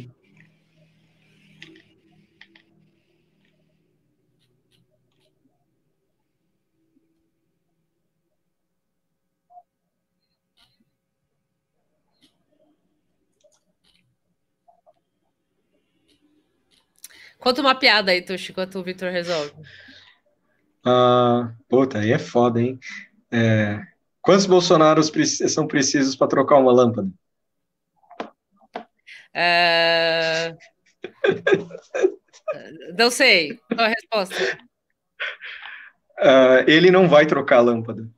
Conta 17.40 17.62
uma 17.62 17.74
piada 17.74 18.12
aí, 18.12 18.22
Tuxo, 18.22 18.52
enquanto 18.52 18.80
o 18.80 18.84
Victor 18.84 19.12
resolve. 19.12 19.54
Ah, 20.86 21.54
puta, 21.70 22.00
aí 22.00 22.12
é 22.12 22.20
foda, 22.20 22.62
hein? 22.62 22.80
É, 23.32 23.80
Quantos 24.22 24.46
Bolsonaros 24.46 25.12
são 25.48 25.68
precisos 25.68 26.16
para 26.16 26.28
trocar 26.28 26.58
uma 26.58 26.72
lâmpada? 26.72 27.10
Uh... 29.36 30.58
não 32.98 33.10
sei. 33.10 33.58
Qual 33.70 33.80
a 33.80 33.88
resposta? 33.88 34.58
Uh, 36.20 36.68
ele 36.68 36.92
não 36.92 37.08
vai 37.08 37.26
trocar 37.26 37.58
a 37.58 37.62
lâmpada. 37.62 38.10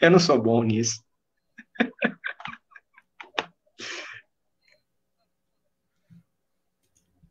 Eu 0.00 0.10
não 0.10 0.18
sou 0.18 0.40
bom 0.40 0.62
nisso. 0.62 1.02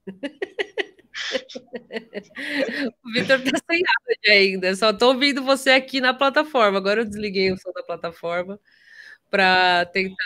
o 3.03 3.11
Vitor 3.13 3.41
tá 3.41 3.59
sem 3.69 3.81
áudio 3.81 4.31
ainda. 4.31 4.75
Só 4.75 4.93
tô 4.93 5.09
ouvindo 5.09 5.43
você 5.43 5.71
aqui 5.71 5.99
na 5.99 6.13
plataforma. 6.13 6.77
Agora 6.77 7.01
eu 7.01 7.05
desliguei 7.05 7.51
o 7.51 7.57
som 7.57 7.71
da 7.71 7.83
plataforma 7.83 8.59
para 9.29 9.85
tentar. 9.85 10.25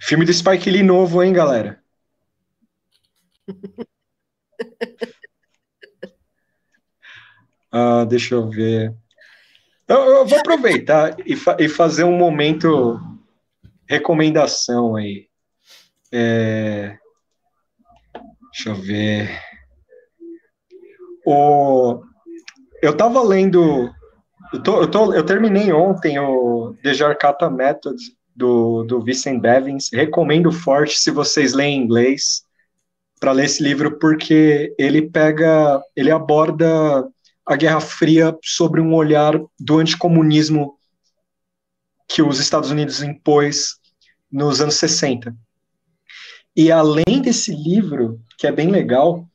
Filme 0.00 0.24
do 0.24 0.32
Spike 0.32 0.70
Lee 0.70 0.82
novo, 0.82 1.22
hein, 1.22 1.32
galera? 1.32 1.82
ah, 7.70 8.04
deixa 8.04 8.34
eu 8.34 8.50
ver. 8.50 8.94
Eu, 9.86 9.96
eu 9.96 10.26
vou 10.26 10.38
aproveitar 10.38 11.16
e, 11.26 11.36
fa 11.36 11.56
e 11.60 11.68
fazer 11.68 12.04
um 12.04 12.16
momento 12.16 12.98
recomendação 13.86 14.96
aí. 14.96 15.28
É... 16.12 16.98
Deixa 18.52 18.68
eu 18.68 18.74
ver. 18.74 19.30
O... 21.26 22.02
Eu 22.82 22.92
estava 22.92 23.22
lendo. 23.22 23.90
Eu, 24.52 24.62
tô, 24.62 24.82
eu, 24.82 24.90
tô, 24.90 25.14
eu, 25.14 25.24
terminei 25.24 25.72
ontem 25.72 26.18
o 26.18 26.74
The 26.82 26.92
Jarkata 26.92 27.48
Method 27.48 27.96
do, 28.36 28.84
do 28.84 29.02
Vincent 29.02 29.40
Bevins. 29.40 29.88
Recomendo 29.92 30.52
forte 30.52 30.98
se 30.98 31.10
vocês 31.10 31.54
leem 31.54 31.82
inglês 31.82 32.42
para 33.18 33.32
ler 33.32 33.46
esse 33.46 33.62
livro, 33.62 33.98
porque 33.98 34.74
ele 34.78 35.02
pega. 35.08 35.82
Ele 35.96 36.10
aborda 36.10 37.08
a 37.46 37.56
Guerra 37.56 37.80
Fria 37.80 38.36
sobre 38.42 38.80
um 38.80 38.94
olhar 38.94 39.40
do 39.58 39.78
anticomunismo 39.78 40.76
que 42.08 42.20
os 42.20 42.38
Estados 42.38 42.70
Unidos 42.70 43.02
impôs 43.02 43.78
nos 44.30 44.60
anos 44.60 44.74
60. 44.74 45.34
E 46.54 46.70
além 46.70 47.22
desse 47.22 47.54
livro, 47.54 48.20
que 48.36 48.46
é 48.46 48.52
bem 48.52 48.70
legal, 48.70 49.26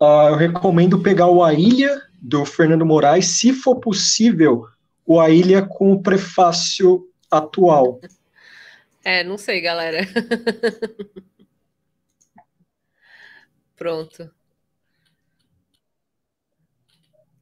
uh, 0.00 0.28
eu 0.30 0.36
recomendo 0.36 1.02
pegar 1.02 1.28
o 1.28 1.44
A 1.44 1.54
Ilha, 1.54 2.02
do 2.20 2.44
Fernando 2.44 2.84
Moraes, 2.84 3.26
se 3.26 3.52
for 3.52 3.76
possível, 3.76 4.66
o 5.04 5.20
A 5.20 5.30
Ilha 5.30 5.64
com 5.64 5.92
o 5.92 6.02
prefácio 6.02 7.08
atual. 7.30 8.00
É, 9.04 9.22
não 9.22 9.38
sei, 9.38 9.60
galera. 9.60 10.00
Pronto. 13.76 14.28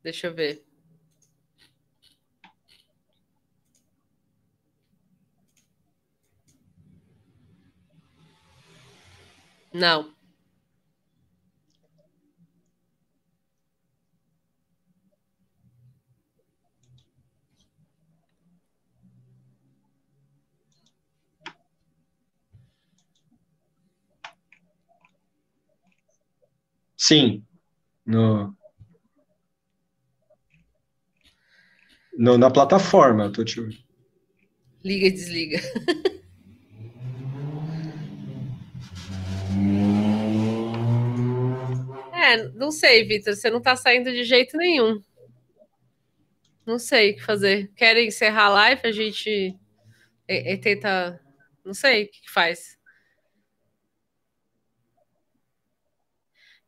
Deixa 0.03 0.27
eu 0.27 0.35
ver. 0.35 0.63
Não. 9.75 10.15
Sim, 26.97 27.45
no, 28.07 28.57
no 32.17 32.39
na 32.39 32.51
plataforma, 32.51 33.31
tô 33.31 33.45
te... 33.45 33.61
Liga 34.85 35.07
e 35.07 35.11
desliga. 35.11 35.61
É, 42.25 42.49
não 42.55 42.71
sei, 42.71 43.05
Vitor, 43.05 43.37
você 43.37 43.51
não 43.51 43.61
tá 43.61 43.77
saindo 43.77 44.11
de 44.11 44.25
jeito 44.25 44.57
nenhum. 44.57 44.99
Não 46.67 46.79
sei 46.79 47.13
o 47.13 47.17
que 47.17 47.23
fazer. 47.23 47.71
Querem 47.77 48.09
encerrar 48.09 48.47
a 48.47 48.49
live? 48.49 48.81
A 48.85 48.93
gente 48.93 49.59
e, 50.29 50.53
e 50.55 50.59
tenta. 50.59 51.21
Não 51.65 51.75
sei 51.75 52.05
o 52.05 52.11
que, 52.11 52.23
que 52.23 52.31
faz. 52.31 52.79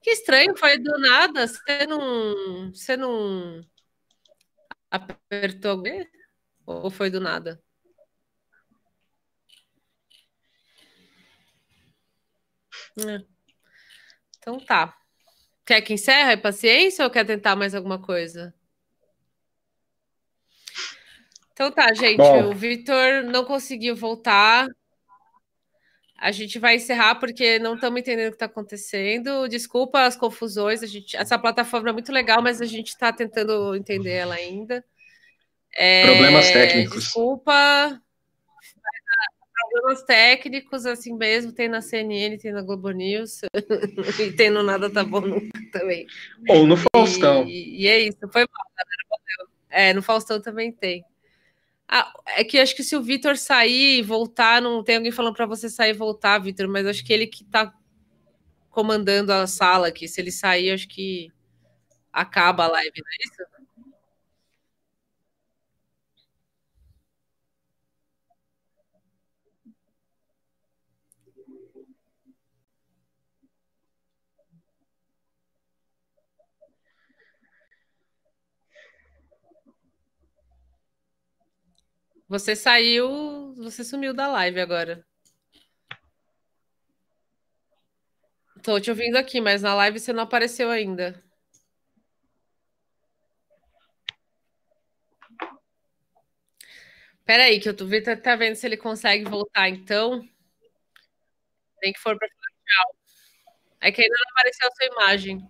Que 0.03 0.11
estranho, 0.11 0.57
foi 0.57 0.79
do 0.79 0.99
nada. 0.99 1.47
Você 1.49 1.87
não. 1.87 2.71
Você 2.75 2.97
não. 2.97 3.67
Apertou 4.91 5.83
Ou 6.67 6.91
foi 6.91 7.11
do 7.11 7.21
nada? 7.21 7.63
É. 12.99 13.25
Então 14.39 14.59
tá. 14.61 15.06
Quer 15.67 15.81
que 15.81 15.93
encerre 15.93 16.35
a 16.35 16.39
paciência 16.39 17.05
ou 17.05 17.11
quer 17.11 17.27
tentar 17.27 17.57
mais 17.57 17.75
alguma 17.75 17.99
coisa? 18.01 18.55
Então 21.53 21.73
tá, 21.73 21.93
gente. 21.93 22.19
Bom. 22.19 22.51
O 22.51 22.55
Vitor 22.55 23.25
não 23.25 23.45
conseguiu 23.45 23.97
voltar. 23.97 24.69
A 26.17 26.31
gente 26.31 26.59
vai 26.59 26.77
encerrar 26.77 27.17
porque 27.17 27.59
não 27.59 27.75
estamos 27.75 28.01
entendendo 28.01 28.29
o 28.29 28.31
que 28.31 28.37
está 28.37 28.47
acontecendo. 28.47 29.49
Desculpa 29.49 30.03
as 30.03 30.17
confusões. 30.17 30.85
A 30.85 30.87
gente, 30.87 31.17
essa 31.17 31.37
plataforma 31.37 31.91
é 31.91 31.93
muito 31.93 32.13
legal, 32.13 32.41
mas 32.41 32.61
a 32.61 32.67
gente 32.67 32.89
está 32.89 33.13
tentando 33.13 33.75
entender 33.75 34.13
ela 34.13 34.37
ainda. 34.37 34.85
É, 35.75 36.07
Problemas 36.07 36.51
técnicos. 36.51 37.05
Desculpa 37.05 38.01
problemas 39.57 40.03
técnicos, 40.03 40.87
assim 40.87 41.15
mesmo, 41.15 41.53
tem 41.53 41.69
na 41.69 41.81
CNN, 41.81 42.37
tem 42.39 42.53
na 42.53 42.63
Globo 42.63 42.91
News, 42.91 43.41
e 44.21 44.33
tem 44.33 44.51
no 44.51 44.63
Nada 44.63 44.91
Tá 44.91 45.03
Bom 45.03 45.21
Nunca 45.21 45.59
também. 45.73 46.07
Ou 46.49 46.67
no 46.67 46.77
Faustão. 46.77 47.45
E, 47.47 47.83
e 47.83 47.87
é 47.87 48.01
isso, 48.01 48.19
foi 48.33 48.43
mal, 48.43 48.67
galera, 48.77 49.51
É, 49.71 49.93
no 49.95 50.03
Faustão 50.03 50.41
também 50.41 50.71
tem. 50.71 51.05
Ah, 51.89 52.13
é 52.37 52.43
que 52.43 52.59
acho 52.59 52.75
que 52.75 52.83
se 52.83 52.97
o 52.97 53.03
Vitor 53.03 53.37
sair 53.37 53.99
e 53.99 54.03
voltar, 54.03 54.61
não 54.61 54.83
tem 54.83 54.97
alguém 54.97 55.13
falando 55.13 55.35
para 55.35 55.47
você 55.47 55.69
sair 55.69 55.91
e 55.91 55.95
voltar, 55.95 56.39
Vitor, 56.39 56.69
mas 56.69 56.87
acho 56.87 57.05
que 57.05 57.13
ele 57.13 57.27
que 57.27 57.45
tá 57.45 57.73
comandando 58.71 59.33
a 59.33 59.47
sala 59.47 59.89
aqui. 59.89 60.09
Se 60.09 60.21
ele 60.21 60.33
sair, 60.33 60.73
acho 60.73 60.89
que 60.89 61.31
acaba 62.13 62.65
a 62.65 62.69
live, 62.69 63.01
não 63.01 63.11
é 63.11 63.17
isso? 63.25 63.56
Você 82.29 82.57
saiu, 82.57 83.55
você 83.55 83.85
sumiu 83.85 84.13
da 84.13 84.27
live 84.27 84.61
agora. 84.61 85.07
Tô 88.63 88.81
te 88.81 88.91
ouvindo 88.91 89.17
aqui, 89.17 89.41
mas 89.41 89.63
na 89.63 89.75
live 89.75 90.01
você 90.01 90.13
não 90.13 90.25
apareceu 90.25 90.69
ainda. 90.71 91.23
Peraí, 97.25 97.61
que 97.61 97.69
eu 97.69 97.77
tô 97.77 97.87
vendo, 97.87 98.21
tá 98.21 98.37
vendo 98.37 98.57
se 98.57 98.67
ele 98.67 98.77
consegue 98.77 99.25
voltar, 99.29 99.69
então. 99.69 100.27
Tem 101.81 101.93
que 101.93 102.01
for 102.01 102.19
para 102.19 102.29
tchau. 102.29 102.97
É 103.81 103.93
que 103.93 104.03
ainda 104.03 104.17
não 104.17 104.31
apareceu 104.33 104.69
a 104.69 104.71
sua 104.73 104.87
imagem. 104.87 105.49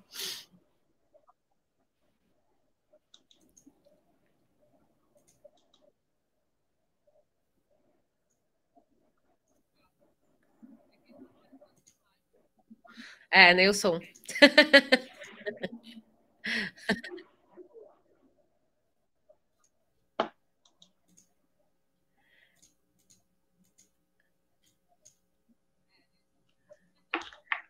É, 13.31 13.69
o 13.69 13.74
som. 13.74 14.01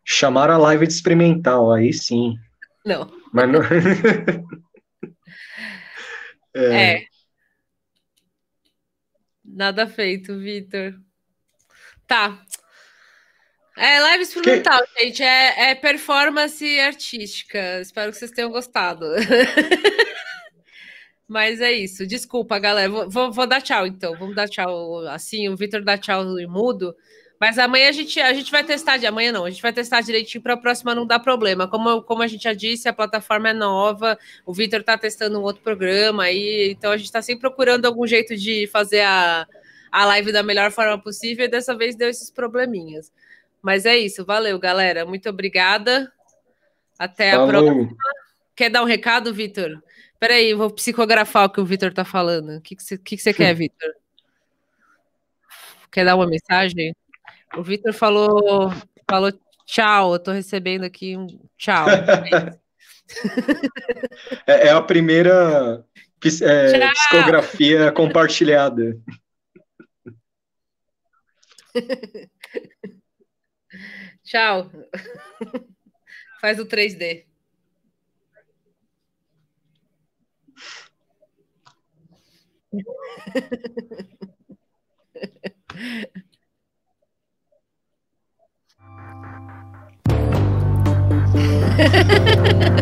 Chamaram 0.04 0.54
a 0.54 0.58
live 0.58 0.86
de 0.86 0.92
experimental, 0.92 1.72
aí 1.72 1.92
sim. 1.92 2.36
Não. 2.84 3.10
Mas 3.32 3.50
não. 3.50 3.60
é. 6.54 6.94
é. 6.94 7.06
Nada 9.44 9.86
feito, 9.86 10.38
Vitor. 10.38 10.94
Tá. 12.06 12.44
É 13.76 14.00
live 14.00 14.22
experimental, 14.22 14.82
que... 14.94 15.04
gente. 15.04 15.22
É, 15.22 15.70
é, 15.70 15.74
performance 15.74 16.80
artística. 16.80 17.80
Espero 17.80 18.10
que 18.10 18.18
vocês 18.18 18.30
tenham 18.30 18.50
gostado. 18.50 19.04
Mas 21.28 21.60
é 21.60 21.72
isso. 21.72 22.06
Desculpa, 22.06 22.58
galera. 22.58 22.88
Vou, 22.88 23.10
vou, 23.10 23.32
vou, 23.32 23.46
dar 23.46 23.60
tchau, 23.60 23.86
então. 23.86 24.16
Vamos 24.16 24.34
dar 24.34 24.48
tchau 24.48 25.06
assim. 25.08 25.48
O 25.48 25.56
Vitor 25.56 25.82
dá 25.82 25.98
tchau 25.98 26.38
e 26.38 26.46
mudo. 26.46 26.96
Mas 27.38 27.58
amanhã 27.58 27.90
a 27.90 27.92
gente, 27.92 28.18
a 28.18 28.32
gente 28.32 28.50
vai 28.50 28.64
testar. 28.64 28.96
De 28.96 29.06
amanhã 29.06 29.30
não. 29.30 29.44
A 29.44 29.50
gente 29.50 29.60
vai 29.60 29.74
testar 29.74 30.00
direitinho 30.00 30.42
para 30.42 30.54
a 30.54 30.56
próxima 30.56 30.94
não 30.94 31.06
dar 31.06 31.18
problema. 31.18 31.68
Como, 31.68 32.02
como 32.02 32.22
a 32.22 32.26
gente 32.26 32.44
já 32.44 32.54
disse, 32.54 32.88
a 32.88 32.94
plataforma 32.94 33.50
é 33.50 33.52
nova. 33.52 34.18
O 34.46 34.54
Vitor 34.54 34.80
está 34.80 34.96
testando 34.96 35.38
um 35.38 35.42
outro 35.42 35.62
programa 35.62 36.24
aí. 36.24 36.70
Então 36.70 36.92
a 36.92 36.96
gente 36.96 37.06
está 37.06 37.20
sempre 37.20 37.42
procurando 37.42 37.84
algum 37.84 38.06
jeito 38.06 38.34
de 38.36 38.66
fazer 38.68 39.02
a, 39.02 39.46
a 39.92 40.04
live 40.06 40.32
da 40.32 40.42
melhor 40.42 40.70
forma 40.70 40.98
possível. 40.98 41.44
E 41.44 41.48
dessa 41.48 41.76
vez 41.76 41.94
deu 41.94 42.08
esses 42.08 42.30
probleminhas. 42.30 43.12
Mas 43.66 43.84
é 43.84 43.98
isso, 43.98 44.24
valeu, 44.24 44.56
galera. 44.60 45.04
Muito 45.04 45.28
obrigada. 45.28 46.12
Até 46.96 47.32
a 47.32 47.44
próxima. 47.44 47.88
Quer 48.54 48.70
dar 48.70 48.80
um 48.80 48.86
recado, 48.86 49.34
Vitor? 49.34 49.82
Peraí, 50.20 50.54
vou 50.54 50.70
psicografar 50.70 51.46
o 51.46 51.50
que 51.50 51.60
o 51.60 51.64
Vitor 51.64 51.92
tá 51.92 52.04
falando. 52.04 52.58
O 52.58 52.60
que, 52.60 52.76
que, 52.76 52.82
você, 52.84 52.96
que, 52.96 53.16
que 53.16 53.22
você 53.24 53.34
quer, 53.34 53.52
Vitor? 53.58 53.92
Quer 55.90 56.04
dar 56.04 56.14
uma 56.14 56.28
mensagem? 56.28 56.94
O 57.56 57.62
Vitor 57.64 57.92
falou, 57.92 58.72
falou 59.10 59.32
tchau, 59.66 60.12
eu 60.12 60.20
tô 60.20 60.30
recebendo 60.30 60.84
aqui 60.84 61.16
um 61.16 61.26
tchau. 61.58 61.88
é, 64.46 64.68
é, 64.68 64.70
a 64.70 64.80
primeira 64.80 65.84
é, 66.40 66.90
psicografia 66.92 67.90
compartilhada. 67.90 68.96
Tchau. 74.26 74.70
Faz 76.40 76.58
o 76.58 76.66
3D. 76.66 77.24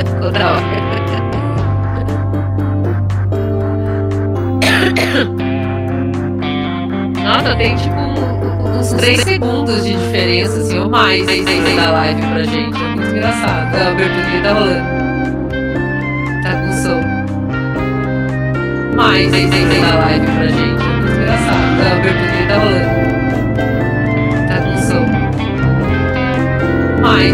Ficou 0.06 0.32
da 0.32 0.52
hora. 0.52 0.74
Nossa, 7.22 7.56
tem 7.56 7.76
tipo 7.76 8.03
uns 8.84 8.92
3 8.92 9.20
segundos 9.22 9.82
de 9.82 9.94
diferença, 9.94 10.58
assim, 10.58 10.78
ou 10.78 10.90
mais, 10.90 11.24
da 11.24 11.90
live 11.90 12.20
pra 12.20 12.42
gente. 12.42 12.76
É 12.76 12.88
muito 12.88 13.08
engraçado. 13.08 13.74
A 13.74 13.88
abertura 13.88 14.42
tá 14.42 14.52
rolando. 14.52 14.84
Tá 16.42 16.52
com 16.60 16.72
som. 16.72 17.00
Mais 18.94 19.30
da 19.30 19.38
live 19.38 20.26
pra 20.26 20.46
gente. 20.46 20.82
É 20.82 20.88
muito 21.00 21.12
engraçado. 21.12 21.80
A 21.80 21.92
abertura 21.96 22.44
tá 22.48 22.56
rolando. 22.58 22.94
Tá 24.48 24.56
com 24.60 24.76
som. 24.76 25.04
Mais 27.00 27.32